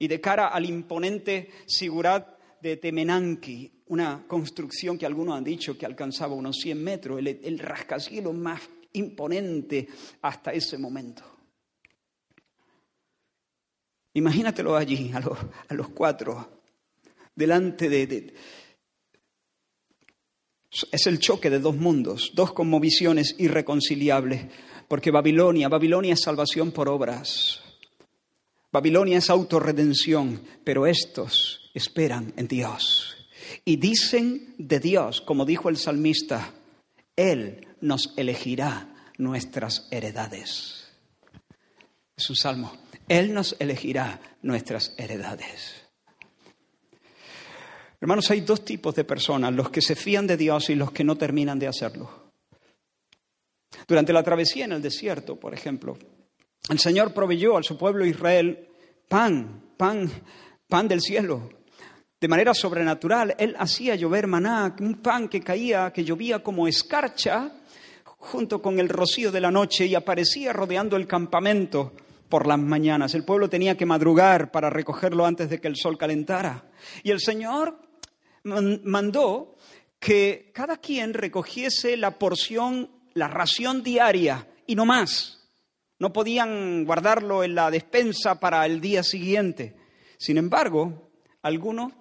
y 0.00 0.08
de 0.08 0.20
cara 0.20 0.48
al 0.48 0.64
imponente 0.64 1.50
Sigurat 1.66 2.26
de 2.60 2.78
Temenanqui, 2.78 3.84
una 3.88 4.24
construcción 4.26 4.96
que 4.96 5.04
algunos 5.04 5.36
han 5.36 5.44
dicho 5.44 5.76
que 5.76 5.84
alcanzaba 5.84 6.34
unos 6.34 6.56
100 6.56 6.82
metros, 6.82 7.20
el, 7.20 7.58
rascacielos 7.58 8.34
más 8.34 8.62
imponente 8.94 9.86
hasta 10.22 10.52
ese 10.52 10.78
momento. 10.78 11.22
Imagínatelo 14.14 14.74
allí, 14.74 15.12
a 15.12 15.20
los, 15.20 15.38
a 15.68 15.74
los 15.74 15.90
cuatro, 15.90 16.62
delante 17.34 17.90
de, 17.90 18.06
de, 18.06 18.34
Es 20.90 21.06
el 21.06 21.18
choque 21.18 21.50
de 21.50 21.58
dos 21.58 21.76
mundos, 21.76 22.32
dos 22.34 22.54
visiones 22.80 23.36
irreconciliables, 23.38 24.46
porque 24.88 25.10
Babilonia, 25.10 25.68
Babilonia 25.68 26.14
es 26.14 26.22
salvación 26.22 26.72
por 26.72 26.88
obras. 26.88 27.69
Babilonia 28.72 29.18
es 29.18 29.30
autorredención, 29.30 30.42
pero 30.64 30.86
estos 30.86 31.70
esperan 31.74 32.32
en 32.36 32.46
Dios. 32.46 33.16
Y 33.64 33.76
dicen 33.76 34.54
de 34.58 34.78
Dios, 34.78 35.20
como 35.20 35.44
dijo 35.44 35.68
el 35.68 35.76
salmista, 35.76 36.52
Él 37.16 37.66
nos 37.80 38.14
elegirá 38.16 39.12
nuestras 39.18 39.88
heredades. 39.90 40.88
Es 42.16 42.30
un 42.30 42.36
salmo. 42.36 42.72
Él 43.08 43.34
nos 43.34 43.56
elegirá 43.58 44.20
nuestras 44.42 44.94
heredades. 44.96 45.82
Hermanos, 48.00 48.30
hay 48.30 48.42
dos 48.42 48.64
tipos 48.64 48.94
de 48.94 49.04
personas, 49.04 49.52
los 49.52 49.70
que 49.70 49.82
se 49.82 49.96
fían 49.96 50.26
de 50.26 50.36
Dios 50.36 50.70
y 50.70 50.74
los 50.74 50.92
que 50.92 51.04
no 51.04 51.16
terminan 51.16 51.58
de 51.58 51.66
hacerlo. 51.66 52.30
Durante 53.86 54.12
la 54.12 54.22
travesía 54.22 54.64
en 54.64 54.72
el 54.72 54.82
desierto, 54.82 55.38
por 55.40 55.52
ejemplo, 55.52 55.98
el 56.68 56.78
Señor 56.78 57.12
proveyó 57.14 57.56
a 57.56 57.62
su 57.62 57.76
pueblo 57.76 58.04
Israel 58.04 58.68
pan, 59.08 59.62
pan, 59.76 60.10
pan 60.68 60.88
del 60.88 61.00
cielo. 61.00 61.48
De 62.20 62.28
manera 62.28 62.52
sobrenatural, 62.52 63.34
Él 63.38 63.56
hacía 63.58 63.94
llover 63.94 64.26
maná, 64.26 64.76
un 64.78 64.96
pan 64.96 65.28
que 65.28 65.40
caía, 65.40 65.90
que 65.92 66.04
llovía 66.04 66.42
como 66.42 66.68
escarcha, 66.68 67.50
junto 68.04 68.60
con 68.60 68.78
el 68.78 68.88
rocío 68.88 69.32
de 69.32 69.40
la 69.40 69.50
noche 69.50 69.86
y 69.86 69.94
aparecía 69.94 70.52
rodeando 70.52 70.96
el 70.96 71.06
campamento 71.06 71.94
por 72.28 72.46
las 72.46 72.58
mañanas. 72.58 73.14
El 73.14 73.24
pueblo 73.24 73.48
tenía 73.48 73.76
que 73.76 73.86
madrugar 73.86 74.50
para 74.50 74.68
recogerlo 74.68 75.24
antes 75.24 75.48
de 75.48 75.60
que 75.60 75.68
el 75.68 75.76
sol 75.76 75.96
calentara. 75.96 76.70
Y 77.02 77.10
el 77.10 77.20
Señor 77.20 77.80
mandó 78.44 79.56
que 79.98 80.50
cada 80.54 80.76
quien 80.76 81.14
recogiese 81.14 81.96
la 81.96 82.18
porción, 82.18 82.90
la 83.14 83.28
ración 83.28 83.82
diaria 83.82 84.46
y 84.66 84.74
no 84.74 84.84
más. 84.84 85.39
No 86.00 86.12
podían 86.14 86.86
guardarlo 86.86 87.44
en 87.44 87.54
la 87.54 87.70
despensa 87.70 88.40
para 88.40 88.64
el 88.64 88.80
día 88.80 89.02
siguiente. 89.02 89.76
Sin 90.16 90.38
embargo, 90.38 91.10
algunos 91.42 91.92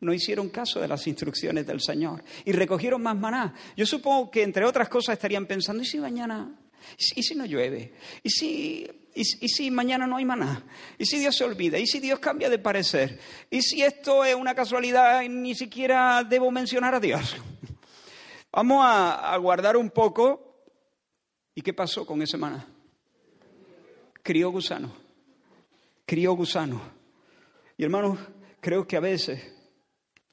no 0.00 0.12
hicieron 0.12 0.50
caso 0.50 0.78
de 0.78 0.86
las 0.86 1.06
instrucciones 1.06 1.66
del 1.66 1.80
Señor 1.80 2.22
y 2.44 2.52
recogieron 2.52 3.02
más 3.02 3.16
maná. 3.16 3.54
Yo 3.74 3.86
supongo 3.86 4.30
que, 4.30 4.42
entre 4.42 4.66
otras 4.66 4.90
cosas, 4.90 5.14
estarían 5.14 5.46
pensando, 5.46 5.82
¿y 5.82 5.86
si 5.86 5.98
mañana? 5.98 6.54
¿Y 6.98 7.22
si 7.22 7.34
no 7.34 7.46
llueve? 7.46 7.94
¿Y 8.22 8.28
si, 8.28 8.86
y, 9.14 9.24
si 9.24 9.70
mañana 9.70 10.06
no 10.06 10.18
hay 10.18 10.26
maná? 10.26 10.62
¿Y 10.98 11.06
si 11.06 11.18
Dios 11.18 11.34
se 11.34 11.44
olvida? 11.44 11.78
¿Y 11.78 11.86
si 11.86 11.98
Dios 11.98 12.18
cambia 12.18 12.50
de 12.50 12.58
parecer? 12.58 13.18
¿Y 13.48 13.62
si 13.62 13.82
esto 13.82 14.22
es 14.22 14.34
una 14.34 14.54
casualidad 14.54 15.22
y 15.22 15.30
ni 15.30 15.54
siquiera 15.54 16.22
debo 16.24 16.50
mencionar 16.50 16.94
a 16.94 17.00
Dios? 17.00 17.36
Vamos 18.52 18.84
a, 18.84 19.32
a 19.32 19.36
guardar 19.38 19.78
un 19.78 19.88
poco. 19.88 20.68
¿Y 21.54 21.62
qué 21.62 21.72
pasó 21.72 22.04
con 22.04 22.20
ese 22.20 22.36
maná? 22.36 22.75
Crió 24.26 24.50
gusano. 24.50 24.92
Crió 26.04 26.32
gusano. 26.32 26.80
Y 27.76 27.84
hermanos, 27.84 28.18
creo 28.60 28.84
que 28.84 28.96
a 28.96 29.00
veces 29.00 29.40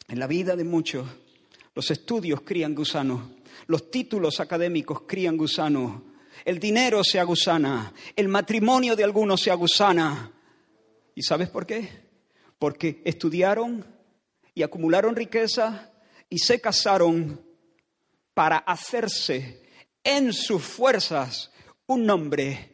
en 0.07 0.17
la 0.17 0.25
vida 0.25 0.55
de 0.55 0.63
muchos 0.63 1.07
los 1.75 1.91
estudios 1.91 2.41
crían 2.41 2.73
gusanos, 2.73 3.21
los 3.67 3.91
títulos 3.91 4.39
académicos 4.39 5.03
crían 5.07 5.37
gusanos, 5.37 6.01
el 6.43 6.57
dinero 6.57 7.03
se 7.03 7.19
agusana, 7.19 7.93
el 8.15 8.29
matrimonio 8.29 8.95
de 8.95 9.03
algunos 9.03 9.41
se 9.41 9.51
agusana. 9.51 10.31
¿Y 11.13 11.21
sabes 11.21 11.49
por 11.49 11.67
qué? 11.67 11.87
Porque 12.57 13.03
estudiaron 13.05 13.85
y 14.55 14.63
acumularon 14.63 15.15
riqueza 15.15 15.91
y 16.31 16.39
se 16.39 16.59
casaron 16.59 17.39
para 18.33 18.57
hacerse 18.57 19.61
en 20.03 20.33
sus 20.33 20.63
fuerzas 20.63 21.51
un 21.85 22.07
nombre 22.07 22.72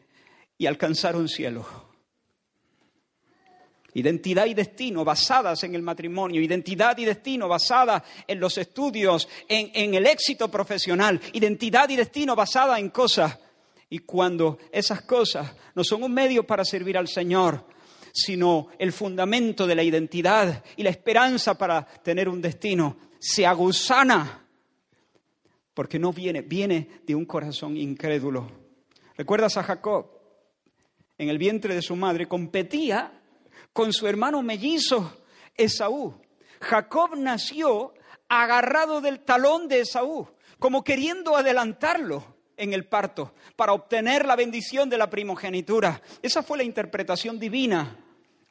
y 0.59 0.67
alcanzar 0.67 1.15
un 1.15 1.27
cielo. 1.27 1.65
Identidad 3.93 4.45
y 4.45 4.53
destino 4.53 5.03
basadas 5.03 5.63
en 5.63 5.73
el 5.73 5.81
matrimonio, 5.81 6.41
identidad 6.41 6.95
y 6.99 7.05
destino 7.05 7.47
basada 7.47 8.03
en 8.27 8.39
los 8.39 8.55
estudios, 8.59 9.27
en, 9.47 9.71
en, 9.73 9.95
el 9.95 10.05
éxito 10.05 10.51
profesional, 10.51 11.19
identidad 11.33 11.89
y 11.89 11.95
destino 11.95 12.35
basada 12.35 12.77
en 12.77 12.89
cosas. 12.89 13.39
Y 13.89 13.99
cuando 13.99 14.59
esas 14.71 15.01
cosas 15.01 15.51
no 15.73 15.83
son 15.83 16.03
un 16.03 16.13
medio 16.13 16.45
para 16.45 16.63
servir 16.63 16.97
al 16.97 17.07
Señor, 17.07 17.65
sino 18.13 18.67
el 18.77 18.91
fundamento 18.91 19.65
de 19.65 19.75
la 19.75 19.81
identidad 19.81 20.63
y 20.75 20.83
la 20.83 20.91
esperanza 20.91 21.57
para 21.57 21.83
tener 21.83 22.29
un 22.29 22.41
destino, 22.41 22.97
se 23.17 23.45
aguzana, 23.45 24.45
porque 25.73 25.97
no 25.97 26.11
viene, 26.11 26.41
viene 26.41 27.01
de 27.07 27.15
un 27.15 27.25
corazón 27.25 27.77
incrédulo. 27.77 28.51
¿Recuerdas 29.15 29.57
a 29.57 29.63
Jacob? 29.63 30.18
En 31.19 31.27
el 31.27 31.37
vientre 31.37 31.75
de 31.75 31.81
su 31.81 31.97
madre 31.97 32.29
competía 32.29 33.11
con 33.73 33.91
su 33.91 34.07
hermano 34.07 34.41
mellizo 34.41 35.21
Esaú. 35.53 36.15
Jacob 36.61 37.17
nació 37.17 37.93
agarrado 38.29 39.01
del 39.01 39.19
talón 39.19 39.67
de 39.67 39.81
Esaú, 39.81 40.29
como 40.59 40.81
queriendo 40.81 41.35
adelantarlo 41.35 42.37
en 42.55 42.71
el 42.73 42.87
parto 42.87 43.33
para 43.57 43.73
obtener 43.73 44.25
la 44.25 44.37
bendición 44.37 44.89
de 44.89 44.97
la 44.97 45.09
primogenitura. 45.09 46.01
Esa 46.21 46.41
fue 46.41 46.57
la 46.57 46.63
interpretación 46.63 47.37
divina 47.37 47.97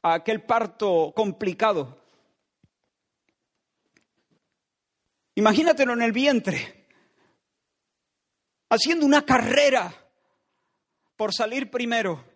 a 0.03 0.15
aquel 0.15 0.43
parto 0.43 1.13
complicado. 1.17 1.99
Imagínatelo 5.37 5.95
en 5.95 6.03
el 6.03 6.13
vientre, 6.13 6.87
haciendo 8.69 9.07
una 9.07 9.25
carrera 9.25 9.91
por 11.17 11.33
salir 11.33 11.71
primero. 11.71 12.28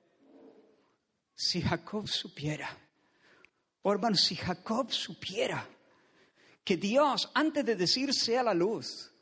Si 1.45 1.61
Jacob 1.61 2.07
supiera, 2.07 2.71
oh 3.83 3.93
hermano, 3.93 4.15
si 4.15 4.37
Jacob 4.37 4.93
supiera 4.93 5.69
que 6.63 6.77
Dios, 6.77 7.33
antes 7.35 7.65
de 7.65 7.75
decir 7.75 8.15
sea 8.15 8.45
la 8.45 8.55
luz, 8.55 9.13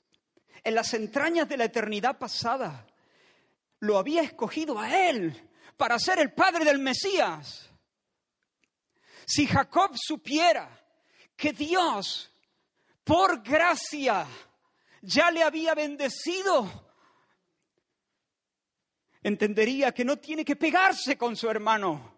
en 0.62 0.74
las 0.74 0.92
entrañas 0.92 1.48
de 1.48 1.56
la 1.56 1.64
eternidad 1.64 2.18
pasada, 2.18 2.86
lo 3.78 3.96
había 3.96 4.20
escogido 4.20 4.78
a 4.78 5.08
él 5.08 5.50
para 5.78 5.98
ser 5.98 6.18
el 6.18 6.34
padre 6.34 6.66
del 6.66 6.78
Mesías. 6.78 7.70
Si 9.24 9.46
Jacob 9.46 9.92
supiera 9.96 10.68
que 11.34 11.54
Dios, 11.54 12.30
por 13.02 13.42
gracia, 13.42 14.26
ya 15.00 15.30
le 15.30 15.42
había 15.42 15.74
bendecido 15.74 16.90
entendería 19.22 19.92
que 19.92 20.04
no 20.04 20.18
tiene 20.18 20.44
que 20.44 20.56
pegarse 20.56 21.16
con 21.16 21.36
su 21.36 21.48
hermano, 21.48 22.09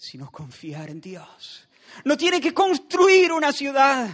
sino 0.00 0.30
confiar 0.30 0.88
en 0.88 0.98
Dios. 0.98 1.68
No 2.06 2.16
tiene 2.16 2.40
que 2.40 2.54
construir 2.54 3.32
una 3.32 3.52
ciudad, 3.52 4.08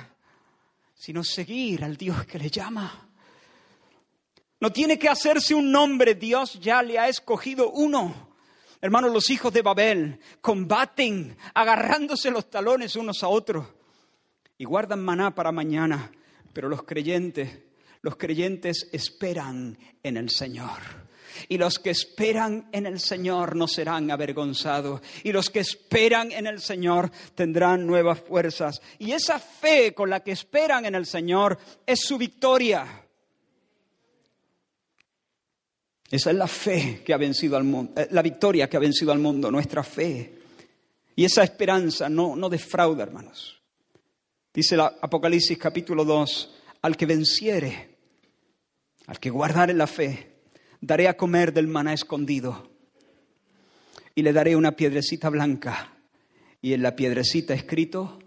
sino 0.92 1.22
seguir 1.22 1.84
al 1.84 1.96
Dios 1.96 2.26
que 2.26 2.40
le 2.40 2.50
llama. 2.50 3.08
No 4.58 4.72
tiene 4.72 4.98
que 4.98 5.08
hacerse 5.08 5.54
un 5.54 5.70
nombre, 5.70 6.16
Dios 6.16 6.58
ya 6.58 6.82
le 6.82 6.98
ha 6.98 7.08
escogido 7.08 7.70
uno. 7.70 8.32
Hermanos, 8.80 9.12
los 9.12 9.30
hijos 9.30 9.52
de 9.52 9.62
Babel 9.62 10.18
combaten 10.40 11.36
agarrándose 11.54 12.32
los 12.32 12.50
talones 12.50 12.96
unos 12.96 13.22
a 13.22 13.28
otros 13.28 13.64
y 14.58 14.64
guardan 14.64 15.04
maná 15.04 15.36
para 15.36 15.52
mañana, 15.52 16.10
pero 16.52 16.68
los 16.68 16.82
creyentes, 16.82 17.60
los 18.02 18.16
creyentes 18.16 18.88
esperan 18.92 19.78
en 20.02 20.16
el 20.16 20.30
Señor. 20.30 21.05
Y 21.48 21.58
los 21.58 21.78
que 21.78 21.90
esperan 21.90 22.68
en 22.72 22.86
el 22.86 23.00
Señor 23.00 23.56
no 23.56 23.68
serán 23.68 24.10
avergonzados. 24.10 25.00
Y 25.24 25.32
los 25.32 25.50
que 25.50 25.60
esperan 25.60 26.32
en 26.32 26.46
el 26.46 26.60
Señor 26.60 27.10
tendrán 27.34 27.86
nuevas 27.86 28.20
fuerzas. 28.20 28.80
Y 28.98 29.12
esa 29.12 29.38
fe 29.38 29.94
con 29.94 30.10
la 30.10 30.20
que 30.20 30.32
esperan 30.32 30.86
en 30.86 30.94
el 30.94 31.06
Señor 31.06 31.58
es 31.86 32.00
su 32.00 32.18
victoria. 32.18 33.06
Esa 36.10 36.30
es 36.30 36.36
la 36.36 36.46
fe 36.46 37.02
que 37.04 37.12
ha 37.12 37.16
vencido 37.16 37.56
al 37.56 37.64
mundo, 37.64 38.00
eh, 38.00 38.08
la 38.10 38.22
victoria 38.22 38.68
que 38.68 38.76
ha 38.76 38.80
vencido 38.80 39.10
al 39.10 39.18
mundo, 39.18 39.50
nuestra 39.50 39.82
fe. 39.82 40.38
Y 41.16 41.24
esa 41.24 41.42
esperanza 41.42 42.08
no, 42.08 42.36
no 42.36 42.48
defrauda, 42.48 43.02
hermanos. 43.02 43.60
Dice 44.52 44.74
el 44.74 44.82
Apocalipsis 44.82 45.58
capítulo 45.58 46.04
2, 46.04 46.54
al 46.82 46.96
que 46.96 47.06
venciere, 47.06 47.96
al 49.06 49.18
que 49.18 49.30
guardare 49.30 49.74
la 49.74 49.86
fe, 49.86 50.35
daré 50.80 51.08
a 51.08 51.16
comer 51.16 51.52
del 51.52 51.68
maná 51.68 51.92
escondido 51.92 52.70
y 54.14 54.22
le 54.22 54.32
daré 54.32 54.56
una 54.56 54.72
piedrecita 54.72 55.28
blanca 55.28 55.92
y 56.62 56.72
en 56.72 56.82
la 56.82 56.96
piedrecita 56.96 57.54
escrito 57.54 58.18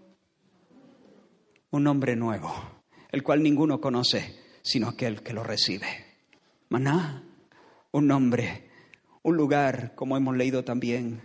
un 1.70 1.84
nombre 1.84 2.16
nuevo, 2.16 2.52
el 3.10 3.22
cual 3.22 3.42
ninguno 3.42 3.80
conoce 3.80 4.38
sino 4.62 4.88
aquel 4.88 5.22
que 5.22 5.32
lo 5.32 5.42
recibe. 5.42 5.86
Maná, 6.68 7.24
un 7.92 8.06
nombre, 8.06 8.68
un 9.22 9.36
lugar, 9.36 9.94
como 9.94 10.16
hemos 10.16 10.36
leído 10.36 10.64
también, 10.64 11.22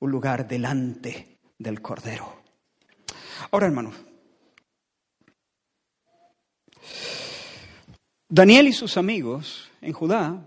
un 0.00 0.10
lugar 0.10 0.46
delante 0.48 1.38
del 1.58 1.80
Cordero. 1.80 2.42
Ahora, 3.50 3.66
hermanos, 3.66 3.94
Daniel 8.30 8.68
y 8.68 8.74
sus 8.74 8.98
amigos 8.98 9.70
en 9.80 9.94
Judá 9.94 10.44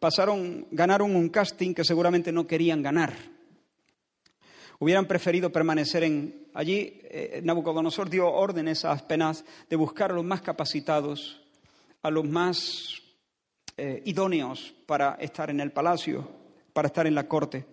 pasaron, 0.00 0.66
ganaron 0.72 1.14
un 1.14 1.28
casting 1.28 1.72
que 1.72 1.84
seguramente 1.84 2.32
no 2.32 2.44
querían 2.44 2.82
ganar. 2.82 3.14
Hubieran 4.80 5.06
preferido 5.06 5.52
permanecer 5.52 6.02
en 6.02 6.48
allí. 6.54 7.00
Eh, 7.04 7.40
Nabucodonosor 7.44 8.10
dio 8.10 8.26
órdenes 8.26 8.84
a 8.84 8.90
Aspenaz 8.90 9.44
de 9.70 9.76
buscar 9.76 10.10
a 10.10 10.14
los 10.14 10.24
más 10.24 10.42
capacitados, 10.42 11.40
a 12.02 12.10
los 12.10 12.24
más 12.24 13.00
eh, 13.76 14.02
idóneos 14.06 14.74
para 14.84 15.14
estar 15.20 15.50
en 15.50 15.60
el 15.60 15.70
palacio, 15.70 16.28
para 16.72 16.88
estar 16.88 17.06
en 17.06 17.14
la 17.14 17.28
corte. 17.28 17.64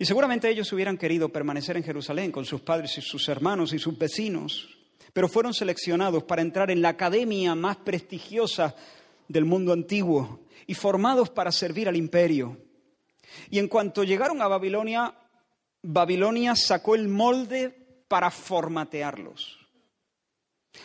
Y 0.00 0.04
seguramente 0.04 0.50
ellos 0.50 0.72
hubieran 0.72 0.98
querido 0.98 1.28
permanecer 1.28 1.76
en 1.76 1.84
Jerusalén 1.84 2.32
con 2.32 2.44
sus 2.44 2.62
padres 2.62 2.98
y 2.98 3.02
sus 3.02 3.28
hermanos 3.28 3.72
y 3.72 3.78
sus 3.78 3.96
vecinos, 3.96 4.73
pero 5.14 5.28
fueron 5.28 5.54
seleccionados 5.54 6.24
para 6.24 6.42
entrar 6.42 6.70
en 6.72 6.82
la 6.82 6.90
academia 6.90 7.54
más 7.54 7.76
prestigiosa 7.76 8.74
del 9.28 9.44
mundo 9.44 9.72
antiguo 9.72 10.40
y 10.66 10.74
formados 10.74 11.30
para 11.30 11.52
servir 11.52 11.88
al 11.88 11.96
imperio. 11.96 12.58
Y 13.48 13.60
en 13.60 13.68
cuanto 13.68 14.02
llegaron 14.02 14.42
a 14.42 14.48
Babilonia, 14.48 15.14
Babilonia 15.82 16.56
sacó 16.56 16.96
el 16.96 17.08
molde 17.08 18.02
para 18.08 18.30
formatearlos, 18.30 19.56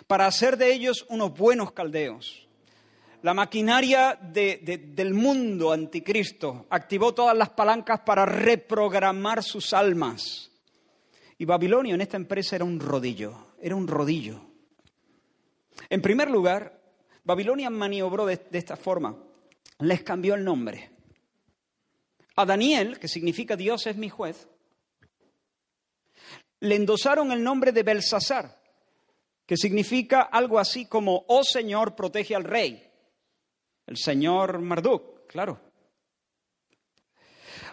para 0.06 0.28
hacer 0.28 0.58
de 0.58 0.74
ellos 0.74 1.08
unos 1.10 1.34
buenos 1.36 1.72
caldeos. 1.72 2.48
La 3.24 3.34
maquinaria 3.34 4.18
del 4.22 5.13
mundo 5.15 5.72
anticristo 5.72 6.68
activó 6.70 7.15
todas 7.15 7.36
las 7.36 7.50
palancas 7.50 8.02
para 8.02 8.26
reprogramar 8.28 9.44
sus 9.44 9.74
almas. 9.74 10.52
Y 11.39 11.46
Babilonia 11.46 11.96
en 11.96 12.02
esta 12.02 12.15
empresa 12.15 12.56
era 12.56 12.65
un 12.65 12.80
rodillo 12.80 13.49
era 13.62 13.76
un 13.76 13.88
rodillo. 13.88 14.41
En 15.89 16.02
primer 16.02 16.30
lugar, 16.30 16.80
Babilonia 17.24 17.69
maniobró 17.69 18.26
de, 18.26 18.41
esta 18.52 18.76
forma. 18.76 19.17
Les 19.80 20.04
cambió 20.04 20.36
el 20.36 20.43
nombre. 20.43 20.91
A 22.36 22.45
Daniel, 22.45 23.00
que 23.00 23.08
significa 23.08 23.56
Dios 23.56 23.86
es 23.88 23.98
mi 23.98 24.10
juez, 24.10 24.48
le 26.62 26.76
endosaron 26.76 27.32
el 27.32 27.43
nombre 27.43 27.72
de 27.72 27.84
Belsasar, 27.84 28.62
que 29.45 29.58
significa 29.58 30.22
algo 30.22 30.60
así 30.60 30.86
como, 30.86 31.26
oh 31.28 31.43
Señor, 31.43 31.95
protege 31.95 32.36
al 32.36 32.43
rey. 32.43 32.86
El 33.86 33.98
Señor 33.98 34.60
Marduk, 34.60 35.26
claro. 35.28 35.60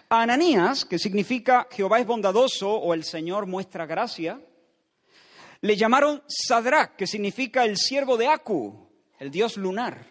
A 0.09 0.21
Ananías, 0.21 0.85
que 0.85 0.97
significa 0.97 1.67
Jehová 1.69 1.99
es 1.99 2.07
bondadoso 2.07 2.71
o 2.71 2.93
el 2.93 3.03
Señor 3.03 3.45
muestra 3.45 3.85
gracia, 3.85 4.41
le 5.61 5.75
llamaron 5.75 6.23
Sadrach, 6.27 6.95
que 6.95 7.07
significa 7.07 7.65
el 7.65 7.77
siervo 7.77 8.17
de 8.17 8.27
Aku, 8.27 8.89
el 9.19 9.31
dios 9.31 9.57
lunar. 9.57 10.05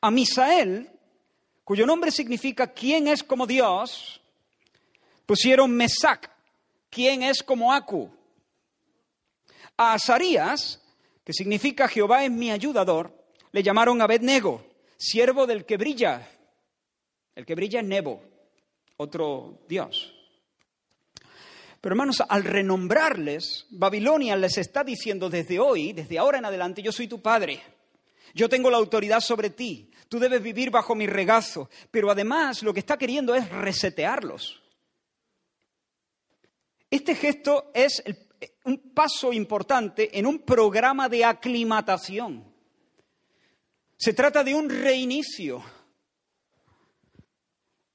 A 0.00 0.10
Misael, 0.10 0.90
cuyo 1.64 1.86
nombre 1.86 2.10
significa 2.10 2.72
quién 2.72 3.08
es 3.08 3.22
como 3.22 3.46
Dios, 3.46 4.20
pusieron 5.24 5.72
Mesac, 5.72 6.30
quién 6.90 7.22
es 7.22 7.42
como 7.42 7.72
Aku. 7.72 8.10
A 9.76 9.94
Azarías, 9.94 10.82
que 11.24 11.32
significa 11.32 11.88
Jehová 11.88 12.24
es 12.24 12.30
mi 12.30 12.50
ayudador, 12.50 13.12
le 13.52 13.62
llamaron 13.62 14.00
Abednego, 14.00 14.64
siervo 14.96 15.46
del 15.46 15.64
que 15.64 15.76
brilla. 15.76 16.28
El 17.34 17.44
que 17.44 17.54
brilla 17.54 17.80
es 17.80 17.86
Nebo, 17.86 18.22
otro 18.96 19.60
dios. 19.68 20.15
Pero 21.86 21.94
hermanos, 21.94 22.20
al 22.28 22.42
renombrarles, 22.42 23.64
Babilonia 23.70 24.34
les 24.34 24.58
está 24.58 24.82
diciendo 24.82 25.30
desde 25.30 25.60
hoy, 25.60 25.92
desde 25.92 26.18
ahora 26.18 26.38
en 26.38 26.44
adelante, 26.44 26.82
yo 26.82 26.90
soy 26.90 27.06
tu 27.06 27.22
padre. 27.22 27.62
Yo 28.34 28.48
tengo 28.48 28.72
la 28.72 28.76
autoridad 28.76 29.20
sobre 29.20 29.50
ti. 29.50 29.92
Tú 30.08 30.18
debes 30.18 30.42
vivir 30.42 30.72
bajo 30.72 30.96
mi 30.96 31.06
regazo. 31.06 31.70
Pero 31.92 32.10
además 32.10 32.64
lo 32.64 32.74
que 32.74 32.80
está 32.80 32.96
queriendo 32.96 33.36
es 33.36 33.48
resetearlos. 33.50 34.60
Este 36.90 37.14
gesto 37.14 37.70
es 37.72 38.02
un 38.64 38.92
paso 38.92 39.32
importante 39.32 40.18
en 40.18 40.26
un 40.26 40.40
programa 40.40 41.08
de 41.08 41.24
aclimatación. 41.24 42.52
Se 43.96 44.12
trata 44.12 44.42
de 44.42 44.56
un 44.56 44.68
reinicio. 44.68 45.62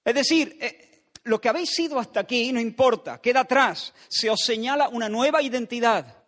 Es 0.06 0.16
decir, 0.16 0.58
eh, 0.62 0.91
lo 1.24 1.40
que 1.40 1.50
habéis 1.50 1.70
sido 1.70 2.00
hasta 2.00 2.22
aquí 2.22 2.52
no 2.52 2.60
importa, 2.60 3.22
queda 3.22 3.42
atrás. 3.42 3.94
Se 4.10 4.30
os 4.30 4.40
señala 4.42 4.90
una 4.90 5.10
nueva 5.10 5.42
identidad. 5.42 6.24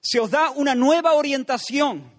Se 0.00 0.20
os 0.20 0.30
da 0.30 0.50
una 0.50 0.74
nueva 0.74 1.14
orientación. 1.14 2.12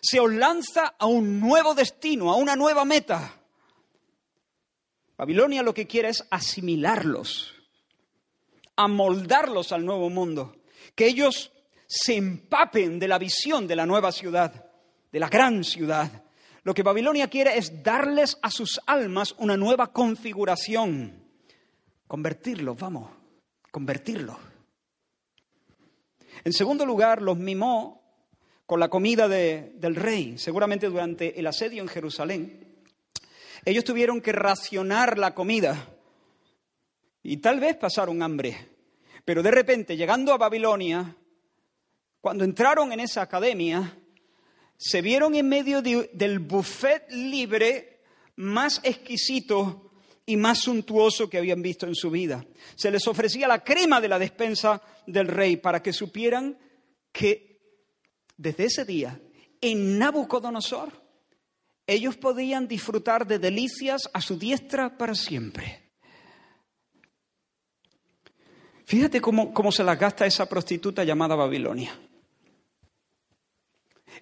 Se 0.00 0.20
os 0.20 0.32
lanza 0.32 0.94
a 0.98 1.06
un 1.06 1.40
nuevo 1.40 1.74
destino, 1.74 2.30
a 2.30 2.36
una 2.36 2.56
nueva 2.56 2.84
meta. 2.84 3.34
Babilonia 5.16 5.62
lo 5.62 5.74
que 5.74 5.86
quiere 5.86 6.10
es 6.10 6.24
asimilarlos, 6.30 7.54
amoldarlos 8.76 9.72
al 9.72 9.84
nuevo 9.84 10.10
mundo, 10.10 10.56
que 10.94 11.06
ellos 11.06 11.52
se 11.86 12.16
empapen 12.16 12.98
de 12.98 13.08
la 13.08 13.18
visión 13.18 13.66
de 13.66 13.76
la 13.76 13.86
nueva 13.86 14.12
ciudad, 14.12 14.66
de 15.10 15.18
la 15.18 15.30
gran 15.30 15.64
ciudad, 15.64 16.24
lo 16.66 16.74
que 16.74 16.82
Babilonia 16.82 17.30
quiere 17.30 17.56
es 17.56 17.84
darles 17.84 18.38
a 18.42 18.50
sus 18.50 18.80
almas 18.86 19.36
una 19.38 19.56
nueva 19.56 19.92
configuración. 19.92 21.25
Convertirlos, 22.06 22.78
vamos, 22.78 23.10
convertirlos. 23.70 24.36
En 26.44 26.52
segundo 26.52 26.86
lugar, 26.86 27.22
los 27.22 27.36
mimó 27.36 28.02
con 28.66 28.80
la 28.80 28.88
comida 28.88 29.28
del 29.28 29.96
rey, 29.96 30.38
seguramente 30.38 30.88
durante 30.88 31.38
el 31.38 31.46
asedio 31.46 31.82
en 31.82 31.88
Jerusalén. 31.88 32.82
Ellos 33.64 33.84
tuvieron 33.84 34.20
que 34.20 34.32
racionar 34.32 35.18
la 35.18 35.34
comida 35.34 35.88
y 37.22 37.38
tal 37.38 37.58
vez 37.58 37.76
pasaron 37.76 38.22
hambre. 38.22 38.56
Pero 39.24 39.42
de 39.42 39.50
repente, 39.50 39.96
llegando 39.96 40.32
a 40.32 40.38
Babilonia, 40.38 41.16
cuando 42.20 42.44
entraron 42.44 42.92
en 42.92 43.00
esa 43.00 43.22
academia, 43.22 43.98
se 44.76 45.00
vieron 45.02 45.34
en 45.34 45.48
medio 45.48 45.82
del 45.82 46.38
buffet 46.38 47.10
libre 47.10 48.02
más 48.36 48.80
exquisito 48.84 49.85
y 50.26 50.36
más 50.36 50.58
suntuoso 50.58 51.30
que 51.30 51.38
habían 51.38 51.62
visto 51.62 51.86
en 51.86 51.94
su 51.94 52.10
vida. 52.10 52.44
Se 52.74 52.90
les 52.90 53.06
ofrecía 53.06 53.46
la 53.46 53.62
crema 53.62 54.00
de 54.00 54.08
la 54.08 54.18
despensa 54.18 54.82
del 55.06 55.28
rey 55.28 55.56
para 55.56 55.80
que 55.80 55.92
supieran 55.92 56.58
que 57.12 57.60
desde 58.36 58.64
ese 58.64 58.84
día, 58.84 59.20
en 59.60 59.98
Nabucodonosor, 59.98 60.92
ellos 61.86 62.16
podían 62.16 62.66
disfrutar 62.66 63.26
de 63.26 63.38
delicias 63.38 64.10
a 64.12 64.20
su 64.20 64.36
diestra 64.36 64.98
para 64.98 65.14
siempre. 65.14 65.92
Fíjate 68.84 69.20
cómo, 69.20 69.54
cómo 69.54 69.70
se 69.70 69.84
las 69.84 69.98
gasta 69.98 70.26
esa 70.26 70.48
prostituta 70.48 71.04
llamada 71.04 71.36
Babilonia 71.36 71.98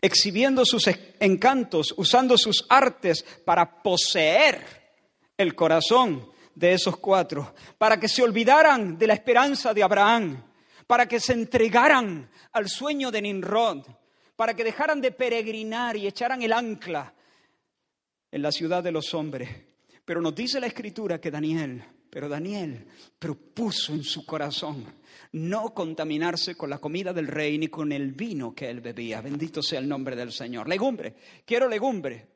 exhibiendo 0.01 0.67
sus 0.67 0.91
encantos, 1.19 1.95
usando 1.97 2.37
sus 2.37 2.67
artes 2.69 3.25
para 3.45 3.83
poseer 3.83 4.84
el 5.37 5.55
corazón 5.55 6.29
de 6.55 6.73
esos 6.73 6.97
cuatro, 6.99 7.55
para 7.79 7.99
que 7.99 8.09
se 8.09 8.23
olvidaran 8.23 8.97
de 8.97 9.07
la 9.07 9.15
esperanza 9.15 9.75
de 9.75 9.83
Abraham, 9.83 10.43
para 10.87 11.07
que 11.07 11.19
se 11.19 11.33
entregaran 11.33 12.31
al 12.53 12.69
sueño 12.69 13.11
de 13.11 13.23
Nimrod, 13.23 13.87
para 14.37 14.55
que 14.55 14.65
dejaran 14.65 15.01
de 15.01 15.13
peregrinar 15.13 15.97
y 15.97 16.07
echaran 16.07 16.43
el 16.43 16.53
ancla 16.53 17.15
en 18.31 18.43
la 18.43 18.53
ciudad 18.53 18.83
de 18.83 18.93
los 18.93 19.15
hombres. 19.15 19.49
Pero 20.05 20.21
nos 20.21 20.35
dice 20.35 20.61
la 20.61 20.67
escritura 20.67 21.21
que 21.21 21.31
Daniel, 21.31 21.83
pero 22.11 22.29
Daniel 22.29 22.87
propuso 23.19 23.93
en 23.93 24.05
su 24.05 24.25
corazón 24.25 24.85
no 25.33 25.75
contaminarse 25.75 26.55
con 26.55 26.71
la 26.71 26.79
comida 26.79 27.13
del 27.13 27.27
rey 27.27 27.59
ni 27.59 27.69
con 27.69 27.91
el 27.91 28.13
vino 28.13 28.55
que 28.55 28.71
él 28.71 28.81
bebía. 28.81 29.21
Bendito 29.21 29.63
sea 29.63 29.81
el 29.81 29.89
nombre 29.89 30.15
del 30.15 30.31
Señor. 30.31 30.69
Legumbre, 30.69 31.17
quiero 31.45 31.69
legumbre. 31.69 32.29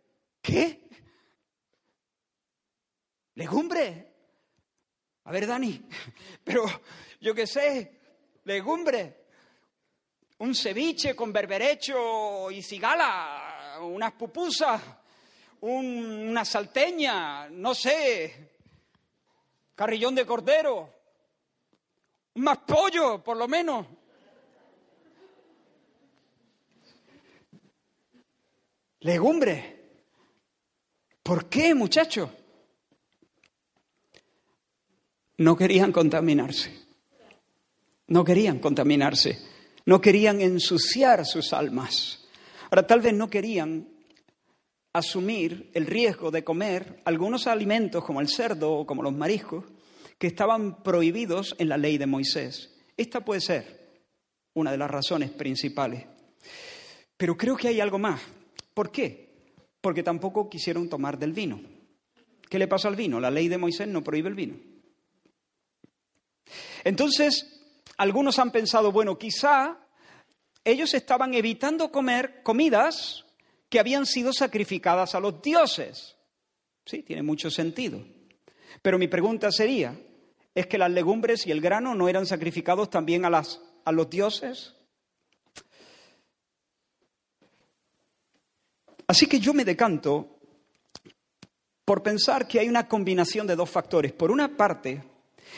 ¿Qué? 0.43 0.88
¿Legumbre? 3.39 4.15
A 5.23 5.31
ver, 5.31 5.47
Dani, 5.47 5.81
pero 6.45 6.65
yo 7.21 7.33
qué 7.37 7.47
sé, 7.47 8.01
legumbre. 8.43 9.27
Un 10.39 10.57
ceviche 10.57 11.15
con 11.15 11.33
berberecho 11.33 12.51
y 12.51 12.61
cigala, 12.65 13.79
unas 13.81 14.13
pupusas, 14.15 14.83
una 15.61 16.45
salteña, 16.45 17.49
no 17.49 17.77
sé, 17.77 18.57
carrillón 19.77 20.17
de 20.17 20.27
cordero, 20.27 20.95
más 22.35 22.59
pollo, 22.59 23.23
por 23.23 23.37
lo 23.37 23.47
menos. 23.47 23.87
Legumbre. 28.99 29.77
¿Por 31.23 31.49
qué, 31.49 31.73
muchachos? 31.73 32.31
No 35.39 35.57
querían 35.57 35.93
contaminarse. 35.93 36.73
No 38.09 38.25
querían 38.25 38.59
contaminarse. 38.59 39.39
No 39.87 40.01
querían 40.01 40.41
ensuciar 40.41 41.25
sus 41.25 41.53
almas. 41.53 42.27
Ahora, 42.71 42.87
tal 42.87 43.01
vez 43.01 43.15
no 43.15 43.31
querían 43.31 43.89
asumir 44.93 45.71
el 45.75 45.87
riesgo 45.87 46.31
de 46.31 46.45
comer 46.45 47.01
algunos 47.05 47.47
alimentos 47.47 48.05
como 48.05 48.21
el 48.21 48.29
cerdo 48.29 48.73
o 48.73 48.87
como 48.87 49.03
los 49.03 49.15
mariscos 49.15 49.65
que 50.19 50.27
estaban 50.27 50.83
prohibidos 50.83 51.55
en 51.59 51.69
la 51.69 51.77
ley 51.77 51.99
de 51.99 52.07
Moisés. 52.07 52.75
Esta 52.97 53.25
puede 53.25 53.41
ser 53.41 54.01
una 54.55 54.73
de 54.73 54.79
las 54.79 54.91
razones 54.91 55.31
principales. 55.31 56.05
Pero 57.17 57.37
creo 57.37 57.57
que 57.57 57.69
hay 57.69 57.81
algo 57.81 57.99
más. 57.99 58.21
¿Por 58.75 58.91
qué? 58.91 59.29
Porque 59.81 60.03
tampoco 60.03 60.51
quisieron 60.51 60.89
tomar 60.89 61.19
del 61.19 61.33
vino. 61.33 61.61
¿Qué 62.49 62.59
le 62.59 62.67
pasa 62.67 62.89
al 62.89 62.97
vino? 62.97 63.21
La 63.21 63.31
ley 63.31 63.47
de 63.47 63.59
Moisés 63.59 63.87
no 63.87 64.03
prohíbe 64.03 64.29
el 64.29 64.35
vino. 64.35 64.68
Entonces, 66.85 67.47
algunos 67.97 68.39
han 68.39 68.51
pensado, 68.51 68.93
bueno, 68.93 69.19
quizá 69.19 69.79
ellos 70.65 70.95
estaban 70.95 71.35
evitando 71.35 71.91
comer 71.91 72.43
comidas 72.43 73.25
que 73.69 73.81
habían 73.81 74.07
sido 74.07 74.33
sacrificadas 74.33 75.15
a 75.15 75.21
los 75.21 75.43
dioses. 75.43 76.17
Sí, 76.85 77.03
tiene 77.03 77.23
mucho 77.23 77.51
sentido. 77.51 78.05
Pero 78.83 78.99
mi 78.99 79.09
pregunta 79.09 79.51
sería, 79.51 79.99
es 80.55 80.67
que 80.67 80.79
las 80.79 80.91
legumbres 80.91 81.47
y 81.47 81.51
el 81.51 81.61
grano 81.61 81.95
no 81.95 82.09
eran 82.09 82.27
sacrificados 82.27 82.91
también 82.91 83.25
a, 83.25 83.31
las, 83.31 83.61
a 83.85 83.93
los 83.93 84.09
dioses. 84.09 84.75
Así 89.07 89.27
que 89.27 89.41
yo 89.41 89.55
me 89.55 89.65
decanto 89.65 90.39
por 91.85 92.03
pensar 92.03 92.47
que 92.47 92.61
hay 92.61 92.69
una 92.69 92.87
combinación 92.87 93.47
de 93.47 93.57
dos 93.57 93.71
factores. 93.71 94.13
Por 94.13 94.31
una 94.31 94.55
parte, 94.57 95.03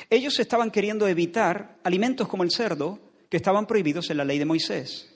ellos 0.08 0.38
estaban 0.38 0.70
queriendo 0.70 1.06
evitar 1.08 1.78
alimentos 1.84 2.28
como 2.28 2.42
el 2.42 2.50
cerdo 2.50 2.98
que 3.28 3.36
estaban 3.36 3.66
prohibidos 3.66 4.10
en 4.10 4.16
la 4.16 4.24
ley 4.24 4.38
de 4.38 4.44
Moisés. 4.44 5.08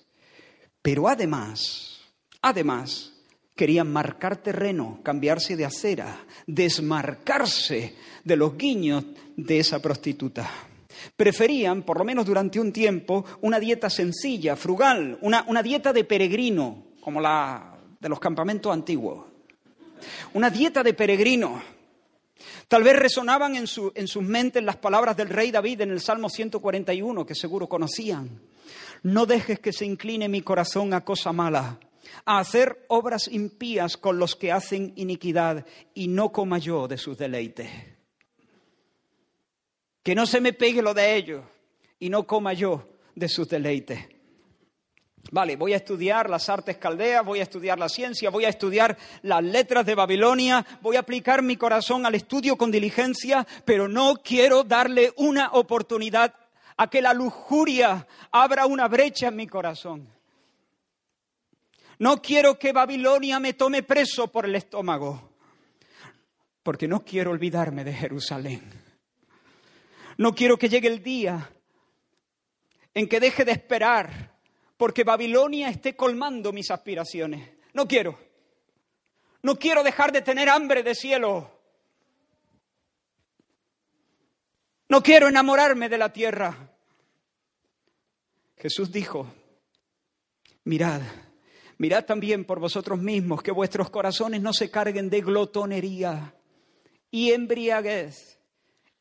Pero 0.83 1.09
además, 1.09 2.01
además, 2.43 3.13
querían 3.57 3.93
marcar 3.93 4.37
terreno, 4.37 5.01
cambiarse 5.03 5.57
de 5.57 5.65
acera, 5.65 6.25
desmarcarse 6.47 7.95
de 8.23 8.37
los 8.37 8.57
guiños 8.57 9.05
de 9.37 9.59
esa 9.59 9.81
prostituta. 9.81 10.51
Preferían, 11.17 11.83
por 11.83 11.99
lo 11.99 12.05
menos 12.05 12.27
durante 12.27 12.61
un 12.61 12.73
tiempo, 12.73 13.25
una 13.43 13.59
dieta 13.59 13.91
sencilla, 13.91 14.57
frugal, 14.57 15.19
una, 15.21 15.63
dieta 15.63 15.93
de 15.93 16.05
peregrino, 16.05 16.85
como 17.01 17.21
la 17.21 17.77
de 18.01 18.09
los 18.09 18.21
campamentos 18.21 18.73
antiguos. 18.73 19.27
Una 20.35 20.51
dieta 20.51 20.83
de 20.83 20.95
peregrino. 20.95 21.74
Tal 22.69 22.83
vez 22.83 22.97
resonaban 22.97 23.57
en, 23.57 23.67
en 23.95 24.09
sus 24.09 24.23
mentes 24.23 24.63
las 24.63 24.77
palabras 24.77 25.17
del 25.17 25.29
rey 25.29 25.51
David 25.51 25.83
en 25.83 25.91
el 25.91 26.01
Salmo 26.01 26.29
141, 26.29 27.25
que 27.27 27.35
seguro 27.35 27.69
conocían. 27.69 28.41
No 29.03 29.27
dejes 29.27 29.61
que 29.61 29.73
se 29.73 29.85
incline 29.85 30.29
mi 30.29 30.43
corazón 30.43 30.95
a 30.95 31.05
cosa 31.05 31.33
mala, 31.33 31.79
a 32.25 32.39
hacer 32.39 32.87
obras 32.89 33.29
impías 33.29 33.97
con 33.97 34.19
los 34.19 34.37
que 34.37 34.53
hacen 34.53 34.93
iniquidad, 34.97 35.67
y 35.95 36.09
no 36.09 36.33
coma 36.33 36.59
yo 36.59 36.89
de 36.89 36.99
sus 36.99 37.17
deleites 37.19 37.71
que 40.05 40.15
no 40.15 40.27
se 40.27 40.41
me 40.41 40.53
pegue 40.53 40.83
lo 40.83 40.95
de 40.95 41.17
ellos 41.17 41.43
y 41.99 42.11
no 42.11 42.27
coma 42.27 42.53
yo 42.53 42.87
de 43.17 43.27
sus 43.29 43.49
deleites. 43.49 43.99
Vale, 45.31 45.57
voy 45.57 45.73
a 45.73 45.77
estudiar 45.77 46.29
las 46.29 46.49
artes 46.49 46.77
caldeas, 46.77 47.25
voy 47.25 47.41
a 47.41 47.45
estudiar 47.45 47.79
la 47.79 47.89
ciencia, 47.89 48.31
voy 48.31 48.45
a 48.45 48.51
estudiar 48.51 48.97
las 49.23 49.43
letras 49.43 49.87
de 49.87 49.95
Babilonia, 49.95 50.65
voy 50.81 50.97
a 50.97 51.01
aplicar 51.01 51.43
mi 51.43 51.57
corazón 51.57 52.07
al 52.07 52.15
estudio 52.15 52.57
con 52.57 52.71
diligencia, 52.71 53.47
pero 53.65 53.89
no 53.89 54.17
quiero 54.23 54.65
darle 54.65 55.13
una 55.17 55.51
oportunidad 55.53 56.35
a 56.77 56.89
que 56.89 57.01
la 57.01 57.15
lujuria 57.15 58.07
abra 58.31 58.67
una 58.67 58.87
brecha 58.87 59.29
en 59.29 59.37
mi 59.37 59.47
corazón. 59.47 60.09
No 61.99 62.21
quiero 62.21 62.59
que 62.59 62.73
Babilonia 62.73 63.41
me 63.41 63.55
tome 63.55 63.83
preso 63.83 64.29
por 64.29 64.45
el 64.45 64.55
estómago, 64.57 65.33
porque 66.63 66.87
no 66.87 67.05
quiero 67.05 67.31
olvidarme 67.31 67.83
de 67.83 67.93
Jerusalén. 67.93 68.63
No 70.19 70.35
quiero 70.35 70.59
que 70.59 70.69
llegue 70.69 70.89
el 70.89 71.03
día 71.03 71.51
en 72.93 73.09
que 73.09 73.21
deje 73.21 73.45
de 73.45 73.53
esperar 73.53 74.34
porque 74.77 75.05
Babilonia 75.05 75.69
esté 75.69 75.95
colmando 75.95 76.53
mis 76.53 76.71
aspiraciones. 76.71 77.49
No 77.73 77.87
quiero. 77.87 78.19
No 79.43 79.57
quiero 79.59 79.83
dejar 79.83 80.13
de 80.13 80.23
tener 80.23 80.49
hambre 80.49 80.83
de 80.83 80.95
cielo. 80.95 81.51
No 84.89 85.03
quiero 85.03 85.29
enamorarme 85.29 85.89
de 85.89 85.99
la 85.99 86.13
tierra. 86.13 86.71
Jesús 88.57 88.91
dijo, 88.91 89.27
mirad, 90.65 91.03
mirad 91.79 92.05
también 92.05 92.45
por 92.45 92.61
vosotros 92.61 92.99
mismos 92.99 93.43
que 93.43 93.51
vuestros 93.51 93.91
corazones 93.91 94.41
no 94.41 94.53
se 94.53 94.71
carguen 94.71 95.11
de 95.11 95.21
glotonería 95.21 96.35
y 97.11 97.33
embriaguez 97.33 98.39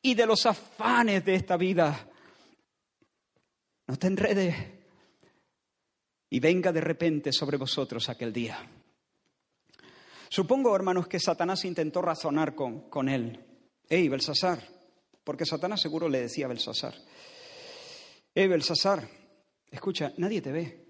y 0.02 0.16
de 0.16 0.26
los 0.26 0.46
afanes 0.46 1.24
de 1.24 1.36
esta 1.36 1.58
vida. 1.58 2.10
No 3.88 3.98
te 3.98 4.08
enredes 4.08 4.56
y 6.34 6.40
venga 6.40 6.72
de 6.72 6.82
repente 6.82 7.32
sobre 7.32 7.58
vosotros 7.58 8.10
aquel 8.10 8.34
día. 8.34 8.58
Supongo, 10.30 10.76
hermanos, 10.76 11.08
que 11.08 11.20
Satanás 11.20 11.64
intentó 11.64 12.02
razonar 12.02 12.56
con, 12.56 12.90
con 12.90 13.08
él. 13.08 13.40
Ey, 13.88 14.10
Belsasar, 14.10 14.68
porque 15.24 15.46
Satanás 15.46 15.80
seguro 15.80 16.10
le 16.10 16.22
decía 16.22 16.46
a 16.46 16.50
Belsasar, 16.50 16.96
Ey, 18.34 18.48
Belsasar, 18.48 19.08
escucha, 19.70 20.12
nadie 20.18 20.42
te 20.42 20.52
ve. 20.52 20.84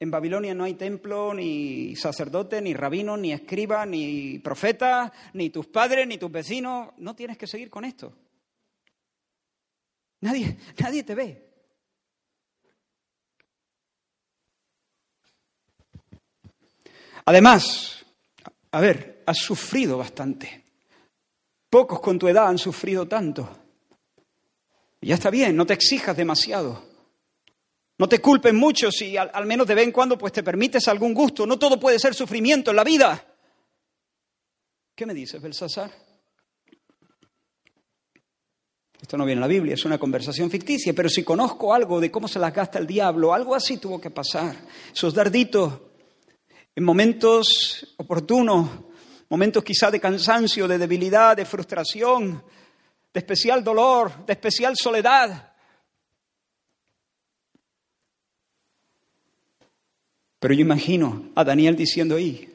En 0.00 0.10
Babilonia 0.10 0.54
no 0.54 0.64
hay 0.64 0.74
templo, 0.74 1.34
ni 1.34 1.94
sacerdote, 1.94 2.62
ni 2.62 2.72
rabino, 2.72 3.18
ni 3.18 3.34
escriba, 3.34 3.84
ni 3.84 4.38
profeta, 4.38 5.12
ni 5.34 5.50
tus 5.50 5.66
padres, 5.66 6.06
ni 6.06 6.16
tus 6.16 6.32
vecinos. 6.32 6.88
No 6.96 7.14
tienes 7.14 7.36
que 7.36 7.46
seguir 7.46 7.68
con 7.68 7.84
esto. 7.84 8.16
Nadie, 10.22 10.56
nadie 10.80 11.02
te 11.02 11.14
ve. 11.14 11.46
Además, 17.26 18.04
a 18.70 18.80
ver, 18.80 19.22
has 19.26 19.38
sufrido 19.38 19.98
bastante. 19.98 20.64
Pocos 21.68 22.00
con 22.00 22.18
tu 22.18 22.28
edad 22.28 22.46
han 22.46 22.58
sufrido 22.58 23.06
tanto. 23.06 23.48
ya 25.00 25.14
está 25.14 25.30
bien, 25.30 25.56
no 25.56 25.66
te 25.66 25.74
exijas 25.74 26.16
demasiado. 26.16 26.84
No 27.98 28.08
te 28.08 28.20
culpen 28.20 28.56
mucho 28.56 28.90
si 28.92 29.16
al, 29.16 29.46
menos 29.46 29.66
de 29.66 29.74
vez 29.74 29.84
en 29.84 29.92
cuando 29.92 30.16
pues 30.18 30.32
te 30.32 30.42
permites 30.42 30.86
algún 30.88 31.14
gusto. 31.14 31.46
No 31.46 31.58
todo 31.58 31.80
puede 31.80 31.98
ser 31.98 32.14
sufrimiento 32.14 32.70
en 32.70 32.76
la 32.76 32.84
vida. 32.84 33.26
¿Qué 34.94 35.04
me 35.04 35.14
dices, 35.14 35.40
Belsasar? 35.42 35.90
Esto 39.00 39.16
no 39.16 39.24
viene 39.24 39.38
en 39.38 39.40
la 39.40 39.46
Biblia, 39.46 39.74
es 39.74 39.84
una 39.84 39.98
conversación 39.98 40.50
ficticia, 40.50 40.94
pero 40.94 41.08
si 41.08 41.22
conozco 41.22 41.72
algo 41.72 42.00
de 42.00 42.10
cómo 42.10 42.28
se 42.28 42.38
las 42.38 42.52
gasta 42.52 42.78
el 42.78 42.86
diablo, 42.86 43.34
algo 43.34 43.54
así 43.54 43.76
tuvo 43.76 44.00
que 44.00 44.10
pasar. 44.10 44.56
Esos 44.92 45.14
darditos 45.14 45.80
en 46.76 46.84
momentos 46.84 47.94
oportunos, 47.96 48.70
momentos 49.28 49.64
quizá 49.64 49.90
de 49.90 49.98
cansancio, 49.98 50.68
de 50.68 50.78
debilidad, 50.78 51.36
de 51.36 51.44
frustración, 51.44 52.44
de 53.12 53.18
especial 53.18 53.64
dolor, 53.64 54.24
de 54.24 54.34
especial 54.34 54.74
soledad. 54.76 55.54
Pero 60.38 60.54
yo 60.54 60.60
imagino 60.60 61.32
a 61.34 61.42
Daniel 61.42 61.74
diciendo 61.74 62.14
ahí, 62.14 62.48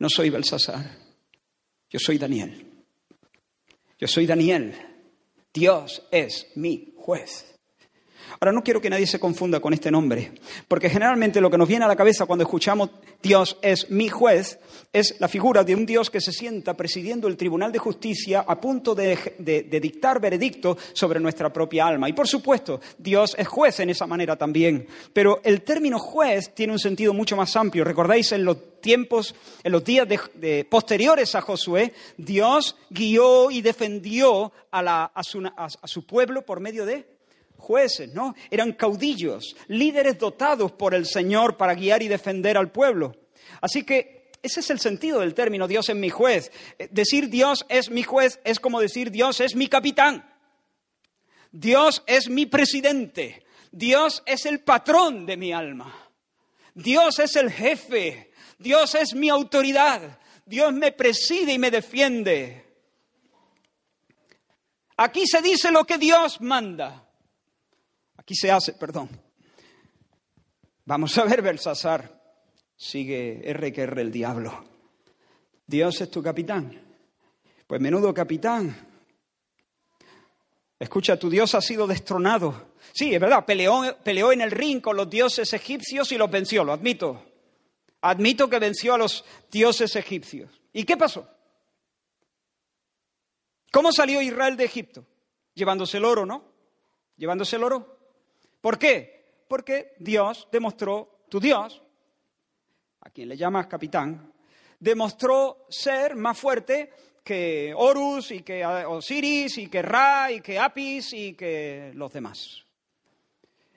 no 0.00 0.08
soy 0.10 0.28
Belsasar, 0.28 0.98
yo 1.88 1.98
soy 1.98 2.18
Daniel. 2.18 2.66
Yo 3.98 4.06
soy 4.06 4.26
Daniel. 4.26 4.74
Dios 5.52 6.02
es 6.10 6.46
mi 6.54 6.94
juez. 6.96 7.57
Ahora, 8.40 8.52
no 8.52 8.62
quiero 8.62 8.80
que 8.80 8.90
nadie 8.90 9.06
se 9.06 9.20
confunda 9.20 9.60
con 9.60 9.72
este 9.72 9.90
nombre, 9.90 10.32
porque 10.68 10.90
generalmente 10.90 11.40
lo 11.40 11.50
que 11.50 11.58
nos 11.58 11.68
viene 11.68 11.84
a 11.84 11.88
la 11.88 11.96
cabeza 11.96 12.26
cuando 12.26 12.44
escuchamos 12.44 12.90
Dios 13.22 13.58
es 13.62 13.90
mi 13.90 14.08
juez 14.08 14.60
es 14.92 15.16
la 15.18 15.28
figura 15.28 15.64
de 15.64 15.74
un 15.74 15.84
Dios 15.84 16.08
que 16.08 16.20
se 16.20 16.32
sienta 16.32 16.74
presidiendo 16.74 17.28
el 17.28 17.36
Tribunal 17.36 17.72
de 17.72 17.78
Justicia 17.78 18.44
a 18.46 18.60
punto 18.60 18.94
de, 18.94 19.34
dictar 19.80 20.20
veredicto 20.20 20.78
sobre 20.92 21.20
nuestra 21.20 21.52
propia 21.52 21.86
alma. 21.86 22.08
Y 22.08 22.12
por 22.12 22.28
supuesto, 22.28 22.80
Dios 22.96 23.34
es 23.38 23.48
juez 23.48 23.80
en 23.80 23.90
esa 23.90 24.06
manera 24.06 24.36
también, 24.36 24.86
pero 25.12 25.40
el 25.44 25.62
término 25.62 25.98
juez 25.98 26.54
tiene 26.54 26.72
un 26.72 26.78
sentido 26.78 27.12
mucho 27.12 27.36
más 27.36 27.54
amplio. 27.56 27.84
¿Recordáis 27.84 28.32
en 28.32 28.44
los 28.44 28.80
tiempos, 28.80 29.34
en 29.62 29.72
los 29.72 29.84
días 29.84 30.06
posteriores 30.68 31.34
a 31.34 31.40
Josué, 31.40 31.92
Dios 32.16 32.76
guió 32.90 33.50
y 33.50 33.60
defendió 33.62 34.52
a 34.70 35.20
su 35.84 36.06
pueblo 36.06 36.42
por 36.42 36.60
medio 36.60 36.86
de 36.86 37.17
jueces, 37.58 38.14
¿no? 38.14 38.34
Eran 38.50 38.72
caudillos, 38.72 39.54
líderes 39.66 40.18
dotados 40.18 40.72
por 40.72 40.94
el 40.94 41.04
Señor 41.04 41.56
para 41.56 41.74
guiar 41.74 42.02
y 42.02 42.08
defender 42.08 42.56
al 42.56 42.72
pueblo. 42.72 43.14
Así 43.60 43.82
que 43.82 44.30
ese 44.42 44.60
es 44.60 44.70
el 44.70 44.78
sentido 44.78 45.20
del 45.20 45.34
término 45.34 45.66
Dios 45.66 45.88
es 45.88 45.96
mi 45.96 46.10
juez. 46.10 46.50
Eh, 46.78 46.88
decir 46.90 47.28
Dios 47.28 47.66
es 47.68 47.90
mi 47.90 48.02
juez 48.02 48.40
es 48.44 48.60
como 48.60 48.80
decir 48.80 49.10
Dios 49.10 49.40
es 49.40 49.54
mi 49.54 49.68
capitán. 49.68 50.32
Dios 51.50 52.02
es 52.06 52.28
mi 52.28 52.46
presidente. 52.46 53.44
Dios 53.72 54.22
es 54.26 54.46
el 54.46 54.60
patrón 54.60 55.26
de 55.26 55.36
mi 55.36 55.52
alma. 55.52 56.10
Dios 56.74 57.18
es 57.18 57.36
el 57.36 57.50
jefe. 57.50 58.32
Dios 58.58 58.94
es 58.94 59.14
mi 59.14 59.28
autoridad. 59.28 60.18
Dios 60.46 60.72
me 60.72 60.92
preside 60.92 61.52
y 61.52 61.58
me 61.58 61.70
defiende. 61.70 62.64
Aquí 64.96 65.26
se 65.26 65.42
dice 65.42 65.70
lo 65.70 65.84
que 65.84 65.98
Dios 65.98 66.40
manda. 66.40 67.07
Aquí 68.28 68.34
se 68.34 68.50
hace, 68.50 68.74
perdón. 68.74 69.08
Vamos 70.84 71.16
a 71.16 71.24
ver, 71.24 71.40
Belsasar. 71.40 72.20
Sigue 72.76 73.40
R 73.42 73.72
que 73.72 73.80
R 73.84 74.02
el 74.02 74.12
diablo. 74.12 74.66
Dios 75.66 75.98
es 76.02 76.10
tu 76.10 76.22
capitán. 76.22 76.78
Pues 77.66 77.80
menudo 77.80 78.12
capitán. 78.12 78.86
Escucha, 80.78 81.18
tu 81.18 81.30
Dios 81.30 81.54
ha 81.54 81.62
sido 81.62 81.86
destronado. 81.86 82.74
Sí, 82.92 83.14
es 83.14 83.18
verdad, 83.18 83.46
peleó, 83.46 83.96
peleó 84.04 84.30
en 84.30 84.42
el 84.42 84.50
ring 84.50 84.82
con 84.82 84.98
los 84.98 85.08
dioses 85.08 85.50
egipcios 85.54 86.12
y 86.12 86.18
los 86.18 86.30
venció, 86.30 86.64
lo 86.64 86.74
admito. 86.74 87.24
Admito 88.02 88.50
que 88.50 88.58
venció 88.58 88.92
a 88.92 88.98
los 88.98 89.24
dioses 89.50 89.96
egipcios. 89.96 90.60
¿Y 90.74 90.84
qué 90.84 90.98
pasó? 90.98 91.26
¿Cómo 93.72 93.90
salió 93.90 94.20
Israel 94.20 94.58
de 94.58 94.66
Egipto? 94.66 95.06
Llevándose 95.54 95.96
el 95.96 96.04
oro, 96.04 96.26
¿no? 96.26 96.44
Llevándose 97.16 97.56
el 97.56 97.64
oro. 97.64 97.97
¿Por 98.60 98.78
qué? 98.78 99.44
Porque 99.48 99.94
Dios 99.98 100.48
demostró, 100.50 101.24
tu 101.28 101.40
Dios, 101.40 101.82
a 103.00 103.10
quien 103.10 103.28
le 103.28 103.36
llamas 103.36 103.66
capitán, 103.66 104.32
demostró 104.78 105.66
ser 105.68 106.16
más 106.16 106.38
fuerte 106.38 106.92
que 107.24 107.74
Horus 107.76 108.30
y 108.30 108.42
que 108.42 108.64
Osiris 108.64 109.58
y 109.58 109.68
que 109.68 109.82
Ra 109.82 110.32
y 110.32 110.40
que 110.40 110.58
Apis 110.58 111.12
y 111.12 111.34
que 111.34 111.92
los 111.94 112.12
demás. 112.12 112.64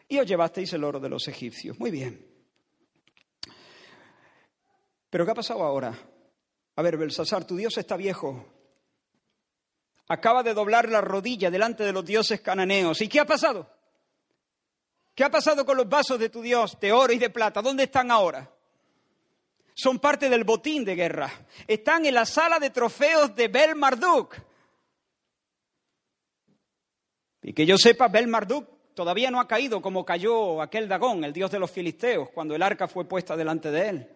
Y 0.08 0.20
os 0.20 0.26
llevasteis 0.26 0.72
el 0.74 0.84
oro 0.84 1.00
de 1.00 1.10
los 1.10 1.28
egipcios. 1.28 1.80
Muy 1.80 1.92
bien. 1.92 2.26
Pero 5.10 5.26
¿qué 5.26 5.32
ha 5.32 5.36
pasado 5.36 5.64
ahora? 5.64 5.94
A 6.76 6.82
ver, 6.82 6.98
Belsasar, 6.98 7.46
tu 7.46 7.56
Dios 7.56 7.78
está 7.78 7.98
viejo. 7.98 8.46
Acaba 10.08 10.44
de 10.44 10.54
doblar 10.54 10.90
la 10.90 11.02
rodilla 11.02 11.52
delante 11.52 11.84
de 11.84 11.92
los 11.92 12.06
dioses 12.06 12.42
cananeos. 12.42 13.02
¿Y 13.02 13.08
qué 13.08 13.20
ha 13.20 13.26
pasado? 13.26 13.70
¿Qué 15.22 15.26
ha 15.26 15.30
pasado 15.30 15.64
con 15.68 15.78
los 15.78 15.88
vasos 15.88 16.18
de 16.18 16.30
tu 16.30 16.42
Dios, 16.42 16.80
de 16.80 16.92
oro 16.92 17.14
y 17.14 17.20
de 17.20 17.30
plata? 17.30 17.62
¿Dónde 17.62 17.84
están 17.84 18.10
ahora? 18.10 18.52
Son 19.76 20.00
parte 20.00 20.28
del 20.32 20.44
botín 20.44 20.84
de 20.84 20.96
guerra. 20.96 21.32
Están 21.68 22.08
en 22.08 22.16
la 22.16 22.26
sala 22.26 22.58
de 22.58 22.72
trofeos 22.72 23.36
de 23.36 23.48
Bel 23.48 23.76
Marduk. 23.76 24.36
Y 27.44 27.54
que 27.54 27.68
yo 27.68 27.78
sepa, 27.78 28.08
Bel 28.08 28.28
Marduk 28.28 28.68
todavía 28.96 29.30
no 29.30 29.40
ha 29.40 29.48
caído 29.48 29.80
como 29.80 30.04
cayó 30.04 30.60
aquel 30.60 30.90
Dagón, 30.90 31.24
el 31.24 31.34
dios 31.34 31.52
de 31.52 31.60
los 31.60 31.70
filisteos, 31.70 32.30
cuando 32.32 32.56
el 32.56 32.64
arca 32.64 32.88
fue 32.88 33.08
puesta 33.08 33.38
delante 33.38 33.70
de 33.70 33.90
él. 33.90 34.10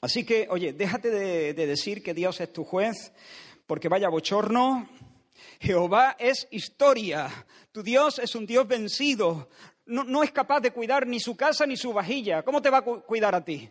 Así 0.00 0.24
que, 0.24 0.46
oye, 0.48 0.72
déjate 0.72 1.10
de, 1.10 1.52
de 1.52 1.66
decir 1.66 2.02
que 2.02 2.14
Dios 2.14 2.40
es 2.40 2.50
tu 2.50 2.64
juez, 2.64 3.12
porque 3.66 3.90
vaya 3.90 4.08
bochorno, 4.08 4.88
Jehová 5.62 6.16
es 6.18 6.48
historia. 6.50 7.30
Tu 7.70 7.84
Dios 7.84 8.18
es 8.18 8.34
un 8.34 8.44
Dios 8.44 8.66
vencido. 8.66 9.48
No, 9.86 10.22
es 10.24 10.32
capaz 10.32 10.58
de 10.58 10.72
cuidar 10.72 11.06
ni 11.06 11.20
su 11.20 11.36
casa 11.36 11.64
ni 11.66 11.76
su 11.76 11.92
vajilla. 11.92 12.42
¿Cómo 12.42 12.60
te 12.60 12.68
va 12.68 12.78
a 12.78 12.82
cuidar 12.82 13.36
a 13.36 13.44
ti? 13.44 13.70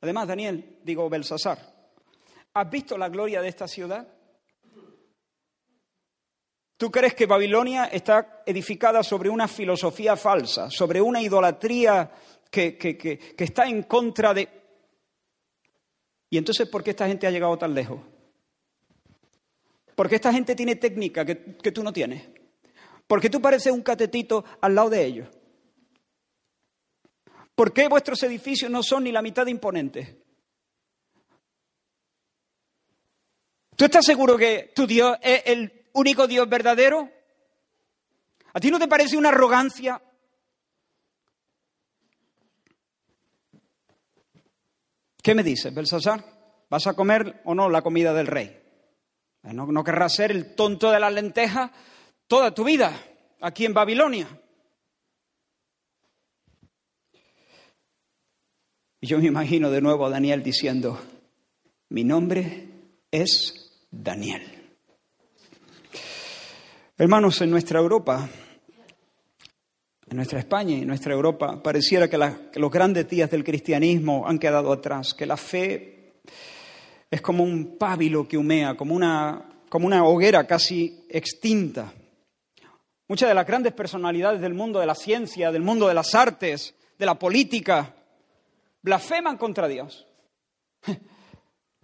Además, 0.00 0.26
Daniel, 0.26 0.78
digo 0.82 1.10
Belsasar, 1.10 1.58
¿has 2.54 2.70
visto 2.70 2.96
la 2.96 3.10
gloria 3.10 3.42
de 3.42 3.48
esta 3.48 3.68
ciudad? 3.68 4.08
¿Tú 6.78 6.90
crees 6.90 7.14
que 7.14 7.26
Babilonia 7.26 7.84
está 7.84 8.42
edificada 8.46 9.02
sobre 9.02 9.28
una 9.28 9.48
filosofía 9.48 10.16
falsa, 10.16 10.70
sobre 10.70 11.02
una 11.02 11.20
idolatría 11.20 12.10
que, 12.50 13.34
está 13.36 13.66
en 13.66 13.82
contra 13.82 14.32
de... 14.32 14.48
¿Y 16.30 16.38
entonces 16.38 16.66
por 16.70 16.82
qué 16.82 16.90
esta 16.90 17.06
gente 17.06 17.26
ha 17.26 17.30
llegado 17.30 17.58
tan 17.58 17.74
lejos? 17.74 18.00
Porque 19.94 20.16
esta 20.16 20.32
gente 20.32 20.54
tiene 20.54 20.76
técnica 20.76 21.24
que, 21.24 21.34
tú 21.34 21.82
no 21.82 21.92
tienes. 21.92 22.28
Porque 23.06 23.30
tú 23.30 23.40
pareces 23.40 23.72
un 23.72 23.82
catetito 23.82 24.44
al 24.60 24.74
lado 24.74 24.90
de 24.90 25.04
ellos. 25.04 25.28
¿Por 27.54 27.72
qué 27.72 27.88
vuestros 27.88 28.22
edificios 28.22 28.70
no 28.70 28.82
son 28.82 29.04
ni 29.04 29.12
la 29.12 29.22
mitad 29.22 29.46
imponentes? 29.46 30.16
¿Tú 33.76 33.84
estás 33.84 34.04
seguro 34.04 34.36
que 34.36 34.72
tu 34.74 34.86
Dios 34.86 35.16
es 35.22 35.42
el 35.46 35.88
único 35.92 36.26
Dios 36.26 36.48
verdadero? 36.48 37.10
¿A 38.52 38.60
ti 38.60 38.70
no 38.70 38.78
te 38.78 38.88
parece 38.88 39.16
una 39.16 39.28
arrogancia? 39.28 40.00
¿Qué 45.22 45.34
me 45.34 45.42
dices, 45.42 45.74
Belsasar? 45.74 46.24
¿Vas 46.68 46.86
a 46.86 46.94
comer 46.94 47.42
o 47.44 47.54
no 47.54 47.68
la 47.68 47.82
comida 47.82 48.14
del 48.14 48.26
rey? 48.26 48.69
No, 49.42 49.66
no 49.66 49.84
querrás 49.84 50.14
ser 50.14 50.30
el 50.30 50.54
tonto 50.54 50.90
de 50.90 51.00
las 51.00 51.12
lentejas 51.12 51.70
toda 52.26 52.54
tu 52.54 52.62
vida 52.62 52.92
aquí 53.40 53.64
en 53.64 53.74
Babilonia. 53.74 54.28
Y 59.00 59.06
yo 59.06 59.18
me 59.18 59.26
imagino 59.26 59.70
de 59.70 59.80
nuevo 59.80 60.06
a 60.06 60.10
Daniel 60.10 60.42
diciendo, 60.42 61.00
mi 61.88 62.04
nombre 62.04 62.68
es 63.10 63.86
Daniel. 63.90 64.42
Hermanos, 66.96 67.40
en 67.40 67.50
nuestra 67.50 67.80
Europa, 67.80 68.28
en 70.06 70.16
nuestra 70.16 70.38
España 70.38 70.76
y 70.76 70.82
en 70.82 70.86
nuestra 70.86 71.14
Europa, 71.14 71.62
pareciera 71.62 72.08
que, 72.08 72.18
que 72.52 72.60
los 72.60 72.70
grandes 72.70 73.08
días 73.08 73.30
del 73.30 73.42
cristianismo 73.42 74.28
han 74.28 74.38
quedado 74.38 74.70
atrás, 74.70 75.14
que 75.14 75.24
la 75.24 75.38
fe 75.38 75.99
es 77.10 77.20
como 77.20 77.42
un 77.42 77.76
pábilo 77.76 78.28
que 78.28 78.38
humea, 78.38 78.76
como 78.76 78.94
una, 78.94 79.44
como 79.68 79.86
una 79.86 80.04
hoguera 80.04 80.46
casi 80.46 81.06
extinta. 81.08 81.92
Muchas 83.08 83.28
de 83.28 83.34
las 83.34 83.46
grandes 83.46 83.72
personalidades 83.72 84.40
del 84.40 84.54
mundo 84.54 84.78
de 84.78 84.86
la 84.86 84.94
ciencia, 84.94 85.50
del 85.50 85.62
mundo 85.62 85.88
de 85.88 85.94
las 85.94 86.14
artes, 86.14 86.74
de 86.96 87.06
la 87.06 87.18
política, 87.18 87.94
blasfeman 88.82 89.36
contra 89.36 89.66
Dios. 89.66 90.06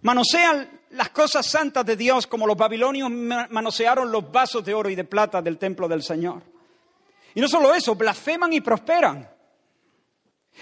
Manosean 0.01 0.77
las 0.91 1.09
cosas 1.09 1.45
santas 1.45 1.85
de 1.85 1.97
Dios 1.97 2.27
como 2.27 2.47
los 2.47 2.55
babilonios 2.55 3.09
manosearon 3.09 4.09
los 4.09 4.31
vasos 4.31 4.63
de 4.63 4.73
oro 4.73 4.89
y 4.89 4.95
de 4.95 5.03
plata 5.03 5.41
del 5.41 5.57
templo 5.57 5.87
del 5.87 6.01
Señor. 6.01 6.43
Y 7.35 7.41
no 7.41 7.47
solo 7.49 7.73
eso, 7.73 7.95
blasfeman 7.95 8.53
y 8.53 8.61
prosperan. 8.61 9.29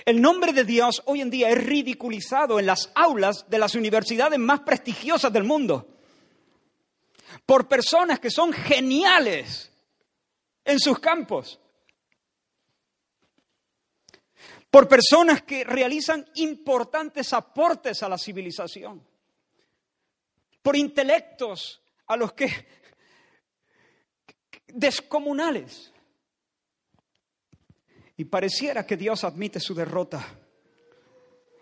El 0.03 0.21
nombre 0.21 0.51
de 0.51 0.65
Dios 0.65 1.01
hoy 1.05 1.21
en 1.21 1.29
día 1.29 1.49
es 1.49 1.63
ridiculizado 1.63 2.59
en 2.59 2.65
las 2.65 2.91
aulas 2.95 3.45
de 3.47 3.59
las 3.59 3.75
universidades 3.75 4.39
más 4.39 4.61
prestigiosas 4.61 5.31
del 5.31 5.43
mundo 5.43 5.95
por 7.45 7.67
personas 7.67 8.19
que 8.19 8.31
son 8.31 8.51
geniales 8.51 9.71
en 10.63 10.79
sus 10.79 10.99
campos, 10.99 11.59
por 14.71 14.87
personas 14.87 15.43
que 15.43 15.63
realizan 15.63 16.25
importantes 16.35 17.31
aportes 17.33 18.01
a 18.03 18.09
la 18.09 18.17
civilización, 18.17 19.05
por 20.61 20.75
intelectos 20.75 21.81
a 22.07 22.17
los 22.17 22.33
que 22.33 22.49
descomunales. 24.67 25.91
Y 28.17 28.25
pareciera 28.25 28.85
que 28.85 28.97
Dios 28.97 29.23
admite 29.23 29.59
su 29.59 29.73
derrota. 29.73 30.25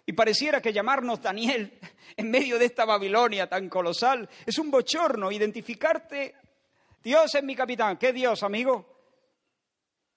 Y 0.06 0.14
pareciera 0.14 0.62
que 0.62 0.74
llamarnos 0.74 1.22
Daniel 1.22 1.80
en 2.18 2.30
medio 2.30 2.60
de 2.60 2.66
esta 2.66 2.86
Babilonia 2.86 3.48
tan 3.48 3.70
colosal 3.70 4.30
es 4.46 4.58
un 4.60 4.70
bochorno. 4.70 5.32
Identificarte, 5.32 6.36
Dios 7.04 7.34
es 7.36 7.44
mi 7.44 7.56
capitán. 7.56 7.98
¿Qué 7.98 8.14
Dios, 8.14 8.44
amigo? 8.44 8.86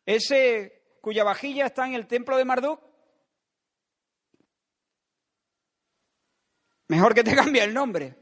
¿Ese 0.05 0.99
cuya 1.01 1.25
vajilla 1.25 1.67
está 1.67 1.87
en 1.87 1.95
el 1.95 2.07
templo 2.07 2.37
de 2.37 2.45
Marduk? 2.45 2.81
Mejor 6.89 7.15
que 7.15 7.25
te 7.25 7.35
cambie 7.37 7.63
el 7.63 7.75
nombre. 7.75 8.15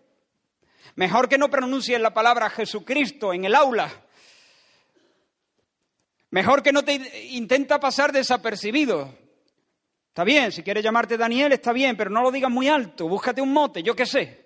Mejor 0.96 1.28
que 1.28 1.38
no 1.38 1.50
pronuncies 1.50 2.00
la 2.00 2.14
palabra 2.14 2.50
Jesucristo 2.50 3.32
en 3.32 3.44
el 3.44 3.54
aula. 3.54 3.90
Mejor 6.34 6.64
que 6.64 6.72
no 6.72 6.84
te 6.84 6.94
intenta 7.30 7.78
pasar 7.78 8.10
desapercibido. 8.10 9.08
Está 10.08 10.24
bien, 10.24 10.50
si 10.50 10.64
quieres 10.64 10.82
llamarte 10.82 11.16
Daniel, 11.16 11.52
está 11.52 11.72
bien, 11.72 11.96
pero 11.96 12.10
no 12.10 12.22
lo 12.22 12.32
digas 12.32 12.50
muy 12.50 12.66
alto. 12.66 13.06
Búscate 13.06 13.40
un 13.40 13.52
mote, 13.52 13.84
yo 13.84 13.94
qué 13.94 14.04
sé. 14.04 14.44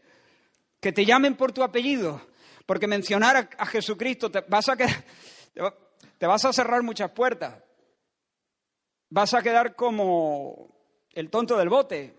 Que 0.80 0.92
te 0.92 1.06
llamen 1.06 1.34
por 1.34 1.50
tu 1.50 1.62
apellido. 1.62 2.20
Porque 2.66 2.86
mencionar 2.86 3.48
a, 3.56 3.64
Jesucristo 3.64 4.30
te 4.30 4.42
vas 4.42 4.68
a, 4.68 4.76
te 4.76 6.26
vas 6.26 6.44
a 6.44 6.52
cerrar 6.52 6.82
muchas 6.82 7.10
puertas. 7.12 7.54
Vas 9.08 9.32
a 9.32 9.40
quedar 9.40 9.74
como 9.74 10.68
el 11.14 11.30
tonto 11.30 11.56
del 11.56 11.70
bote. 11.70 12.17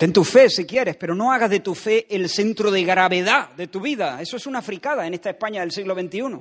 Ten 0.00 0.14
tu 0.14 0.24
fe 0.24 0.48
si 0.48 0.64
quieres, 0.64 0.96
pero 0.96 1.14
no 1.14 1.30
hagas 1.30 1.50
de 1.50 1.60
tu 1.60 1.74
fe 1.74 2.06
el 2.08 2.30
centro 2.30 2.70
de 2.70 2.82
gravedad 2.84 3.50
de 3.50 3.66
tu 3.66 3.82
vida. 3.82 4.22
Eso 4.22 4.38
es 4.38 4.46
una 4.46 4.62
fricada 4.62 5.06
en 5.06 5.12
esta 5.12 5.28
España 5.28 5.60
del 5.60 5.72
siglo 5.72 5.94
XXI. 5.94 6.40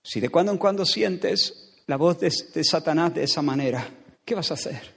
Si 0.00 0.20
de 0.20 0.28
cuando 0.28 0.52
en 0.52 0.58
cuando 0.58 0.86
sientes 0.86 1.82
la 1.88 1.96
voz 1.96 2.20
de, 2.20 2.32
de 2.54 2.62
Satanás 2.62 3.12
de 3.14 3.24
esa 3.24 3.42
manera, 3.42 3.84
¿qué 4.24 4.36
vas 4.36 4.52
a 4.52 4.54
hacer? 4.54 4.94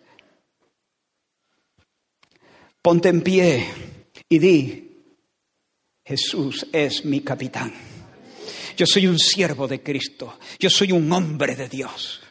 Ponte 2.79 3.09
en 3.09 3.23
pie 3.23 3.65
y 4.29 4.37
di, 4.37 5.05
Jesús 6.03 6.67
es 6.71 7.03
mi 7.03 7.21
capitán. 7.21 7.73
Yo 8.77 8.85
soy 8.85 9.07
un 9.07 9.17
siervo 9.17 9.67
de 9.67 9.81
Cristo. 9.81 10.37
Yo 10.59 10.69
soy 10.69 10.91
un 10.91 11.11
hombre 11.11 11.55
de 11.55 11.67
Dios. 11.67 12.21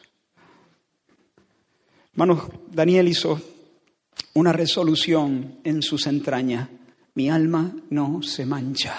Hermanos, 2.15 2.47
Daniel 2.71 3.09
hizo 3.09 3.41
una 4.35 4.53
resolución 4.53 5.59
en 5.65 5.81
sus 5.81 6.07
entrañas. 6.07 6.69
Mi 7.13 7.29
alma 7.29 7.75
no 7.89 8.23
se 8.23 8.45
mancha. 8.45 8.95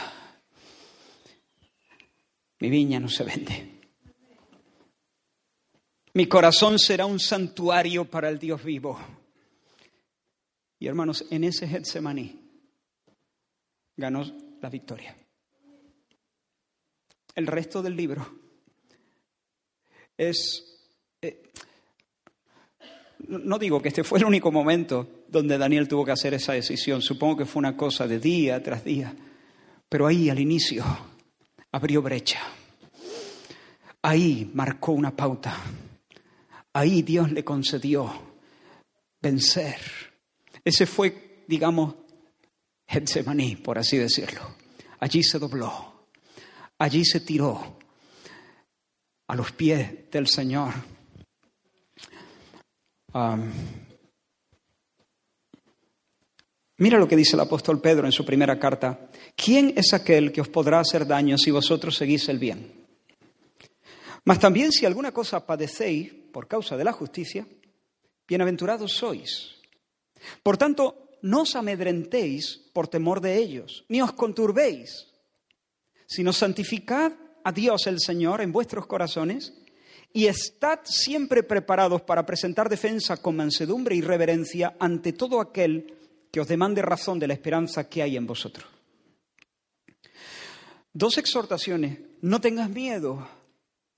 Mi 2.60 2.68
viña 2.68 3.00
no 3.00 3.08
se 3.08 3.24
vende. 3.24 3.80
Mi 6.12 6.26
corazón 6.26 6.78
será 6.78 7.06
un 7.06 7.18
santuario 7.18 8.04
para 8.04 8.28
el 8.28 8.38
Dios 8.38 8.62
vivo. 8.62 9.00
Y 10.78 10.86
hermanos, 10.86 11.24
en 11.30 11.44
ese 11.44 11.66
Getsemaní 11.66 12.38
ganó 13.96 14.24
la 14.60 14.68
victoria. 14.68 15.16
El 17.34 17.46
resto 17.46 17.80
del 17.80 17.96
libro 17.96 18.30
es... 20.18 20.62
Eh, 21.22 21.44
no 23.18 23.58
digo 23.58 23.80
que 23.80 23.88
este 23.88 24.04
fue 24.04 24.18
el 24.18 24.24
único 24.24 24.52
momento 24.52 25.24
donde 25.28 25.58
Daniel 25.58 25.88
tuvo 25.88 26.04
que 26.04 26.12
hacer 26.12 26.34
esa 26.34 26.52
decisión, 26.52 27.02
supongo 27.02 27.38
que 27.38 27.46
fue 27.46 27.60
una 27.60 27.76
cosa 27.76 28.06
de 28.06 28.18
día 28.18 28.62
tras 28.62 28.84
día, 28.84 29.14
pero 29.88 30.06
ahí 30.06 30.30
al 30.30 30.38
inicio 30.38 30.84
abrió 31.72 32.02
brecha, 32.02 32.40
ahí 34.02 34.50
marcó 34.54 34.92
una 34.92 35.14
pauta, 35.14 35.56
ahí 36.72 37.02
Dios 37.02 37.32
le 37.32 37.44
concedió 37.44 38.12
vencer. 39.20 39.76
Ese 40.64 40.86
fue, 40.86 41.44
digamos, 41.48 41.94
Getsemaní, 42.86 43.56
por 43.56 43.78
así 43.78 43.96
decirlo. 43.96 44.56
Allí 45.00 45.22
se 45.22 45.38
dobló, 45.38 46.06
allí 46.78 47.04
se 47.04 47.20
tiró 47.20 47.78
a 49.26 49.34
los 49.34 49.52
pies 49.52 50.10
del 50.10 50.26
Señor 50.28 50.72
mira 56.78 56.98
lo 56.98 57.08
que 57.08 57.16
dice 57.16 57.36
el 57.36 57.40
apóstol 57.40 57.80
Pedro 57.80 58.06
en 58.06 58.12
su 58.12 58.24
primera 58.24 58.58
carta. 58.58 59.08
¿Quién 59.34 59.72
es 59.76 59.92
aquel 59.92 60.32
que 60.32 60.40
os 60.40 60.48
podrá 60.48 60.80
hacer 60.80 61.06
daño 61.06 61.38
si 61.38 61.50
vosotros 61.50 61.96
seguís 61.96 62.28
el 62.28 62.38
bien? 62.38 62.86
Mas 64.24 64.40
también 64.40 64.72
si 64.72 64.84
alguna 64.84 65.12
cosa 65.12 65.46
padecéis 65.46 66.12
por 66.32 66.48
causa 66.48 66.76
de 66.76 66.84
la 66.84 66.92
justicia, 66.92 67.46
bienaventurados 68.26 68.92
sois. 68.92 69.54
Por 70.42 70.56
tanto, 70.56 71.10
no 71.22 71.42
os 71.42 71.54
amedrentéis 71.54 72.70
por 72.72 72.88
temor 72.88 73.20
de 73.20 73.36
ellos, 73.36 73.84
ni 73.88 74.02
os 74.02 74.12
conturbéis, 74.12 75.06
sino 76.06 76.32
santificad 76.32 77.12
a 77.44 77.52
Dios 77.52 77.86
el 77.86 78.00
Señor 78.00 78.40
en 78.40 78.52
vuestros 78.52 78.86
corazones 78.86 79.54
y 80.16 80.28
estad 80.28 80.80
siempre 80.84 81.42
preparados 81.42 82.00
para 82.00 82.24
presentar 82.24 82.70
defensa 82.70 83.18
con 83.18 83.36
mansedumbre 83.36 83.94
y 83.94 84.00
reverencia 84.00 84.74
ante 84.78 85.12
todo 85.12 85.42
aquel 85.42 85.94
que 86.32 86.40
os 86.40 86.48
demande 86.48 86.80
razón 86.80 87.18
de 87.18 87.26
la 87.26 87.34
esperanza 87.34 87.86
que 87.86 88.00
hay 88.00 88.16
en 88.16 88.26
vosotros. 88.26 88.66
Dos 90.90 91.18
exhortaciones. 91.18 91.98
No 92.22 92.40
tengas 92.40 92.70
miedo, 92.70 93.28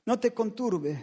no 0.07 0.19
te 0.19 0.35
conturbes, 0.35 0.99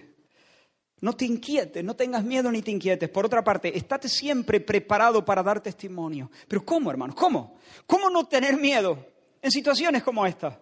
no 0.99 1.13
te 1.13 1.23
inquietes, 1.23 1.81
no 1.81 1.95
tengas 1.95 2.25
miedo 2.25 2.51
ni 2.51 2.61
te 2.61 2.71
inquietes. 2.71 3.07
Por 3.07 3.25
otra 3.25 3.41
parte, 3.41 3.77
estate 3.77 4.09
siempre 4.09 4.59
preparado 4.59 5.23
para 5.23 5.41
dar 5.41 5.63
testimonio. 5.63 6.29
Pero 6.49 6.65
¿cómo, 6.65 6.91
hermanos? 6.91 7.15
¿Cómo? 7.15 7.57
¿Cómo 7.87 8.09
no 8.09 8.27
tener 8.27 8.57
miedo 8.57 9.07
en 9.41 9.49
situaciones 9.49 10.03
como 10.03 10.25
esta? 10.25 10.59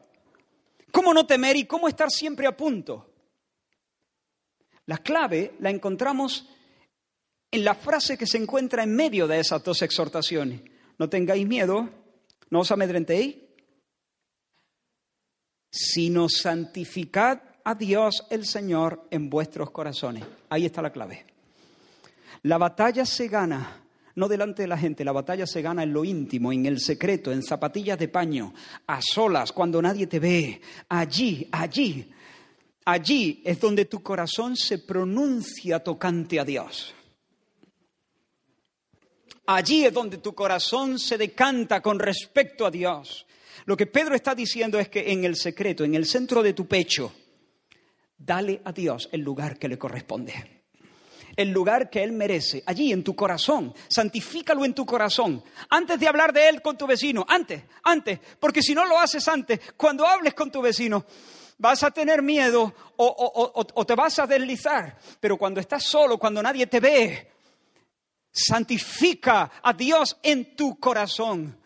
¿Cómo 0.92 1.12
no 1.12 1.26
temer 1.26 1.58
y 1.58 1.66
cómo 1.66 1.88
estar 1.88 2.12
siempre 2.12 2.46
a 2.46 2.56
punto? 2.56 3.13
La 4.86 4.98
clave 4.98 5.56
la 5.60 5.70
encontramos 5.70 6.48
en 7.52 7.64
la 7.64 7.76
frase 7.76 8.18
que 8.18 8.28
se 8.28 8.38
encuentra 8.38 8.84
en 8.84 8.96
medio 8.96 9.28
de 9.28 9.40
esas 9.40 9.64
dos 9.64 9.82
exhortaciones. 9.82 10.62
No 10.98 11.10
tengáis 11.10 11.48
miedo, 11.48 11.90
no 12.50 12.60
os 12.60 12.72
amedrentéis, 12.72 13.38
sino 15.72 16.28
santificad 16.30 17.42
a 17.64 17.76
Dios 17.76 18.26
el 18.30 18.46
Señor 18.46 19.08
en 19.10 19.30
vuestros 19.30 19.72
corazones. 19.72 20.24
Ahí 20.50 20.66
está 20.66 20.82
la 20.82 20.92
clave. 20.92 21.26
La 22.44 22.58
batalla 22.58 23.06
se 23.06 23.28
gana 23.28 23.84
no 24.16 24.28
delante 24.28 24.62
de 24.62 24.68
la 24.68 24.78
gente, 24.78 25.04
la 25.04 25.12
batalla 25.12 25.48
se 25.48 25.62
gana 25.62 25.84
en 25.84 25.94
lo 25.94 26.06
íntimo, 26.06 26.52
en 26.52 26.66
el 26.66 26.80
secreto, 26.80 27.32
en 27.32 27.42
zapatillas 27.42 27.98
de 27.98 28.08
paño, 28.08 28.54
a 28.86 29.00
solas, 29.02 29.52
cuando 29.52 29.82
nadie 29.82 30.08
te 30.08 30.20
ve. 30.20 30.62
Allí, 30.90 31.48
allí, 31.52 32.12
allí 32.86 33.42
es 33.46 33.60
donde 33.60 33.86
tu 33.86 34.02
corazón 34.02 34.56
se 34.56 34.80
pronuncia 34.80 35.80
tocante 35.80 36.40
a 36.40 36.46
Dios. 36.46 36.94
Allí 39.46 39.86
es 39.86 39.94
donde 39.94 40.18
tu 40.18 40.34
corazón 40.34 40.98
se 41.00 41.18
decanta 41.18 41.82
con 41.82 42.00
respecto 42.00 42.66
a 42.66 42.72
Dios. 42.72 43.26
Lo 43.66 43.76
que 43.76 43.88
Pedro 43.88 44.16
está 44.16 44.34
diciendo 44.34 44.80
es 44.80 44.90
que 44.90 45.12
en 45.12 45.26
el 45.26 45.36
secreto, 45.36 45.84
en 45.84 45.96
el 45.96 46.06
centro 46.06 46.42
de 46.42 46.54
tu 46.54 46.66
pecho, 46.66 47.14
dale 48.18 48.62
a 48.64 48.72
Dios 48.72 49.10
el 49.12 49.22
lugar 49.22 49.58
que 49.60 49.68
le 49.68 49.78
corresponde. 49.78 50.62
El 51.36 51.50
lugar 51.50 51.90
que 51.90 52.04
Él 52.04 52.12
merece, 52.12 52.64
allí 52.66 52.92
en 52.92 53.04
tu 53.04 53.16
corazón. 53.16 53.74
Santifícalo 53.90 54.64
en 54.66 54.74
tu 54.74 54.86
corazón. 54.86 55.44
Antes 55.70 56.00
de 56.00 56.08
hablar 56.08 56.32
de 56.32 56.48
Él 56.48 56.62
con 56.62 56.78
tu 56.78 56.86
vecino, 56.86 57.26
antes, 57.28 57.64
antes. 57.84 58.20
Porque 58.40 58.62
si 58.62 58.76
no 58.76 58.86
lo 58.86 59.00
haces 59.00 59.28
antes, 59.28 59.60
cuando 59.76 60.06
hables 60.06 60.36
con 60.36 60.52
tu 60.52 60.62
vecino, 60.62 61.06
vas 61.58 61.84
a 61.84 61.92
tener 61.92 62.22
miedo 62.22 62.74
o, 62.98 63.72
o 63.74 63.86
te 63.86 63.96
vas 63.96 64.20
a 64.20 64.28
deslizar. 64.28 64.98
Pero 65.20 65.38
cuando 65.38 65.60
estás 65.60 65.84
solo, 65.84 66.18
cuando 66.18 66.42
nadie 66.42 66.68
te 66.68 66.80
ve, 66.80 67.32
santifica 68.34 69.52
a 69.62 69.74
Dios 69.74 70.18
en 70.24 70.56
tu 70.56 70.80
corazón. 70.80 71.58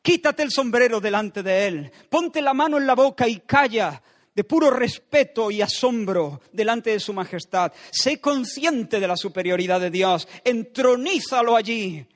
Quítate 0.00 0.42
el 0.42 0.50
sombrero 0.50 1.00
delante 1.00 1.42
de 1.42 1.66
Él. 1.66 1.92
Ponte 2.08 2.40
la 2.40 2.54
mano 2.54 2.78
en 2.78 2.86
la 2.86 2.94
boca 2.94 3.28
y 3.28 3.40
calla 3.40 4.00
de 4.34 4.44
puro 4.44 4.70
respeto 4.70 5.50
y 5.50 5.60
asombro 5.60 6.40
delante 6.52 6.90
de 6.90 7.00
su 7.00 7.12
majestad. 7.12 7.72
Sé 7.90 8.20
consciente 8.20 9.00
de 9.00 9.08
la 9.08 9.16
superioridad 9.16 9.80
de 9.80 9.90
Dios. 9.90 10.28
Entronízalo 10.44 11.56
allí. 11.56 12.06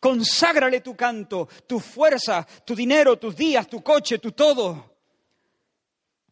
Conságrale 0.00 0.80
tu 0.80 0.96
canto, 0.96 1.48
tu 1.66 1.78
fuerza, 1.78 2.46
tu 2.64 2.74
dinero, 2.74 3.18
tus 3.18 3.36
días, 3.36 3.68
tu 3.68 3.82
coche, 3.82 4.18
tu 4.18 4.32
todo. 4.32 4.95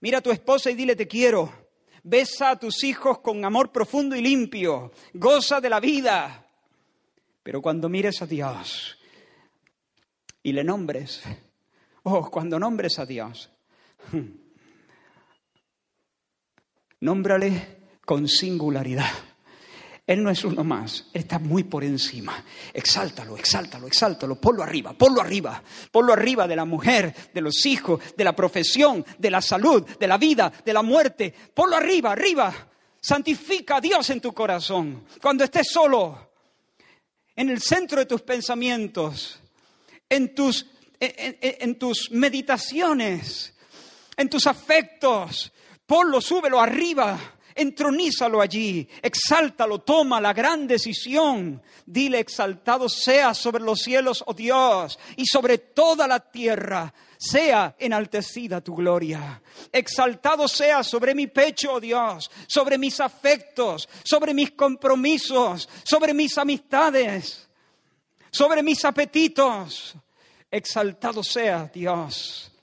Mira 0.05 0.19
a 0.19 0.21
tu 0.21 0.31
esposa 0.31 0.71
y 0.71 0.75
dile 0.75 0.95
te 0.95 1.09
quiero. 1.09 1.51
Besa 2.03 2.51
a 2.51 2.59
tus 2.59 2.85
hijos 2.85 3.21
con 3.21 3.43
amor 3.43 3.73
profundo 3.73 4.15
y 4.15 4.21
limpio. 4.21 4.93
Goza 5.15 5.63
de 5.63 5.71
la 5.71 5.81
vida. 5.81 6.47
Pero 7.43 7.63
cuando 7.63 7.89
mires 7.89 8.21
a 8.21 8.27
Dios, 8.27 8.99
y 10.43 10.53
le 10.53 10.63
nombres, 10.63 11.23
oh, 12.03 12.31
cuando 12.31 12.59
nombres 12.59 12.99
a 12.99 13.07
Dios, 13.07 13.51
nómbrale 17.01 17.79
con 18.05 18.29
singularidad. 18.29 19.11
Él 20.07 20.23
no 20.23 20.31
es 20.31 20.45
uno 20.45 20.63
más, 20.65 21.07
Él 21.15 21.23
está 21.23 21.39
muy 21.39 21.65
por 21.65 21.83
encima. 21.83 22.45
Exáltalo, 22.73 23.39
exáltalo, 23.39 23.87
exáltalo, 23.87 24.39
ponlo 24.39 24.63
arriba, 24.63 24.93
ponlo 24.93 25.21
arriba, 25.21 25.63
ponlo 25.91 26.13
arriba 26.13 26.47
de 26.47 26.57
la 26.57 26.67
mujer, 26.67 27.15
de 27.33 27.41
los 27.41 27.65
hijos, 27.65 28.01
de 28.17 28.25
la 28.25 28.37
profesión, 28.37 29.05
de 29.19 29.31
la 29.31 29.41
salud, 29.41 29.83
de 29.99 30.07
la 30.07 30.19
vida, 30.19 30.53
de 30.65 30.73
la 30.73 30.83
muerte. 30.83 31.35
Ponlo 31.55 31.77
arriba, 31.77 32.13
arriba. 32.13 32.53
Santifica 33.01 33.77
a 33.77 33.81
Dios 33.81 34.11
en 34.11 34.21
tu 34.21 34.33
corazón. 34.35 35.05
Cuando 35.23 35.45
estés 35.45 35.69
solo, 35.71 36.33
en 37.37 37.49
el 37.49 37.61
centro 37.61 37.99
de 37.99 38.07
tus 38.07 38.23
pensamientos, 38.23 39.41
en 40.09 40.35
tus, 40.35 40.67
en, 41.01 41.79
tus 41.79 42.11
meditaciones, 42.11 43.55
en 44.17 44.29
tus 44.29 44.47
afectos. 44.47 45.53
Ponlo, 45.87 46.21
súbelo 46.21 46.61
arriba, 46.61 47.19
entronízalo 47.55 48.41
allí, 48.41 48.89
exáltalo, 49.03 49.81
toma 49.81 50.21
la 50.21 50.33
gran 50.33 50.67
decisión. 50.67 51.63
Dile, 51.87 52.21
exaltado 52.21 52.89
sea 52.89 53.35
sobre 53.35 53.63
los 53.63 53.81
cielos, 53.81 54.23
oh 54.27 54.35
Dios, 54.35 54.99
y 55.17 55.27
sobre 55.27 55.59
toda 55.59 56.07
la 56.09 56.21
tierra 56.21 56.93
sea 57.19 57.77
enaltecida 57.79 58.61
tu 58.61 58.75
gloria. 58.75 59.43
Exaltado 59.73 60.49
sea 60.49 60.83
sobre 60.83 61.15
mi 61.15 61.27
pecho, 61.27 61.75
oh 61.75 61.81
Dios, 61.81 62.31
sobre 62.47 62.79
mis 62.79 63.01
afectos, 63.01 63.89
sobre 64.05 64.35
mis 64.35 64.53
compromisos, 64.53 65.69
sobre 65.85 66.15
mis 66.15 66.37
amistades, 66.39 67.49
sobre 68.31 68.63
mis 68.63 68.85
apetitos, 68.85 69.97
Exaltado 70.55 71.25
sea 71.25 71.69
Dios. 71.75 72.54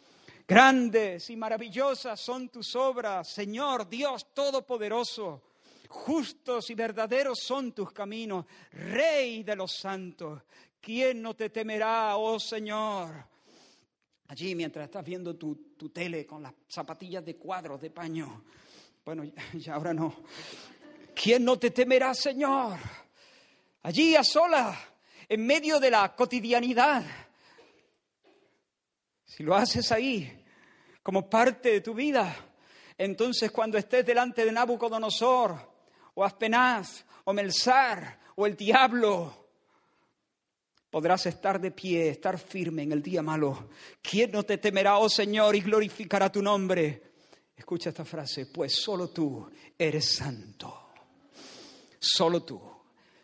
Grandes 0.51 1.29
y 1.29 1.37
maravillosas 1.37 2.19
son 2.19 2.49
tus 2.49 2.75
obras, 2.75 3.29
Señor 3.29 3.87
Dios 3.87 4.33
Todopoderoso. 4.33 5.43
Justos 5.87 6.69
y 6.69 6.75
verdaderos 6.75 7.39
son 7.39 7.71
tus 7.71 7.93
caminos, 7.93 8.45
Rey 8.73 9.43
de 9.43 9.55
los 9.55 9.71
santos. 9.71 10.41
¿Quién 10.81 11.21
no 11.21 11.37
te 11.37 11.51
temerá, 11.51 12.17
oh 12.17 12.37
Señor? 12.37 13.11
Allí 14.27 14.53
mientras 14.53 14.83
estás 14.83 15.05
viendo 15.05 15.37
tu, 15.37 15.55
tu 15.77 15.87
tele 15.87 16.25
con 16.25 16.43
las 16.43 16.53
zapatillas 16.67 17.23
de 17.23 17.37
cuadros 17.37 17.79
de 17.79 17.89
paño. 17.89 18.43
Bueno, 19.05 19.23
ya 19.53 19.75
ahora 19.75 19.93
no. 19.93 20.13
¿Quién 21.15 21.45
no 21.45 21.57
te 21.57 21.71
temerá, 21.71 22.13
Señor? 22.13 22.77
Allí 23.83 24.17
a 24.17 24.23
sola, 24.25 24.77
en 25.29 25.45
medio 25.45 25.79
de 25.79 25.91
la 25.91 26.13
cotidianidad 26.13 27.05
si 29.31 29.43
lo 29.43 29.55
haces 29.55 29.93
ahí, 29.93 30.40
como 31.03 31.29
parte 31.29 31.71
de 31.71 31.81
tu 31.81 31.93
vida, 31.93 32.35
entonces 32.97 33.51
cuando 33.51 33.77
estés 33.77 34.05
delante 34.05 34.45
de 34.45 34.51
Nabucodonosor, 34.51 35.71
o 36.13 36.23
Aspenaz, 36.23 37.05
o 37.25 37.33
Melzar, 37.33 38.19
o 38.35 38.45
el 38.45 38.55
diablo, 38.55 39.49
podrás 40.89 41.25
estar 41.25 41.59
de 41.59 41.71
pie, 41.71 42.09
estar 42.09 42.37
firme 42.37 42.83
en 42.83 42.91
el 42.91 43.01
día 43.01 43.21
malo. 43.21 43.69
¿Quién 44.01 44.31
no 44.31 44.43
te 44.43 44.57
temerá, 44.57 44.97
oh 44.97 45.09
Señor, 45.09 45.55
y 45.55 45.61
glorificará 45.61 46.31
tu 46.31 46.41
nombre? 46.41 47.11
Escucha 47.55 47.89
esta 47.89 48.05
frase, 48.05 48.47
pues 48.47 48.75
solo 48.75 49.09
tú 49.09 49.49
eres 49.77 50.15
santo. 50.15 50.89
Solo 51.99 52.43
tú. 52.43 52.70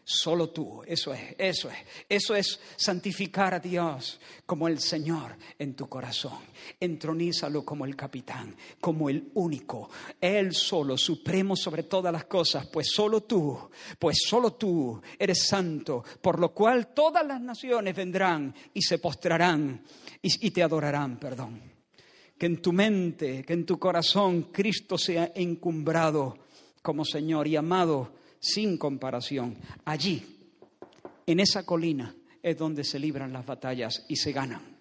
Solo 0.09 0.51
tú, 0.51 0.83
eso 0.87 1.13
es, 1.13 1.35
eso 1.37 1.69
es, 1.69 1.77
eso 2.07 2.33
es 2.33 2.61
santificar 2.77 3.53
a 3.53 3.59
Dios 3.59 4.21
como 4.45 4.69
el 4.69 4.79
Señor 4.79 5.35
en 5.59 5.75
tu 5.75 5.89
corazón. 5.89 6.39
Entronízalo 6.79 7.65
como 7.65 7.83
el 7.83 7.93
capitán, 7.97 8.55
como 8.79 9.09
el 9.09 9.31
único, 9.33 9.89
Él 10.21 10.53
solo, 10.53 10.97
supremo 10.97 11.57
sobre 11.57 11.83
todas 11.83 12.13
las 12.13 12.23
cosas, 12.23 12.67
pues 12.67 12.87
solo 12.89 13.23
tú, 13.23 13.69
pues 13.99 14.19
solo 14.25 14.53
tú 14.53 15.01
eres 15.19 15.45
santo, 15.45 16.05
por 16.21 16.39
lo 16.39 16.53
cual 16.53 16.93
todas 16.93 17.27
las 17.27 17.41
naciones 17.41 17.93
vendrán 17.93 18.55
y 18.73 18.81
se 18.83 18.99
postrarán 18.99 19.83
y, 20.21 20.47
y 20.47 20.51
te 20.51 20.63
adorarán, 20.63 21.19
perdón. 21.19 21.61
Que 22.37 22.45
en 22.45 22.61
tu 22.61 22.71
mente, 22.71 23.43
que 23.43 23.51
en 23.51 23.65
tu 23.65 23.77
corazón 23.77 24.43
Cristo 24.53 24.97
sea 24.97 25.33
encumbrado 25.35 26.37
como 26.81 27.03
Señor 27.03 27.45
y 27.49 27.57
amado 27.57 28.16
sin 28.39 28.77
comparación. 28.77 29.57
Allí, 29.85 30.51
en 31.25 31.39
esa 31.39 31.65
colina, 31.65 32.15
es 32.41 32.57
donde 32.57 32.83
se 32.83 32.99
libran 32.99 33.33
las 33.33 33.45
batallas 33.45 34.05
y 34.07 34.15
se 34.15 34.31
ganan. 34.31 34.77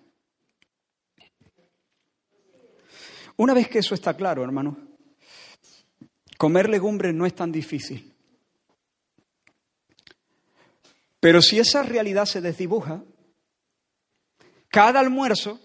Una 3.37 3.55
vez 3.55 3.69
que 3.69 3.81
eso 3.81 3.95
está 3.95 4.15
claro, 4.15 4.43
hermano, 4.43 4.87
Comer 6.37 6.69
legumbres 6.69 7.15
no 7.15 7.25
es 7.25 7.35
tan 7.35 7.51
difícil. 7.51 8.13
Pero 11.19 11.41
si 11.41 11.59
esa 11.59 11.83
realidad 11.83 12.27
se 12.27 12.41
desdibuja, 12.41 13.03
cada 14.69 15.01
almuerzo 15.01 15.59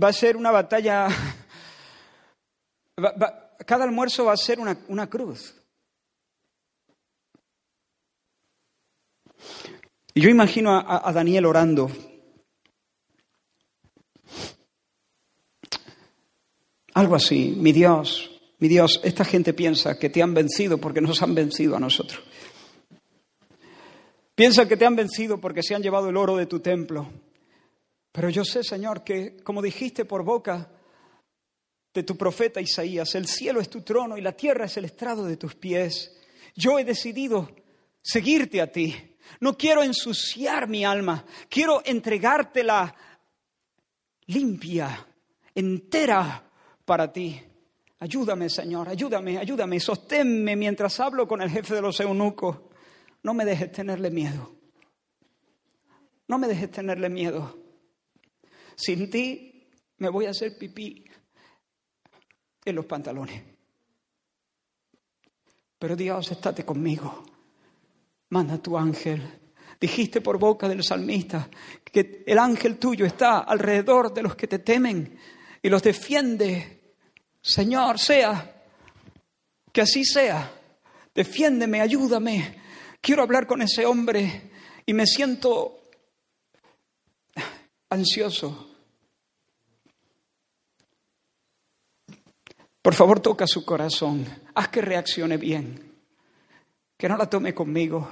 va 0.00 0.08
a 0.08 0.12
ser 0.12 0.36
una 0.36 0.52
batalla, 0.52 1.08
cada 3.66 3.84
almuerzo 3.84 4.26
va 4.26 4.32
a 4.32 4.36
ser 4.36 4.60
una, 4.60 5.10
cruz. 5.10 5.57
Y 10.18 10.20
yo 10.20 10.30
imagino 10.30 10.72
a, 10.72 11.08
a 11.08 11.12
Daniel 11.12 11.46
orando. 11.46 11.88
Algo 16.94 17.14
así, 17.14 17.54
mi 17.56 17.70
Dios, 17.70 18.28
mi 18.58 18.66
Dios, 18.66 19.00
esta 19.04 19.24
gente 19.24 19.54
piensa 19.54 19.96
que 19.96 20.10
te 20.10 20.20
han 20.20 20.34
vencido 20.34 20.78
porque 20.78 21.00
nos 21.00 21.22
han 21.22 21.36
vencido 21.36 21.76
a 21.76 21.78
nosotros. 21.78 22.20
Piensa 24.34 24.66
que 24.66 24.76
te 24.76 24.86
han 24.86 24.96
vencido 24.96 25.40
porque 25.40 25.62
se 25.62 25.76
han 25.76 25.84
llevado 25.84 26.08
el 26.08 26.16
oro 26.16 26.36
de 26.36 26.46
tu 26.46 26.58
templo. 26.58 27.08
Pero 28.10 28.28
yo 28.28 28.44
sé, 28.44 28.64
Señor, 28.64 29.04
que 29.04 29.36
como 29.44 29.62
dijiste 29.62 30.04
por 30.04 30.24
boca 30.24 30.68
de 31.94 32.02
tu 32.02 32.16
profeta 32.16 32.60
Isaías, 32.60 33.14
el 33.14 33.28
cielo 33.28 33.60
es 33.60 33.70
tu 33.70 33.82
trono 33.82 34.18
y 34.18 34.20
la 34.20 34.32
tierra 34.32 34.64
es 34.64 34.76
el 34.78 34.86
estrado 34.86 35.26
de 35.26 35.36
tus 35.36 35.54
pies. 35.54 36.18
Yo 36.56 36.76
he 36.76 36.84
decidido 36.84 37.48
seguirte 38.02 38.60
a 38.60 38.72
ti. 38.72 39.07
No 39.40 39.56
quiero 39.56 39.82
ensuciar 39.82 40.68
mi 40.68 40.84
alma, 40.84 41.24
quiero 41.48 41.82
entregártela 41.84 42.94
limpia, 44.26 45.06
entera 45.54 46.44
para 46.84 47.12
ti. 47.12 47.40
Ayúdame, 48.00 48.48
Señor, 48.48 48.88
ayúdame, 48.88 49.38
ayúdame, 49.38 49.80
sosténme 49.80 50.54
mientras 50.54 51.00
hablo 51.00 51.26
con 51.26 51.42
el 51.42 51.50
jefe 51.50 51.74
de 51.74 51.82
los 51.82 51.98
eunucos. 52.00 52.58
No 53.22 53.34
me 53.34 53.44
dejes 53.44 53.72
tenerle 53.72 54.10
miedo. 54.10 54.54
No 56.28 56.38
me 56.38 56.46
dejes 56.46 56.70
tenerle 56.70 57.08
miedo. 57.08 57.58
Sin 58.76 59.10
ti 59.10 59.68
me 59.96 60.08
voy 60.08 60.26
a 60.26 60.30
hacer 60.30 60.56
pipí 60.56 61.04
en 62.64 62.76
los 62.76 62.86
pantalones. 62.86 63.42
Pero 65.78 65.96
Dios, 65.96 66.30
estate 66.30 66.64
conmigo. 66.64 67.24
Manda 68.30 68.58
tu 68.58 68.76
ángel. 68.76 69.22
Dijiste 69.80 70.20
por 70.20 70.38
boca 70.38 70.68
del 70.68 70.82
salmista 70.82 71.48
que 71.84 72.24
el 72.26 72.38
ángel 72.38 72.78
tuyo 72.78 73.06
está 73.06 73.38
alrededor 73.40 74.12
de 74.12 74.22
los 74.22 74.34
que 74.34 74.48
te 74.48 74.58
temen 74.58 75.18
y 75.62 75.68
los 75.68 75.82
defiende. 75.82 76.94
Señor, 77.40 77.98
sea, 77.98 78.62
que 79.72 79.80
así 79.80 80.04
sea. 80.04 80.52
Defiéndeme, 81.14 81.80
ayúdame, 81.80 82.60
quiero 83.00 83.22
hablar 83.22 83.46
con 83.46 83.62
ese 83.62 83.86
hombre 83.86 84.50
y 84.84 84.92
me 84.94 85.06
siento 85.06 85.82
ansioso. 87.90 88.68
Por 92.82 92.94
favor, 92.94 93.20
toca 93.20 93.46
su 93.46 93.64
corazón, 93.64 94.24
haz 94.54 94.68
que 94.68 94.80
reaccione 94.80 95.36
bien, 95.36 95.87
que 96.98 97.08
no 97.08 97.16
la 97.16 97.30
tome 97.30 97.54
conmigo, 97.54 98.08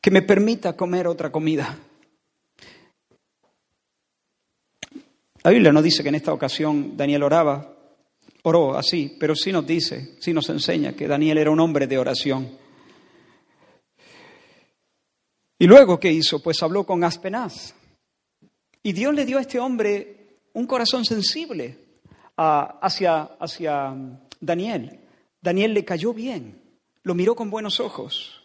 que 0.00 0.10
me 0.10 0.22
permita 0.22 0.76
comer 0.76 1.06
otra 1.06 1.30
comida. 1.30 1.78
La 5.44 5.50
Biblia 5.50 5.72
no 5.72 5.80
dice 5.80 6.02
que 6.02 6.08
en 6.08 6.16
esta 6.16 6.32
ocasión 6.32 6.96
Daniel 6.96 7.22
oraba, 7.22 7.72
oró 8.42 8.76
así, 8.76 9.16
pero 9.20 9.36
sí 9.36 9.52
nos 9.52 9.64
dice, 9.64 10.16
sí 10.18 10.32
nos 10.32 10.48
enseña 10.50 10.94
que 10.94 11.06
Daniel 11.06 11.38
era 11.38 11.50
un 11.52 11.60
hombre 11.60 11.86
de 11.86 11.98
oración. 11.98 12.58
Y 15.56 15.66
luego, 15.66 16.00
¿qué 16.00 16.10
hizo? 16.10 16.42
Pues 16.42 16.60
habló 16.64 16.84
con 16.84 17.04
Aspenaz. 17.04 17.74
Y 18.82 18.92
Dios 18.92 19.14
le 19.14 19.24
dio 19.24 19.38
a 19.38 19.42
este 19.42 19.60
hombre 19.60 20.40
un 20.54 20.66
corazón 20.66 21.04
sensible 21.04 21.78
hacia, 22.36 23.22
hacia 23.38 23.94
Daniel. 24.40 25.03
Daniel 25.44 25.74
le 25.74 25.84
cayó 25.84 26.14
bien, 26.14 26.58
lo 27.02 27.14
miró 27.14 27.36
con 27.36 27.50
buenos 27.50 27.78
ojos. 27.78 28.42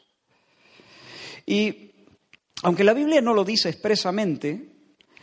Y 1.45 1.91
aunque 2.61 2.83
la 2.83 2.93
Biblia 2.93 3.21
no 3.21 3.33
lo 3.33 3.45
dice 3.45 3.69
expresamente, 3.69 4.67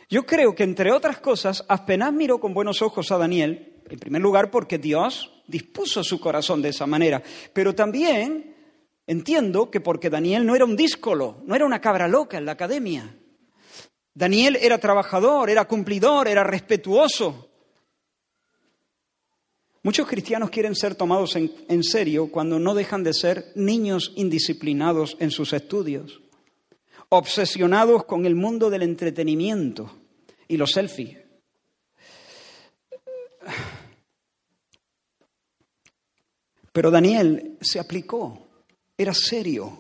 yo 0.09 0.24
creo 0.24 0.55
que 0.55 0.64
entre 0.64 0.91
otras 0.91 1.18
cosas, 1.18 1.66
Aspenaz 1.68 2.14
miró 2.14 2.41
con 2.41 2.55
buenos 2.55 2.81
ojos 2.81 3.12
a 3.12 3.18
Daniel 3.18 3.74
en 3.91 3.99
primer 3.99 4.22
lugar, 4.22 4.51
porque 4.51 4.79
Dios 4.79 5.31
dispuso 5.47 6.03
su 6.03 6.18
corazón 6.18 6.62
de 6.62 6.70
esa 6.70 6.87
manera, 6.87 7.22
pero 7.53 7.74
también 7.74 8.57
entiendo 9.07 9.70
que 9.70 9.81
porque 9.83 10.09
Daniel 10.09 10.47
no 10.47 10.57
era 10.57 10.64
un 10.64 10.77
díscolo, 10.77 11.43
no 11.45 11.55
era 11.55 11.66
una 11.66 11.83
cabra 11.83 12.09
loca 12.09 12.39
en 12.39 12.47
la 12.47 12.53
academia. 12.53 13.14
Daniel 14.14 14.57
era 14.62 14.79
trabajador, 14.79 15.51
era 15.51 15.68
cumplidor, 15.68 16.27
era 16.27 16.43
respetuoso. 16.43 17.46
Muchos 19.87 20.09
cristianos 20.09 20.51
quieren 20.51 20.74
ser 20.74 20.97
tomados 20.97 21.37
en, 21.37 21.55
en, 21.68 21.84
serio 21.84 22.28
cuando 22.32 22.59
no 22.59 22.74
dejan 22.74 23.05
de 23.05 23.14
ser 23.14 23.53
niños 23.55 24.12
indisciplinados 24.16 25.16
en 25.20 25.30
sus 25.30 25.53
estudios, 25.53 26.20
obsesionados 27.09 28.05
con 28.05 28.26
el 28.26 28.34
mundo 28.34 28.68
del 28.68 28.82
entretenimiento 28.82 29.97
y 30.49 30.57
los 30.57 30.72
selfies. 30.72 31.18
Pero 36.72 36.91
Daniel 36.91 37.57
se 37.61 37.78
aplicó, 37.78 38.45
era 38.99 39.14
serio. 39.14 39.78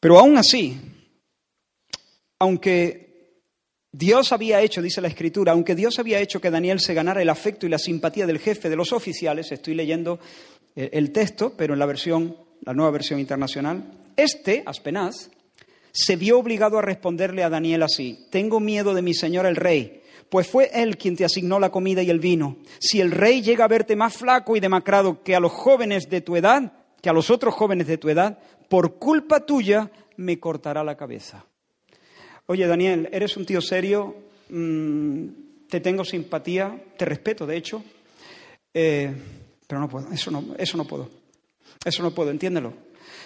Pero 0.00 0.18
aún 0.18 0.38
así, 0.38 0.80
aunque 2.38 3.11
Dios 3.92 4.32
había 4.32 4.62
hecho, 4.62 4.80
dice 4.80 5.02
la 5.02 5.08
Escritura, 5.08 5.52
aunque 5.52 5.74
Dios 5.74 5.98
había 5.98 6.18
hecho 6.18 6.40
que 6.40 6.50
Daniel 6.50 6.80
se 6.80 6.94
ganara 6.94 7.20
el 7.20 7.28
afecto 7.28 7.66
y 7.66 7.68
la 7.68 7.78
simpatía 7.78 8.26
del 8.26 8.38
jefe 8.38 8.70
de 8.70 8.76
los 8.76 8.92
oficiales, 8.92 9.52
estoy 9.52 9.74
leyendo 9.74 10.18
eh, 10.74 10.88
el 10.94 11.12
texto, 11.12 11.52
pero 11.56 11.74
en 11.74 11.78
la 11.78 11.86
versión, 11.86 12.36
la 12.62 12.72
nueva 12.72 12.90
versión 12.90 13.20
internacional, 13.20 13.84
este, 14.16 14.62
Aspenaz, 14.64 15.28
se 15.92 16.16
vio 16.16 16.38
obligado 16.38 16.78
a 16.78 16.82
responderle 16.82 17.44
a 17.44 17.50
Daniel 17.50 17.82
así, 17.82 18.26
tengo 18.30 18.60
miedo 18.60 18.94
de 18.94 19.02
mi 19.02 19.12
señor 19.12 19.44
el 19.44 19.56
rey 19.56 20.02
pues 20.32 20.46
fue 20.46 20.70
él 20.72 20.96
quien 20.96 21.14
te 21.14 21.26
asignó 21.26 21.60
la 21.60 21.70
comida 21.70 22.02
y 22.02 22.08
el 22.08 22.18
vino. 22.18 22.56
Si 22.78 23.02
el 23.02 23.10
rey 23.10 23.42
llega 23.42 23.66
a 23.66 23.68
verte 23.68 23.96
más 23.96 24.14
flaco 24.14 24.56
y 24.56 24.60
demacrado 24.60 25.22
que 25.22 25.36
a 25.36 25.40
los 25.40 25.52
jóvenes 25.52 26.08
de 26.08 26.22
tu 26.22 26.36
edad, 26.36 26.72
que 27.02 27.10
a 27.10 27.12
los 27.12 27.28
otros 27.28 27.54
jóvenes 27.54 27.86
de 27.86 27.98
tu 27.98 28.08
edad, 28.08 28.38
por 28.70 28.94
culpa 28.94 29.44
tuya 29.44 29.90
me 30.16 30.40
cortará 30.40 30.84
la 30.84 30.96
cabeza. 30.96 31.44
Oye, 32.46 32.66
Daniel, 32.66 33.08
eres 33.12 33.36
un 33.36 33.46
tío 33.46 33.60
serio, 33.60 34.16
mm, 34.48 35.26
te 35.68 35.80
tengo 35.80 36.04
simpatía, 36.04 36.76
te 36.96 37.04
respeto, 37.04 37.46
de 37.46 37.56
hecho, 37.56 37.82
eh, 38.74 39.14
pero 39.66 39.80
no 39.80 39.88
puedo, 39.88 40.12
eso 40.12 40.30
no, 40.30 40.54
eso 40.58 40.76
no 40.76 40.84
puedo, 40.84 41.08
eso 41.84 42.02
no 42.02 42.12
puedo, 42.12 42.30
entiéndelo. 42.30 42.74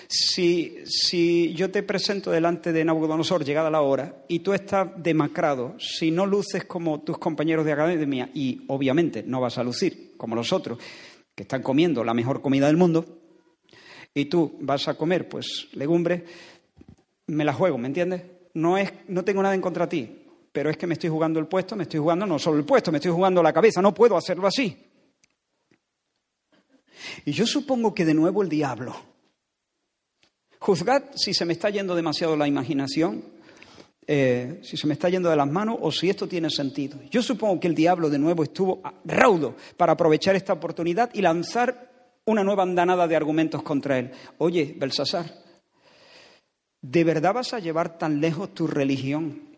Si, 0.08 0.78
si 0.84 1.52
yo 1.54 1.70
te 1.70 1.82
presento 1.82 2.30
delante 2.30 2.72
de 2.72 2.84
Nabucodonosor 2.84 3.44
llegada 3.44 3.70
la 3.70 3.80
hora 3.80 4.24
y 4.28 4.40
tú 4.40 4.52
estás 4.52 4.88
demacrado, 4.96 5.74
si 5.78 6.10
no 6.10 6.26
luces 6.26 6.64
como 6.64 7.00
tus 7.00 7.18
compañeros 7.18 7.64
de 7.64 7.72
academia 7.72 8.30
y 8.32 8.62
obviamente 8.68 9.24
no 9.26 9.40
vas 9.40 9.58
a 9.58 9.64
lucir 9.64 10.12
como 10.16 10.36
los 10.36 10.52
otros 10.52 10.78
que 11.34 11.42
están 11.42 11.62
comiendo 11.62 12.04
la 12.04 12.14
mejor 12.14 12.40
comida 12.40 12.68
del 12.68 12.76
mundo 12.76 13.04
y 14.14 14.26
tú 14.26 14.56
vas 14.60 14.86
a 14.86 14.94
comer 14.94 15.28
pues 15.28 15.68
legumbres, 15.72 16.22
me 17.26 17.44
la 17.44 17.52
juego, 17.52 17.76
¿me 17.76 17.88
entiendes? 17.88 18.35
No, 18.56 18.78
es, 18.78 18.90
no 19.08 19.22
tengo 19.22 19.42
nada 19.42 19.54
en 19.54 19.60
contra 19.60 19.86
de 19.86 19.90
ti, 19.90 20.18
pero 20.50 20.70
es 20.70 20.78
que 20.78 20.86
me 20.86 20.94
estoy 20.94 21.10
jugando 21.10 21.38
el 21.38 21.46
puesto, 21.46 21.76
me 21.76 21.82
estoy 21.82 22.00
jugando 22.00 22.24
no 22.24 22.38
solo 22.38 22.58
el 22.58 22.64
puesto, 22.64 22.90
me 22.90 22.98
estoy 22.98 23.12
jugando 23.12 23.42
la 23.42 23.52
cabeza, 23.52 23.82
no 23.82 23.92
puedo 23.92 24.16
hacerlo 24.16 24.46
así. 24.46 24.74
Y 27.26 27.32
yo 27.32 27.46
supongo 27.46 27.94
que 27.94 28.06
de 28.06 28.14
nuevo 28.14 28.42
el 28.42 28.48
diablo 28.48 28.96
Juzgad 30.58 31.02
si 31.14 31.34
se 31.34 31.44
me 31.44 31.52
está 31.52 31.68
yendo 31.68 31.94
demasiado 31.94 32.34
la 32.34 32.48
imaginación, 32.48 33.22
eh, 34.06 34.60
si 34.62 34.78
se 34.78 34.86
me 34.86 34.94
está 34.94 35.10
yendo 35.10 35.28
de 35.28 35.36
las 35.36 35.50
manos 35.50 35.76
o 35.82 35.92
si 35.92 36.08
esto 36.08 36.26
tiene 36.26 36.48
sentido. 36.48 36.98
Yo 37.10 37.22
supongo 37.22 37.60
que 37.60 37.68
el 37.68 37.74
diablo 37.74 38.08
de 38.08 38.18
nuevo 38.18 38.42
estuvo 38.42 38.80
raudo 39.04 39.54
para 39.76 39.92
aprovechar 39.92 40.34
esta 40.34 40.54
oportunidad 40.54 41.10
y 41.12 41.20
lanzar 41.20 41.90
una 42.24 42.42
nueva 42.42 42.62
andanada 42.62 43.06
de 43.06 43.16
argumentos 43.16 43.62
contra 43.62 43.98
él. 43.98 44.10
Oye, 44.38 44.74
Belsasar, 44.78 45.45
¿de 46.82 47.04
verdad 47.04 47.34
vas 47.34 47.52
a 47.52 47.58
llevar 47.58 47.98
tan 47.98 48.20
lejos 48.20 48.54
tu 48.54 48.66
religión 48.66 49.56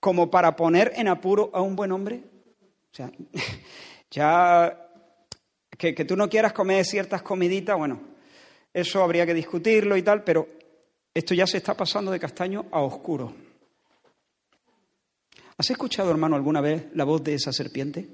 como 0.00 0.30
para 0.30 0.56
poner 0.56 0.92
en 0.96 1.08
apuro 1.08 1.50
a 1.54 1.60
un 1.60 1.76
buen 1.76 1.92
hombre? 1.92 2.22
O 2.92 2.94
sea, 2.94 3.10
ya 4.10 4.88
que, 5.76 5.92
tú 5.92 6.16
no 6.16 6.28
quieras 6.28 6.52
comer 6.52 6.84
ciertas 6.84 7.22
comiditas, 7.22 7.76
bueno, 7.76 8.00
eso 8.72 9.02
habría 9.02 9.26
que 9.26 9.34
discutirlo 9.34 9.96
y 9.96 10.02
tal, 10.02 10.24
pero 10.24 10.48
esto 11.12 11.34
ya 11.34 11.46
se 11.46 11.58
está 11.58 11.74
pasando 11.74 12.10
de 12.10 12.20
castaño 12.20 12.66
a 12.70 12.80
oscuro. 12.80 13.34
¿Has 15.58 15.70
escuchado, 15.70 16.10
hermano, 16.10 16.36
alguna 16.36 16.60
vez 16.60 16.86
la 16.94 17.04
voz 17.04 17.22
de 17.24 17.34
esa 17.34 17.52
serpiente? 17.52 18.08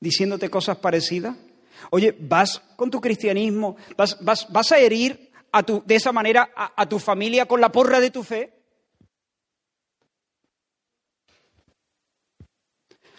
diciéndote 0.00 0.48
cosas 0.50 0.78
parecidas? 0.78 1.36
Oye, 1.90 2.16
¿vas 2.18 2.60
con 2.76 2.90
tu 2.90 3.00
cristianismo? 3.00 3.76
¿Vas, 3.96 4.18
vas, 4.20 4.72
a 4.72 4.78
herir 4.78 5.29
a 5.52 5.62
tu, 5.62 5.82
de 5.84 5.94
esa 5.96 6.12
manera 6.12 6.50
a, 6.54 6.88
tu 6.88 6.98
familia 6.98 7.46
con 7.46 7.60
la 7.60 7.72
porra 7.72 8.00
de 8.00 8.10
tu 8.10 8.22
fe? 8.22 8.56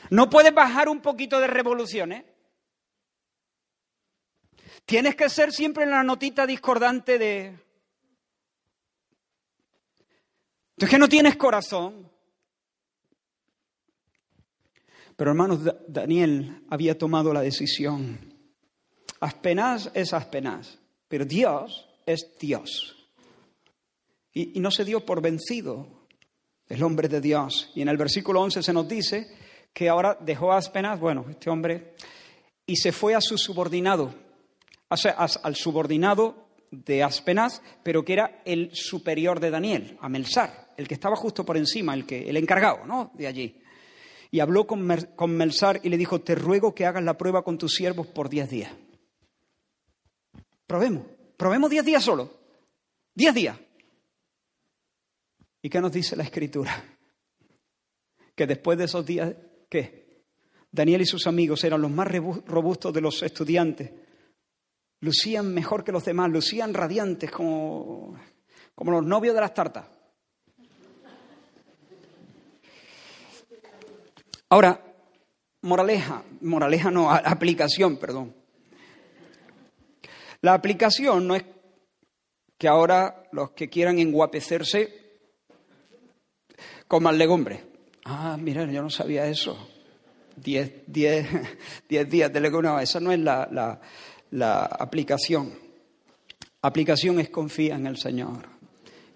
¿No 0.10 0.30
puedes 0.30 0.54
bajar 0.54 0.90
un 0.90 1.02
poquito 1.02 1.40
de 1.40 1.48
revoluciones? 1.48 2.26
Tienes 4.86 5.16
que 5.16 5.30
ser 5.30 5.52
siempre 5.54 5.86
la 5.86 6.04
notita 6.04 6.46
discordante 6.46 7.18
de... 7.18 7.58
Tú 10.78 10.86
es 10.86 10.92
que 10.92 10.98
no 10.98 11.08
tienes 11.08 11.38
corazón. 11.38 12.12
Pero 15.16 15.32
hermanos, 15.32 15.60
Daniel 15.88 16.66
había 16.70 16.98
tomado 16.98 17.32
la 17.32 17.42
decisión. 17.42 18.32
Aspenaz 19.20 19.92
es 19.94 20.14
Aspenaz, 20.14 20.80
pero 21.08 21.26
Dios 21.26 21.91
es 22.06 22.38
Dios. 22.40 22.96
Y, 24.34 24.60
no 24.60 24.72
se 24.72 24.86
dio 24.86 25.06
por 25.06 25.22
vencido 25.22 26.08
el 26.68 26.84
hombre 26.84 27.08
de 27.08 27.22
Dios. 27.22 27.72
Y 27.76 27.82
en 27.82 27.90
el 27.90 27.98
versículo 27.98 28.42
11 28.42 28.64
se 28.64 28.74
nos 28.74 28.88
dice 28.88 29.28
que 29.74 29.90
ahora 29.90 30.18
dejó 30.20 30.52
a 30.52 30.58
Aspenaz, 30.58 31.00
bueno, 31.00 31.26
este 31.30 31.50
hombre, 31.50 31.96
y 32.66 32.76
se 32.78 32.92
fue 32.92 33.16
a 33.16 33.22
su 33.22 33.38
subordinado, 33.38 34.14
sea, 34.96 35.12
al 35.12 35.56
subordinado 35.56 36.48
de 36.72 37.04
Aspenaz, 37.04 37.62
pero 37.84 38.04
que 38.04 38.14
era 38.14 38.42
el 38.46 38.72
superior 38.74 39.40
de 39.40 39.50
Daniel, 39.50 39.98
Amelsar, 40.02 40.70
el 40.78 40.88
que 40.88 40.94
estaba 40.94 41.16
justo 41.16 41.46
por 41.46 41.58
encima, 41.58 41.94
el, 41.94 42.06
que, 42.06 42.30
el 42.30 42.38
encargado 42.38 42.86
¿no? 42.86 43.12
de 43.14 43.28
allí. 43.28 43.62
Y 44.32 44.40
habló 44.40 44.66
con, 44.66 44.88
con 45.16 45.36
Melsar 45.36 45.82
y 45.84 45.90
le 45.90 45.98
dijo, 45.98 46.22
te 46.22 46.36
ruego 46.36 46.74
que 46.74 46.86
hagas 46.86 47.04
la 47.04 47.18
prueba 47.18 47.44
con 47.44 47.58
tus 47.58 47.74
siervos 47.74 48.08
por 48.08 48.30
diez 48.30 48.50
días. 48.50 48.72
Probemos, 50.66 51.04
probemos 51.42 51.72
diez 51.72 51.84
días 51.84 52.04
solo, 52.04 52.30
diez 53.16 53.34
días. 53.34 53.58
¿Y 55.64 55.72
qué 55.72 55.82
nos 55.82 55.92
dice 55.92 56.16
la 56.16 56.22
escritura? 56.22 56.72
Que 58.36 58.46
después 58.46 58.78
de 58.78 58.84
esos 58.84 59.04
días, 59.04 59.34
¿qué? 59.68 60.28
Daniel 60.72 61.02
y 61.02 61.06
sus 61.08 61.26
amigos 61.26 61.64
eran 61.64 61.82
los 61.82 61.90
más 61.90 62.08
robustos 62.46 62.94
de 62.94 63.02
los 63.02 63.24
estudiantes. 63.24 63.92
Lucían 65.00 65.52
mejor 65.52 65.84
que 65.84 65.92
los 65.92 66.06
demás, 66.06 66.30
lucían 66.30 66.76
radiantes 66.76 67.32
como, 67.32 68.20
como 68.76 68.92
los 68.92 69.04
novios 69.04 69.34
de 69.34 69.42
las 69.42 69.56
tartas. 69.56 69.88
Ahora, 74.50 74.80
moraleja, 75.64 76.24
moraleja 76.42 76.92
no, 76.92 77.10
aplicación, 77.10 77.98
perdón. 77.98 78.41
La 80.42 80.54
aplicación 80.54 81.28
no 81.28 81.36
es 81.36 81.46
que 82.58 82.68
ahora 82.68 83.24
los 83.32 83.52
que 83.52 83.70
quieran 83.70 84.00
enguapecerse 84.00 85.02
coman 86.88 87.18
legumbres. 87.18 87.62
Ah, 88.06 88.38
mira, 88.40 88.66
yo 88.66 88.82
no 88.82 88.90
sabía 88.90 89.28
eso. 89.28 89.70
Diez, 90.36 90.84
diez, 90.88 91.28
diez 91.90 92.10
días 92.10 92.34
de 92.34 92.40
legumbres. 92.40 92.72
No, 92.72 92.80
esa 92.80 93.00
no 93.00 93.12
es 93.12 93.20
la, 93.20 93.48
la, 93.52 93.80
la 94.32 94.66
aplicación. 94.66 95.54
Aplicación 96.64 97.20
es 97.20 97.30
confía 97.30 97.76
en 97.76 97.88
el 97.88 97.98
Señor. 97.98 98.50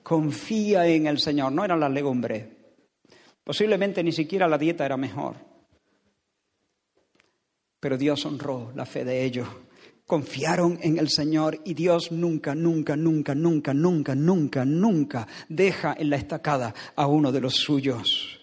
Confía 0.04 0.88
en 0.88 1.08
el 1.08 1.20
Señor. 1.20 1.52
No 1.52 1.66
eran 1.66 1.80
las 1.80 1.92
legumbres. 1.92 2.48
Posiblemente 3.44 4.04
ni 4.04 4.12
siquiera 4.12 4.48
la 4.48 4.58
dieta 4.58 4.86
era 4.86 4.98
mejor. 4.98 5.36
Pero 7.80 7.98
Dios 7.98 8.26
honró 8.26 8.72
la 8.76 8.86
fe 8.86 9.04
de 9.04 9.24
ellos. 9.24 9.48
Confiaron 10.06 10.78
en 10.82 11.00
el 11.00 11.10
Señor 11.10 11.60
y 11.66 11.74
Dios 11.74 12.12
nunca, 12.12 12.54
nunca, 12.54 12.96
nunca, 12.96 13.34
nunca, 13.34 13.74
nunca, 13.74 14.16
nunca, 14.16 14.66
nunca 14.66 15.28
deja 15.50 15.96
en 15.98 16.10
la 16.12 16.18
estacada 16.18 16.74
a 16.96 17.08
uno 17.08 17.32
de 17.32 17.42
los 17.42 17.56
suyos. 17.56 18.40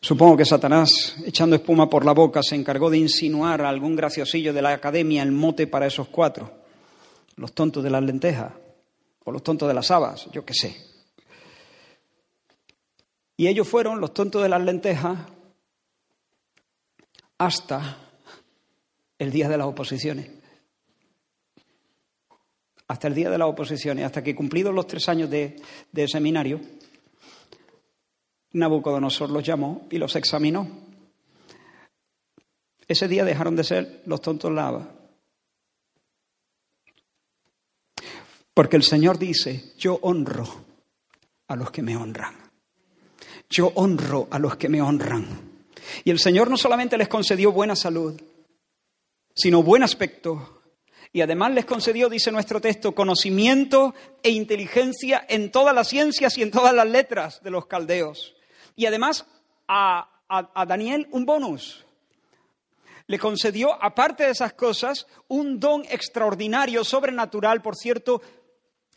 Supongo 0.00 0.36
que 0.36 0.44
Satanás, 0.44 1.16
echando 1.24 1.56
espuma 1.56 1.88
por 1.88 2.04
la 2.04 2.12
boca, 2.12 2.42
se 2.42 2.54
encargó 2.54 2.88
de 2.88 2.98
insinuar 2.98 3.62
a 3.62 3.68
algún 3.68 3.96
graciosillo 3.96 4.52
de 4.52 4.62
la 4.62 4.72
academia 4.72 5.22
el 5.22 5.32
mote 5.32 5.66
para 5.66 5.86
esos 5.86 6.08
cuatro 6.08 6.58
los 7.38 7.52
tontos 7.52 7.82
de 7.82 7.90
las 7.90 8.02
lentejas 8.02 8.52
o 9.24 9.32
los 9.32 9.42
tontos 9.42 9.68
de 9.68 9.74
las 9.74 9.90
habas, 9.90 10.28
yo 10.32 10.44
qué 10.44 10.54
sé. 10.54 10.76
Y 13.38 13.46
ellos 13.46 13.66
fueron 13.66 14.00
los 14.00 14.12
tontos 14.12 14.42
de 14.42 14.50
las 14.50 14.60
lentejas 14.60 15.16
hasta 17.38 17.96
el 19.16 19.30
día 19.30 19.48
de 19.48 19.56
las 19.56 19.66
oposiciones. 19.66 20.30
Hasta 22.88 23.08
el 23.08 23.14
día 23.14 23.30
de 23.30 23.38
las 23.38 23.48
oposiciones, 23.48 24.04
hasta 24.04 24.22
que 24.22 24.34
cumplidos 24.34 24.74
los 24.74 24.86
tres 24.86 25.08
años 25.08 25.30
de, 25.30 25.56
seminario, 26.06 26.60
Nabucodonosor 28.52 29.30
los 29.30 29.44
llamó 29.44 29.86
y 29.90 29.98
los 29.98 30.16
examinó. 30.16 30.68
Ese 32.86 33.08
día 33.08 33.24
dejaron 33.24 33.56
de 33.56 33.64
ser 33.64 34.02
los 34.04 34.20
tontos 34.20 34.52
lavas 34.52 34.88
Porque 38.58 38.74
el 38.74 38.82
Señor 38.82 39.20
dice, 39.20 39.74
yo 39.78 40.00
honro 40.02 40.44
a 41.46 41.54
los 41.54 41.70
que 41.70 41.80
me 41.80 41.96
honran. 41.96 42.47
Yo 43.50 43.72
honro 43.74 44.28
a 44.30 44.38
los 44.38 44.56
que 44.56 44.68
me 44.68 44.82
honran. 44.82 45.26
Y 46.04 46.10
el 46.10 46.18
Señor 46.18 46.50
no 46.50 46.56
solamente 46.56 46.98
les 46.98 47.08
concedió 47.08 47.52
buena 47.52 47.74
salud, 47.74 48.20
sino 49.34 49.62
buen 49.62 49.82
aspecto. 49.82 50.62
Y 51.12 51.22
además 51.22 51.52
les 51.52 51.64
concedió, 51.64 52.08
dice 52.08 52.30
nuestro 52.30 52.60
texto, 52.60 52.94
conocimiento 52.94 53.94
e 54.22 54.30
inteligencia 54.30 55.24
en 55.28 55.50
todas 55.50 55.74
las 55.74 55.88
ciencias 55.88 56.36
y 56.36 56.42
en 56.42 56.50
todas 56.50 56.74
las 56.74 56.86
letras 56.86 57.42
de 57.42 57.50
los 57.50 57.66
caldeos. 57.66 58.34
Y 58.76 58.86
además 58.86 59.26
a, 59.66 60.08
a 60.28 60.66
Daniel 60.66 61.08
un 61.10 61.24
bonus. 61.24 61.86
Le 63.06 63.18
concedió, 63.18 63.82
aparte 63.82 64.24
de 64.24 64.32
esas 64.32 64.52
cosas, 64.52 65.06
un 65.28 65.58
don 65.58 65.82
extraordinario, 65.88 66.84
sobrenatural, 66.84 67.62
por 67.62 67.74
cierto, 67.74 68.20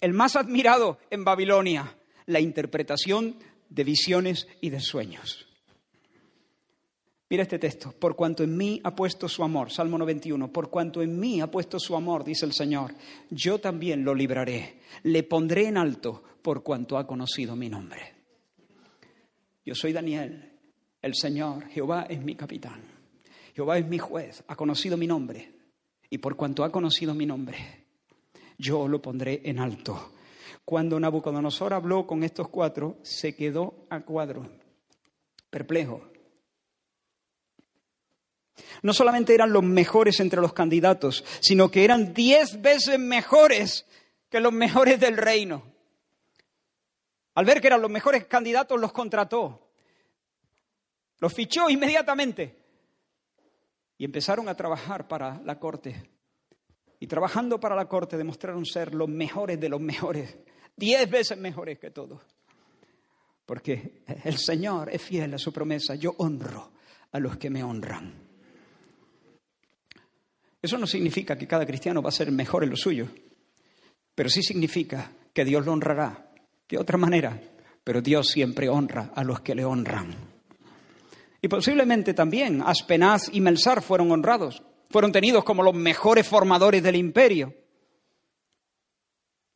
el 0.02 0.12
más 0.12 0.36
admirado 0.36 0.98
en 1.10 1.24
Babilonia, 1.24 1.96
la 2.26 2.42
interpretación 2.42 3.38
de 3.72 3.84
visiones 3.84 4.48
y 4.60 4.70
de 4.70 4.80
sueños. 4.80 5.48
Mira 7.30 7.44
este 7.44 7.60
texto, 7.60 7.94
por 7.94 8.18
cuanto 8.18 8.44
en 8.44 8.58
mí 8.58 8.82
ha 8.84 8.94
puesto 8.94 9.30
su 9.30 9.42
amor, 9.42 9.72
Salmo 9.72 9.98
91, 9.98 10.52
por 10.52 10.70
cuanto 10.70 11.02
en 11.02 11.18
mí 11.18 11.40
ha 11.40 11.50
puesto 11.50 11.80
su 11.80 11.96
amor, 11.96 12.26
dice 12.26 12.46
el 12.46 12.52
Señor, 12.52 12.94
yo 13.30 13.60
también 13.60 14.04
lo 14.04 14.14
libraré, 14.14 14.82
le 15.04 15.24
pondré 15.24 15.68
en 15.68 15.78
alto 15.78 16.22
por 16.42 16.62
cuanto 16.62 16.98
ha 16.98 17.08
conocido 17.08 17.56
mi 17.56 17.70
nombre. 17.70 18.02
Yo 19.66 19.74
soy 19.74 19.94
Daniel, 19.94 20.60
el 21.02 21.16
Señor, 21.16 21.70
Jehová 21.70 22.06
es 22.10 22.22
mi 22.22 22.36
capitán, 22.36 22.82
Jehová 23.56 23.78
es 23.78 23.88
mi 23.88 23.98
juez, 23.98 24.44
ha 24.48 24.58
conocido 24.58 24.98
mi 24.98 25.08
nombre, 25.08 25.54
y 26.10 26.18
por 26.18 26.36
cuanto 26.36 26.66
ha 26.66 26.72
conocido 26.72 27.14
mi 27.14 27.26
nombre, 27.26 27.86
yo 28.58 28.90
lo 28.90 29.02
pondré 29.02 29.42
en 29.46 29.60
alto. 29.60 30.12
Cuando 30.66 31.00
Nabucodonosor 31.00 31.74
habló 31.74 32.08
con 32.08 32.24
estos 32.24 32.50
cuatro, 32.50 32.98
se 33.02 33.36
quedó 33.36 33.86
a 33.90 34.02
cuadro, 34.02 34.50
perplejo. 35.50 36.12
No 38.82 38.94
solamente 38.94 39.34
eran 39.34 39.52
los 39.54 39.64
mejores 39.64 40.20
entre 40.20 40.42
los 40.42 40.54
candidatos, 40.54 41.24
sino 41.40 41.70
que 41.70 41.84
eran 41.84 42.14
diez 42.14 42.62
veces 42.62 43.00
mejores 43.00 43.86
que 44.30 44.40
los 44.40 44.54
mejores 44.54 45.00
del 45.00 45.18
reino. 45.18 45.64
Al 47.34 47.46
ver 47.46 47.62
que 47.62 47.68
eran 47.68 47.82
los 47.82 47.92
mejores 47.92 48.26
candidatos, 48.26 48.80
los 48.80 48.92
contrató. 48.92 49.72
Los 51.20 51.34
fichó 51.34 51.70
inmediatamente. 51.70 52.58
Y 53.98 54.06
empezaron 54.06 54.50
a 54.50 54.56
trabajar 54.56 55.08
para 55.08 55.40
la 55.44 55.60
corte. 55.60 56.10
Y 57.02 57.08
trabajando 57.08 57.60
para 57.60 57.76
la 57.76 57.88
corte 57.88 58.16
demostraron 58.16 58.64
ser 58.64 58.94
los 58.94 59.10
mejores 59.10 59.60
de 59.60 59.70
los 59.70 59.82
mejores, 59.82 60.38
diez 60.78 61.10
veces 61.10 61.36
mejores 61.36 61.80
que 61.80 61.90
todos. 61.90 62.22
Porque 63.44 64.04
el 64.24 64.38
Señor 64.38 64.88
es 64.94 65.02
fiel 65.02 65.34
a 65.34 65.40
su 65.40 65.52
promesa, 65.52 65.96
yo 65.96 66.14
honro 66.20 66.72
a 67.12 67.20
los 67.20 67.38
que 67.38 67.50
me 67.50 67.64
honran. 67.64 68.14
Eso 70.62 70.78
no 70.78 70.86
significa 70.86 71.36
que 71.36 71.48
cada 71.48 71.66
cristiano 71.66 72.04
va 72.04 72.10
a 72.10 72.14
ser 72.14 72.32
mejor 72.32 72.64
en 72.64 72.70
lo 72.70 72.78
suyo, 72.78 73.08
pero 74.14 74.30
sí 74.30 74.44
significa 74.44 75.12
que 75.34 75.44
Dios 75.44 75.66
lo 75.66 75.74
honrará 75.74 76.32
de 76.70 76.78
otra 76.78 77.00
manera, 77.00 77.42
pero 77.84 78.04
Dios 78.04 78.28
siempre 78.28 78.70
honra 78.70 79.12
a 79.16 79.24
los 79.24 79.42
que 79.42 79.56
le 79.56 79.66
honran. 79.66 80.14
Y 81.42 81.48
posiblemente 81.48 82.14
también 82.14 82.62
Aspenaz 82.62 83.30
y 83.34 83.42
Melsar 83.42 83.82
fueron 83.82 84.12
honrados, 84.12 84.62
fueron 84.92 85.12
tenidos 85.12 85.44
como 85.44 85.64
los 85.64 85.74
mejores 85.74 86.28
formadores 86.28 86.84
del 86.84 86.96
imperio. 86.96 87.54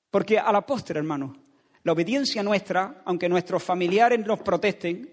Porque 0.09 0.39
a 0.39 0.51
la 0.51 0.65
postre, 0.65 0.97
hermano, 0.99 1.35
La 1.83 1.91
obediencia 1.91 2.41
nuestra, 2.41 3.03
aunque 3.05 3.29
nuestros 3.29 3.61
familiares 3.61 4.25
nos 4.25 4.39
protesten, 4.39 5.07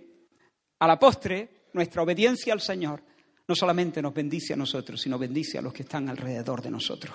a 0.79 0.87
la 0.87 0.99
postre, 0.99 1.67
nuestra 1.75 2.03
obediencia 2.03 2.55
al 2.55 2.63
Señor 2.63 3.03
no 3.47 3.55
solamente 3.55 4.01
nos 4.01 4.15
bendice 4.15 4.55
a 4.55 4.57
nosotros, 4.57 4.99
sino 4.99 5.19
bendice 5.19 5.59
a 5.59 5.63
los 5.63 5.75
que 5.75 5.83
están 5.83 6.09
alrededor 6.09 6.63
de 6.63 6.71
nosotros. 6.71 7.15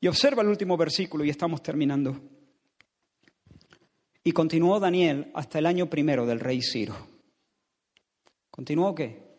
Y 0.00 0.08
observa 0.08 0.42
el 0.42 0.48
último 0.48 0.76
versículo 0.76 1.24
y 1.24 1.30
estamos 1.30 1.62
terminando. 1.62 2.20
Y 4.24 4.32
continuó 4.32 4.80
Daniel 4.80 5.30
hasta 5.34 5.60
el 5.60 5.66
año 5.66 5.88
primero 5.88 6.26
del 6.26 6.40
rey 6.40 6.60
Ciro. 6.62 6.96
¿Continuó 8.50 8.94
qué? 8.96 9.29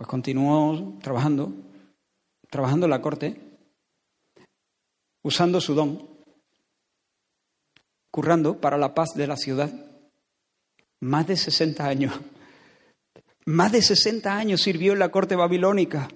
Pues 0.00 0.08
continuó 0.08 0.94
trabajando, 1.02 1.52
trabajando 2.48 2.86
en 2.86 2.90
la 2.90 3.02
corte, 3.02 3.38
usando 5.22 5.60
su 5.60 5.74
don, 5.74 6.08
currando 8.10 8.58
para 8.58 8.78
la 8.78 8.94
paz 8.94 9.10
de 9.14 9.26
la 9.26 9.36
ciudad. 9.36 9.70
Más 11.00 11.26
de 11.26 11.36
60 11.36 11.86
años. 11.86 12.18
Más 13.44 13.72
de 13.72 13.82
60 13.82 14.34
años 14.34 14.62
sirvió 14.62 14.94
en 14.94 15.00
la 15.00 15.10
corte 15.10 15.36
babilónica. 15.36 16.08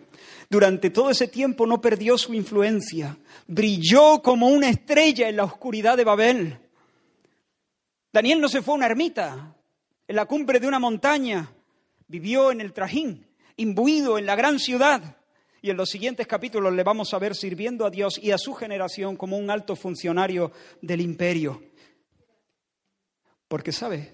Durante 0.48 0.88
todo 0.88 1.10
ese 1.10 1.28
tiempo 1.28 1.66
no 1.66 1.82
perdió 1.82 2.16
su 2.16 2.32
influencia. 2.32 3.18
Brilló 3.46 4.22
como 4.22 4.48
una 4.48 4.70
estrella 4.70 5.28
en 5.28 5.36
la 5.36 5.44
oscuridad 5.44 5.98
de 5.98 6.04
Babel. 6.04 6.58
Daniel 8.10 8.40
no 8.40 8.48
se 8.48 8.62
fue 8.62 8.72
a 8.72 8.76
una 8.78 8.86
ermita, 8.86 9.54
en 10.08 10.16
la 10.16 10.24
cumbre 10.24 10.58
de 10.58 10.68
una 10.68 10.78
montaña. 10.78 11.52
Vivió 12.08 12.50
en 12.50 12.62
el 12.62 12.72
trajín, 12.72 13.26
imbuido 13.56 14.18
en 14.18 14.26
la 14.26 14.36
gran 14.36 14.58
ciudad. 14.58 15.16
Y 15.62 15.70
en 15.70 15.76
los 15.78 15.88
siguientes 15.88 16.26
capítulos 16.26 16.74
le 16.74 16.82
vamos 16.82 17.14
a 17.14 17.18
ver 17.18 17.34
sirviendo 17.34 17.86
a 17.86 17.90
Dios 17.90 18.18
y 18.22 18.32
a 18.32 18.38
su 18.38 18.52
generación 18.52 19.16
como 19.16 19.38
un 19.38 19.50
alto 19.50 19.76
funcionario 19.76 20.52
del 20.82 21.00
imperio. 21.00 21.62
Porque, 23.48 23.72
¿sabe? 23.72 24.12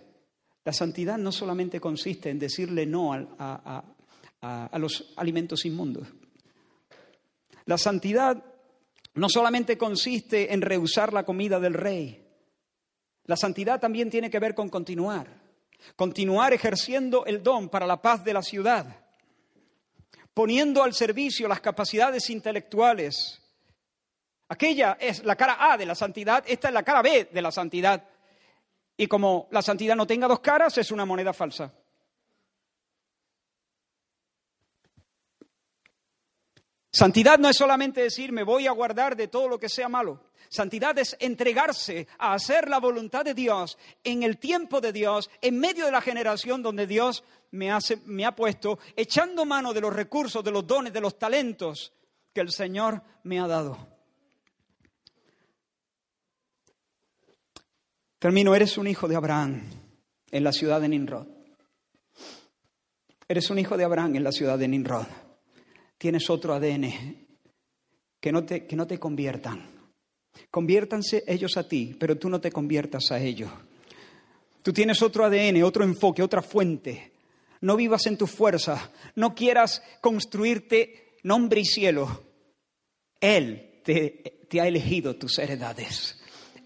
La 0.65 0.73
santidad 0.73 1.19
no 1.19 1.33
solamente 1.33 1.81
consiste 1.81 2.31
en 2.31 2.39
decirle 2.39 2.87
no 2.87 3.13
a, 3.13 3.85
a 4.41 4.79
los 4.79 5.13
alimentos 5.17 5.65
inmundos. 5.65 6.07
La 7.65 7.79
santidad 7.79 8.45
no 9.15 9.29
solamente 9.29 9.77
consiste 9.77 10.53
en 10.53 10.63
rehusar 10.63 11.13
la 11.13 11.25
comida 11.25 11.59
del 11.59 11.75
rey. 11.75 12.29
La 13.25 13.37
santidad 13.37 13.81
también 13.81 14.09
tiene 14.09 14.31
que 14.31 14.39
ver 14.39 14.55
con 14.55 14.69
continuar. 14.69 15.27
Continuar 15.97 16.53
ejerciendo 16.53 17.25
el 17.27 17.43
don 17.43 17.69
para 17.69 17.87
la 17.89 18.01
paz 18.01 18.23
de 18.23 18.35
la 18.35 18.43
ciudad 18.43 19.00
poniendo 20.41 20.83
al 20.83 20.95
servicio 20.95 21.47
las 21.47 21.61
capacidades 21.61 22.31
intelectuales. 22.31 23.43
Aquella 24.49 24.97
es 24.99 25.23
la 25.23 25.37
cara 25.37 25.71
A 25.71 25.77
de 25.77 25.85
la 25.85 25.95
santidad, 25.95 26.43
esta 26.47 26.69
es 26.69 26.73
la 26.73 26.83
cara 26.83 27.03
B 27.03 27.29
de 27.31 27.43
la 27.43 27.53
santidad. 27.53 28.03
Y 28.97 29.07
como 29.07 29.49
la 29.51 29.61
santidad 29.61 29.95
no 29.97 30.07
tenga 30.07 30.27
dos 30.27 30.41
caras, 30.41 30.79
es 30.79 30.91
una 30.93 31.05
moneda 31.05 31.35
falsa. 31.35 31.75
Santidad 36.91 37.39
no 37.39 37.51
es 37.51 37.59
solamente 37.59 38.01
decir 38.01 38.33
me 38.33 38.43
voy 38.43 38.67
a 38.67 38.73
guardar 38.73 39.17
de 39.17 39.29
todo 39.29 39.47
lo 39.47 39.61
que 39.61 39.69
sea 39.69 39.91
malo. 39.91 40.25
Santidad 40.51 40.99
es 40.99 41.17
entregarse 41.19 42.07
a 42.19 42.35
hacer 42.35 42.69
la 42.69 42.79
voluntad 42.79 43.25
de 43.25 43.33
Dios 43.33 43.79
en 44.05 44.23
el 44.23 44.37
tiempo 44.37 44.83
de 44.83 44.93
Dios, 44.93 45.31
en 45.41 45.59
medio 45.59 45.87
de 45.87 45.93
la 45.93 46.03
generación 46.03 46.61
donde 46.61 46.87
Dios 46.87 47.25
me, 47.53 47.71
ha 47.71 48.37
puesto, 48.37 48.79
echando 48.95 49.47
mano 49.47 49.73
de 49.73 49.81
los 49.81 49.95
recursos, 49.95 50.45
de 50.45 50.51
los 50.51 50.67
dones, 50.67 50.93
de 50.93 51.01
los 51.01 51.19
talentos 51.19 51.95
que 52.35 52.43
el 52.43 52.51
Señor 52.51 53.01
me 53.23 53.41
ha 53.41 53.47
dado. 53.47 53.79
Termino, 58.19 58.55
eres 58.55 58.77
un 58.77 58.89
hijo 58.89 59.09
de 59.09 59.17
Abraham 59.17 59.63
en 60.31 60.45
la 60.45 60.53
ciudad 60.53 60.83
de 60.83 60.89
Nimrod. 60.89 61.27
Eres 63.27 63.49
un 63.49 63.59
hijo 63.59 63.79
de 63.79 63.85
Abraham 63.85 64.17
en 64.17 64.25
la 64.25 64.33
ciudad 64.33 64.59
de 64.59 64.69
Nimrod 64.69 65.07
tienes 66.01 66.31
otro 66.31 66.55
ADN, 66.55 66.91
que 68.19 68.33
no 68.33 68.43
te, 68.47 68.67
que 68.67 68.75
no 68.75 68.87
te 68.87 68.99
conviertan. 68.99 69.80
Conviértanse 70.51 71.25
ellos 71.27 71.57
a 71.57 71.67
ti, 71.67 71.97
pero 71.99 72.17
tú 72.17 72.29
no 72.29 72.41
te 72.41 72.53
conviertas 72.53 73.11
a 73.11 73.21
ellos. 73.21 73.51
Tú 74.63 74.73
tienes 74.73 75.03
otro 75.03 75.25
ADN, 75.25 75.63
otro 75.63 75.85
enfoque, 75.85 76.23
otra 76.23 76.43
fuente. 76.43 77.13
No 77.61 77.77
vivas 77.77 78.07
en 78.07 78.17
tu 78.17 78.27
fuerza, 78.27 78.91
no 79.17 79.35
quieras 79.35 79.83
construirte 80.01 81.17
nombre 81.23 81.61
y 81.61 81.65
cielo. 81.65 82.25
Él 83.21 83.81
te, 83.85 84.45
te 84.49 84.61
ha 84.61 84.67
elegido 84.67 85.17
tus 85.17 85.39
heredades. 85.39 86.19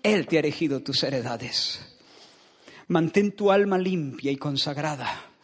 Él 0.03 0.27
te 0.27 0.37
ha 0.37 0.41
elegido 0.41 0.81
tus 0.81 1.03
heredades. 1.03 1.81
Mantén 2.89 3.33
tu 3.33 3.51
alma 3.51 3.79
limpia 3.79 4.31
y 4.31 4.37
consagrada 4.37 5.35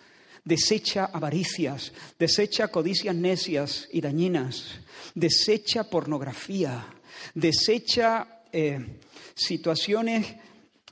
desecha 0.44 1.04
avaricias, 1.12 1.92
desecha 2.18 2.68
codicias 2.68 3.14
necias 3.14 3.88
y 3.92 4.00
dañinas, 4.00 4.80
desecha 5.14 5.84
pornografía, 5.84 6.86
desecha 7.34 8.42
eh, 8.52 8.98
situaciones 9.34 10.26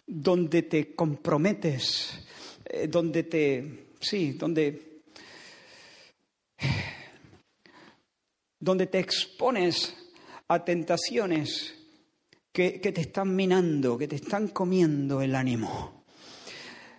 donde 0.07 0.63
te 0.63 0.95
comprometes, 0.95 2.27
eh, 2.65 2.89
donde 2.89 3.23
te, 3.25 3.87
sí, 4.01 4.33
donde, 4.33 5.03
donde 8.59 8.87
te 8.87 8.99
expones 8.99 9.95
a 10.49 10.65
tentaciones 10.65 11.75
que, 12.53 12.81
que 12.81 12.93
te 12.93 13.03
están 13.03 13.35
minando, 13.35 13.99
que 13.99 14.09
te 14.09 14.17
están 14.17 14.49
comiendo 14.49 15.21
el 15.21 15.35
ánimo. 15.35 16.05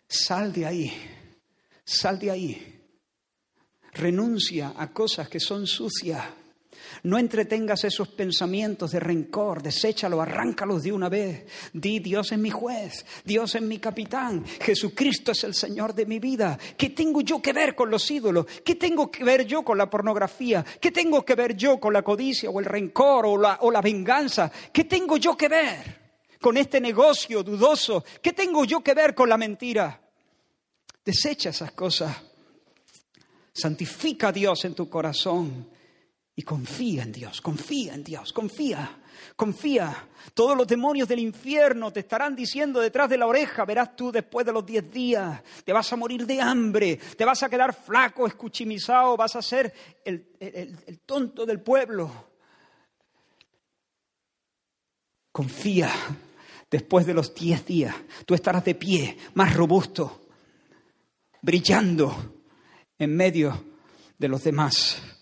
Sal 0.08 0.54
de 0.54 0.66
ahí 0.66 0.94
Sal 1.92 2.20
de 2.20 2.30
ahí. 2.30 2.82
Renuncia 3.94 4.74
a 4.78 4.94
cosas 4.94 5.28
que 5.28 5.40
son 5.40 5.66
sucias. 5.66 6.24
No 7.04 7.18
entretengas 7.18 7.84
esos 7.84 8.10
pensamientos 8.10 8.92
de 8.92 9.00
rencor, 9.00 9.62
deséchalos, 9.62 10.20
arráncalos 10.20 10.84
de 10.84 10.92
una 10.92 11.10
vez. 11.10 11.46
Di, 11.74 12.00
Dios 12.00 12.32
es 12.32 12.38
mi 12.38 12.50
juez, 12.50 13.06
Dios 13.24 13.56
es 13.56 13.62
mi 13.62 13.80
capitán, 13.80 14.46
Jesucristo 14.46 15.32
es 15.32 15.44
el 15.44 15.54
Señor 15.54 15.94
de 15.94 16.06
mi 16.06 16.20
vida. 16.20 16.58
¿Qué 16.78 16.90
tengo 16.90 17.22
yo 17.22 17.42
que 17.42 17.54
ver 17.54 17.76
con 17.76 17.90
los 17.90 18.10
ídolos? 18.12 18.46
¿Qué 18.64 18.76
tengo 18.76 19.10
que 19.10 19.24
ver 19.24 19.46
yo 19.46 19.64
con 19.64 19.78
la 19.78 19.90
pornografía? 19.90 20.66
¿Qué 20.80 20.92
tengo 20.92 21.24
que 21.24 21.36
ver 21.36 21.56
yo 21.56 21.80
con 21.80 21.94
la 21.94 22.02
codicia 22.02 22.50
o 22.50 22.60
el 22.60 22.66
rencor 22.66 23.26
o 23.26 23.38
la, 23.38 23.60
o 23.62 23.72
la 23.72 23.82
venganza? 23.82 24.52
¿Qué 24.74 24.84
tengo 24.84 25.18
yo 25.18 25.38
que 25.38 25.48
ver 25.48 26.00
con 26.42 26.58
este 26.58 26.82
negocio 26.82 27.44
dudoso? 27.44 28.04
¿Qué 28.22 28.34
tengo 28.34 28.66
yo 28.66 28.82
que 28.82 28.94
ver 28.94 29.16
con 29.16 29.30
la 29.30 29.38
mentira? 29.38 30.02
Desecha 31.06 31.50
esas 31.50 31.72
cosas. 31.72 32.16
Santifica 33.54 34.30
a 34.30 34.32
Dios 34.32 34.64
en 34.66 34.76
tu 34.76 34.90
corazón 34.90 35.79
y 36.40 36.44
confía 36.44 37.04
en 37.04 37.12
Dios, 37.12 37.42
confía 37.42 37.94
en 37.94 38.02
Dios, 38.02 38.32
confía, 38.32 38.98
confía. 39.36 40.08
Todos 40.34 40.56
los 40.56 40.66
demonios 40.66 41.06
del 41.06 41.20
infierno 41.20 41.92
te 41.92 42.00
estarán 42.00 42.34
diciendo 42.34 42.80
detrás 42.80 43.10
de 43.10 43.18
la 43.18 43.28
oreja, 43.28 43.66
verás 43.66 43.94
tú 43.94 44.10
después 44.10 44.46
de 44.46 44.54
los 44.54 44.66
diez 44.66 44.90
días, 44.90 45.44
te 45.66 45.74
vas 45.74 45.92
a 45.92 45.98
morir 45.98 46.26
de 46.26 46.40
hambre, 46.40 46.96
te 46.96 47.26
vas 47.26 47.44
a 47.44 47.50
quedar 47.50 47.74
flaco, 47.74 48.26
escuchimizado, 48.26 49.18
vas 49.18 49.36
a 49.36 49.42
ser 49.42 49.74
el, 50.06 50.30
el 50.40 51.02
tonto 51.02 51.46
del 51.46 51.60
pueblo. 51.60 52.10
Confía, 55.34 55.92
después 56.72 57.06
de 57.06 57.16
los 57.16 57.36
diez 57.36 57.66
días, 57.66 57.94
tú 58.26 58.34
estarás 58.34 58.64
de 58.64 58.76
pie, 58.76 59.18
más 59.34 59.54
robusto, 59.54 60.22
brillando 61.42 62.40
en 62.98 63.14
medio 63.14 63.62
de 64.18 64.28
los 64.30 64.42
demás. 64.42 65.19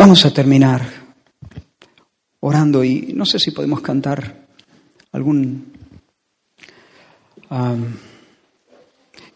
Vamos 0.00 0.24
a 0.24 0.32
terminar 0.32 0.80
orando 2.40 2.82
y 2.82 3.12
no 3.12 3.26
sé 3.26 3.38
si 3.38 3.50
podemos 3.50 3.82
cantar 3.82 4.46
algún, 5.12 5.74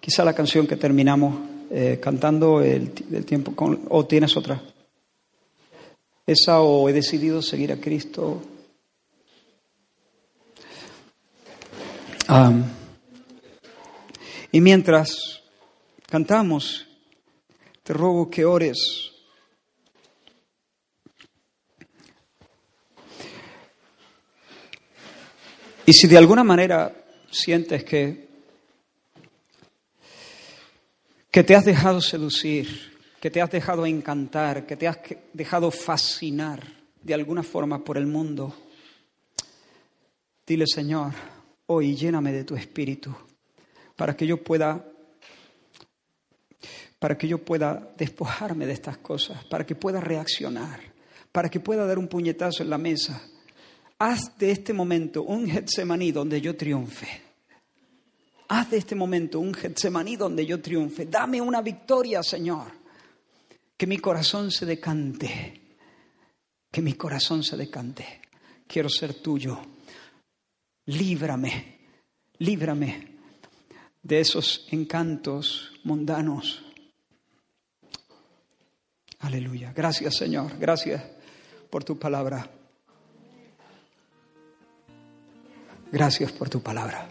quizá 0.01 0.25
la 0.25 0.33
canción 0.33 0.67
que 0.67 0.77
terminamos 0.77 1.39
eh, 1.71 2.01
cantando 2.03 2.63
el, 2.63 2.93
tiempo, 3.27 3.55
con, 3.55 3.83
o 3.91 4.07
tienes 4.07 4.35
otra. 4.39 4.63
Esa 6.27 6.63
o 6.63 6.89
he 6.89 6.95
decidido 6.95 7.43
seguir 7.43 7.71
a 7.71 7.77
Cristo. 7.77 8.41
y 14.51 14.61
mientras 14.63 15.43
cantamos, 16.09 16.87
te 17.83 17.93
ruego 17.93 18.31
que 18.31 18.47
ores. 18.47 19.14
Y 25.87 25.93
si 25.93 26.07
de 26.07 26.17
alguna 26.17 26.45
manera 26.45 26.95
sientes 27.31 27.85
que 27.85 28.25
que 31.35 31.43
te 31.43 31.57
has 31.57 31.65
dejado 31.65 32.01
seducir, 32.01 32.95
que 33.21 33.29
te 33.29 33.43
has 33.43 33.51
dejado 33.51 33.87
encantar, 33.87 34.67
que 34.67 34.77
te 34.77 34.87
has 34.87 34.99
dejado 35.33 35.73
fascinar 35.73 36.63
de 37.03 37.13
alguna 37.13 37.43
forma 37.43 37.83
por 37.83 37.99
el 37.99 38.07
mundo. 38.07 38.55
Dile, 40.47 40.65
Señor, 40.69 41.13
hoy 41.67 41.97
lléname 41.97 42.31
de 42.31 42.45
tu 42.45 42.55
espíritu 42.55 43.13
para 43.97 44.17
que 44.17 44.29
yo 44.29 44.45
pueda 44.45 44.85
para 47.01 47.19
que 47.19 47.27
yo 47.27 47.39
pueda 47.39 47.93
despojarme 47.99 48.65
de 48.65 48.75
estas 48.75 48.99
cosas, 48.99 49.45
para 49.47 49.67
que 49.67 49.75
pueda 49.75 50.01
reaccionar, 50.01 50.81
para 51.33 51.49
que 51.51 51.59
pueda 51.59 51.85
dar 51.85 51.99
un 51.99 52.07
puñetazo 52.07 52.63
en 52.63 52.71
la 52.71 52.79
mesa. 52.79 53.21
Haz 53.99 54.37
de 54.39 54.51
este 54.51 54.73
momento 54.73 55.23
un 55.23 55.49
Getsemaní 55.49 56.13
donde 56.13 56.41
yo 56.41 56.57
triunfe. 56.57 57.23
Haz 58.49 58.71
de 58.71 58.79
este 58.79 58.95
momento 58.95 59.41
un 59.41 59.55
Getsemaní 59.55 60.17
donde 60.17 60.45
yo 60.45 60.61
triunfe. 60.61 61.07
Dame 61.07 61.41
una 61.41 61.63
victoria, 61.63 62.23
Señor. 62.23 62.73
Que 63.77 63.87
mi 63.87 63.99
corazón 63.99 64.51
se 64.51 64.67
decante. 64.67 65.61
Que 66.71 66.83
mi 66.83 66.95
corazón 66.95 67.43
se 67.43 67.57
decante. 67.57 68.21
Quiero 68.67 68.89
ser 68.89 69.15
tuyo. 69.15 69.61
Líbrame, 70.87 71.79
líbrame 72.39 73.15
de 74.03 74.21
esos 74.21 74.67
encantos 74.71 75.73
mundanos. 75.85 76.63
Aleluya. 79.21 79.73
Gracias, 79.73 80.17
Señor. 80.17 80.59
Gracias 80.59 81.03
por 81.71 81.85
tu 81.85 81.99
palabra. 81.99 82.64
Gracias 85.95 86.33
por 86.33 86.51
tu 86.51 86.61
palabra. 86.61 87.09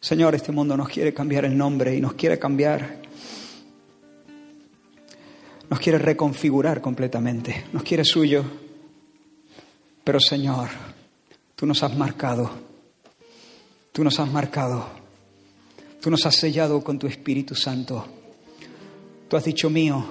Señor, 0.00 0.34
este 0.34 0.50
mundo 0.50 0.76
nos 0.76 0.88
quiere 0.88 1.14
cambiar 1.14 1.44
el 1.44 1.56
nombre 1.56 1.94
y 1.94 2.00
nos 2.00 2.14
quiere 2.14 2.36
cambiar, 2.36 3.00
nos 5.70 5.78
quiere 5.78 5.98
reconfigurar 5.98 6.80
completamente, 6.80 7.66
nos 7.72 7.84
quiere 7.84 8.04
suyo. 8.04 8.44
Pero 10.02 10.18
Señor, 10.18 10.68
tú 11.54 11.64
nos 11.64 11.84
has 11.84 11.96
marcado, 11.96 12.50
tú 13.92 14.02
nos 14.02 14.18
has 14.18 14.28
marcado, 14.28 14.84
tú 16.02 16.10
nos 16.10 16.26
has 16.26 16.34
sellado 16.34 16.82
con 16.82 16.98
tu 16.98 17.06
Espíritu 17.06 17.54
Santo, 17.54 18.04
tú 19.28 19.36
has 19.36 19.44
dicho 19.44 19.70
mío 19.70 20.04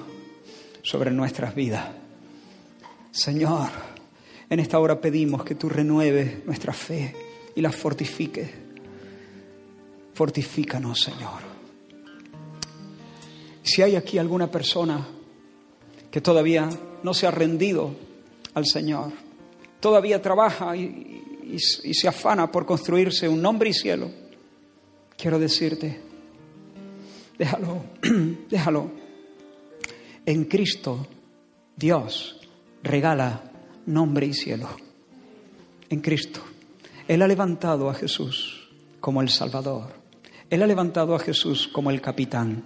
sobre 0.82 1.12
nuestras 1.12 1.54
vidas. 1.54 1.90
Señor, 3.12 3.95
en 4.50 4.60
esta 4.60 4.80
hora 4.80 5.00
pedimos 5.02 5.44
que 5.44 5.56
tú 5.56 5.70
renueves 5.70 6.46
nuestra 6.46 6.74
fe 6.74 7.16
y 7.56 7.62
la 7.62 7.72
fortifiques 7.72 8.66
Fortifícanos, 10.16 11.02
Señor. 11.02 11.42
Si 13.62 13.82
hay 13.82 13.98
aquí 13.98 14.18
alguna 14.18 14.50
persona 14.50 15.06
que 16.10 16.22
todavía 16.22 16.70
no 17.04 17.14
se 17.14 17.28
ha 17.28 17.32
rendido 17.32 17.94
al 18.54 18.66
Señor, 18.66 19.12
todavía 19.82 20.22
trabaja 20.22 20.76
y, 20.78 21.22
se 21.60 22.08
afana 22.08 22.50
por 22.50 22.66
construirse 22.66 23.28
un 23.28 23.42
nombre 23.42 23.70
y 23.70 23.74
cielo, 23.74 24.10
quiero 25.18 25.38
decirte, 25.38 26.00
déjalo, 27.38 27.84
déjalo. 28.50 28.90
En 30.26 30.46
Cristo 30.46 31.06
Dios 31.76 32.40
regala 32.84 33.52
nombre 33.86 34.28
y 34.28 34.34
cielo. 34.34 34.70
En 35.90 36.02
Cristo. 36.02 36.42
Él 37.08 37.22
ha 37.22 37.28
levantado 37.28 37.90
a 37.90 37.94
Jesús 37.94 38.70
como 39.00 39.22
el 39.22 39.30
Salvador. 39.30 39.94
Él 40.50 40.64
ha 40.64 40.68
levantado 40.68 41.16
a 41.16 41.20
Jesús 41.20 41.68
como 41.68 41.92
el 41.92 42.02
capitán. 42.02 42.64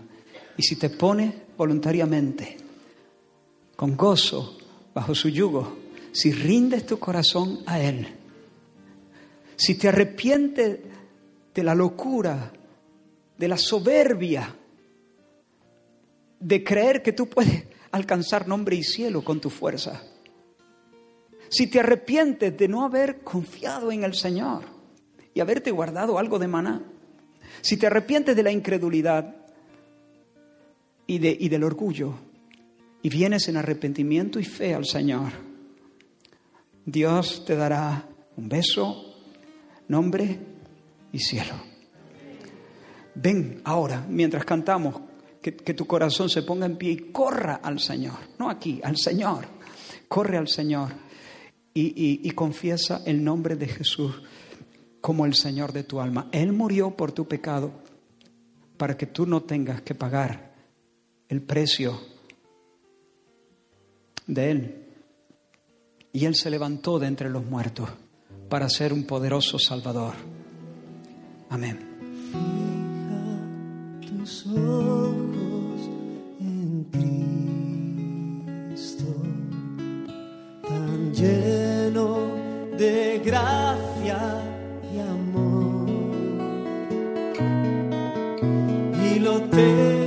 Y 0.58 0.64
si 0.64 0.76
te 0.76 0.90
pone 0.90 1.44
voluntariamente, 1.58 2.58
con 3.76 3.96
gozo, 3.96 4.58
bajo 4.94 5.16
su 5.16 5.30
yugo, 5.30 5.78
si 6.12 6.32
rindes 6.32 6.86
tu 6.86 7.00
corazón 7.00 7.60
a 7.66 7.80
Él, 7.80 8.08
si 9.56 9.76
te 9.76 9.90
arrepientes 9.90 10.80
de 11.54 11.64
la 11.64 11.76
locura, 11.76 12.52
de 13.38 13.48
la 13.48 13.58
soberbia, 13.58 14.56
de 16.40 16.64
creer 16.64 17.02
que 17.02 17.14
tú 17.14 17.28
puedes 17.28 17.66
alcanzar 17.92 18.48
nombre 18.48 18.76
y 18.76 18.84
cielo 18.84 19.24
con 19.24 19.42
tu 19.42 19.50
fuerza, 19.50 20.02
si 21.50 21.68
te 21.68 21.80
arrepientes 21.80 22.56
de 22.58 22.68
no 22.68 22.84
haber 22.84 23.22
confiado 23.22 23.92
en 23.92 24.04
el 24.04 24.14
Señor 24.14 24.64
y 25.34 25.40
haberte 25.40 25.72
guardado 25.72 26.18
algo 26.18 26.40
de 26.40 26.48
maná, 26.48 26.84
si 27.62 27.78
te 27.78 27.88
arrepientes 27.88 28.36
de 28.36 28.44
la 28.44 28.52
incredulidad 28.52 29.36
y, 31.08 31.20
de, 31.20 31.36
y 31.40 31.50
del 31.50 31.64
orgullo 31.64 32.14
y 33.02 33.10
vienes 33.10 33.48
en 33.48 33.58
arrepentimiento 33.58 34.40
y 34.40 34.44
fe 34.44 34.74
al 34.74 34.86
Señor, 34.86 35.32
Dios 36.86 37.44
te 37.46 37.56
dará 37.56 38.08
un 38.38 38.48
beso, 38.48 39.16
nombre 39.88 40.40
y 41.12 41.20
cielo. 41.20 41.56
Ven 43.16 43.62
ahora, 43.66 44.06
mientras 44.08 44.46
cantamos, 44.46 45.02
que, 45.42 45.52
tu 45.52 45.88
corazón 45.88 46.30
se 46.30 46.44
ponga 46.44 46.66
en 46.66 46.78
pie 46.78 46.92
y 46.92 46.98
corra 47.12 47.56
al 47.56 47.80
Señor, 47.80 48.18
no 48.38 48.50
aquí, 48.50 48.80
al 48.84 48.98
Señor. 48.98 49.46
Corre 50.08 50.38
al 50.38 50.48
Señor 50.48 51.09
y, 51.80 52.32
confiesa 52.32 53.02
el 53.06 53.24
nombre 53.24 53.56
de 53.56 53.68
Jesús 53.68 54.22
como 55.02 55.26
el 55.26 55.34
Señor 55.34 55.72
de 55.74 55.84
tu 55.84 56.00
alma. 56.00 56.28
Él 56.32 56.52
murió 56.52 56.92
por 56.92 57.12
tu 57.12 57.28
pecado 57.28 57.72
para 58.78 58.98
que 58.98 59.06
tú 59.06 59.26
no 59.26 59.42
tengas 59.44 59.82
que 59.82 59.96
pagar 59.96 60.54
el 61.28 61.42
precio 61.42 62.00
de 64.28 64.52
Él. 64.52 64.86
Y 66.12 66.26
Él 66.26 66.36
se 66.36 66.50
levantó 66.50 67.00
de 67.00 67.08
entre 67.08 67.30
los 67.30 67.46
muertos 67.46 67.90
para 68.50 68.70
ser 68.70 68.94
un 68.94 69.06
poderoso 69.06 69.60
Salvador. 69.60 70.16
Amén. 71.50 71.80
tus 74.08 74.48
ojos 74.48 74.79
de 82.80 83.20
gracia 83.26 84.40
terrenal 89.50 89.99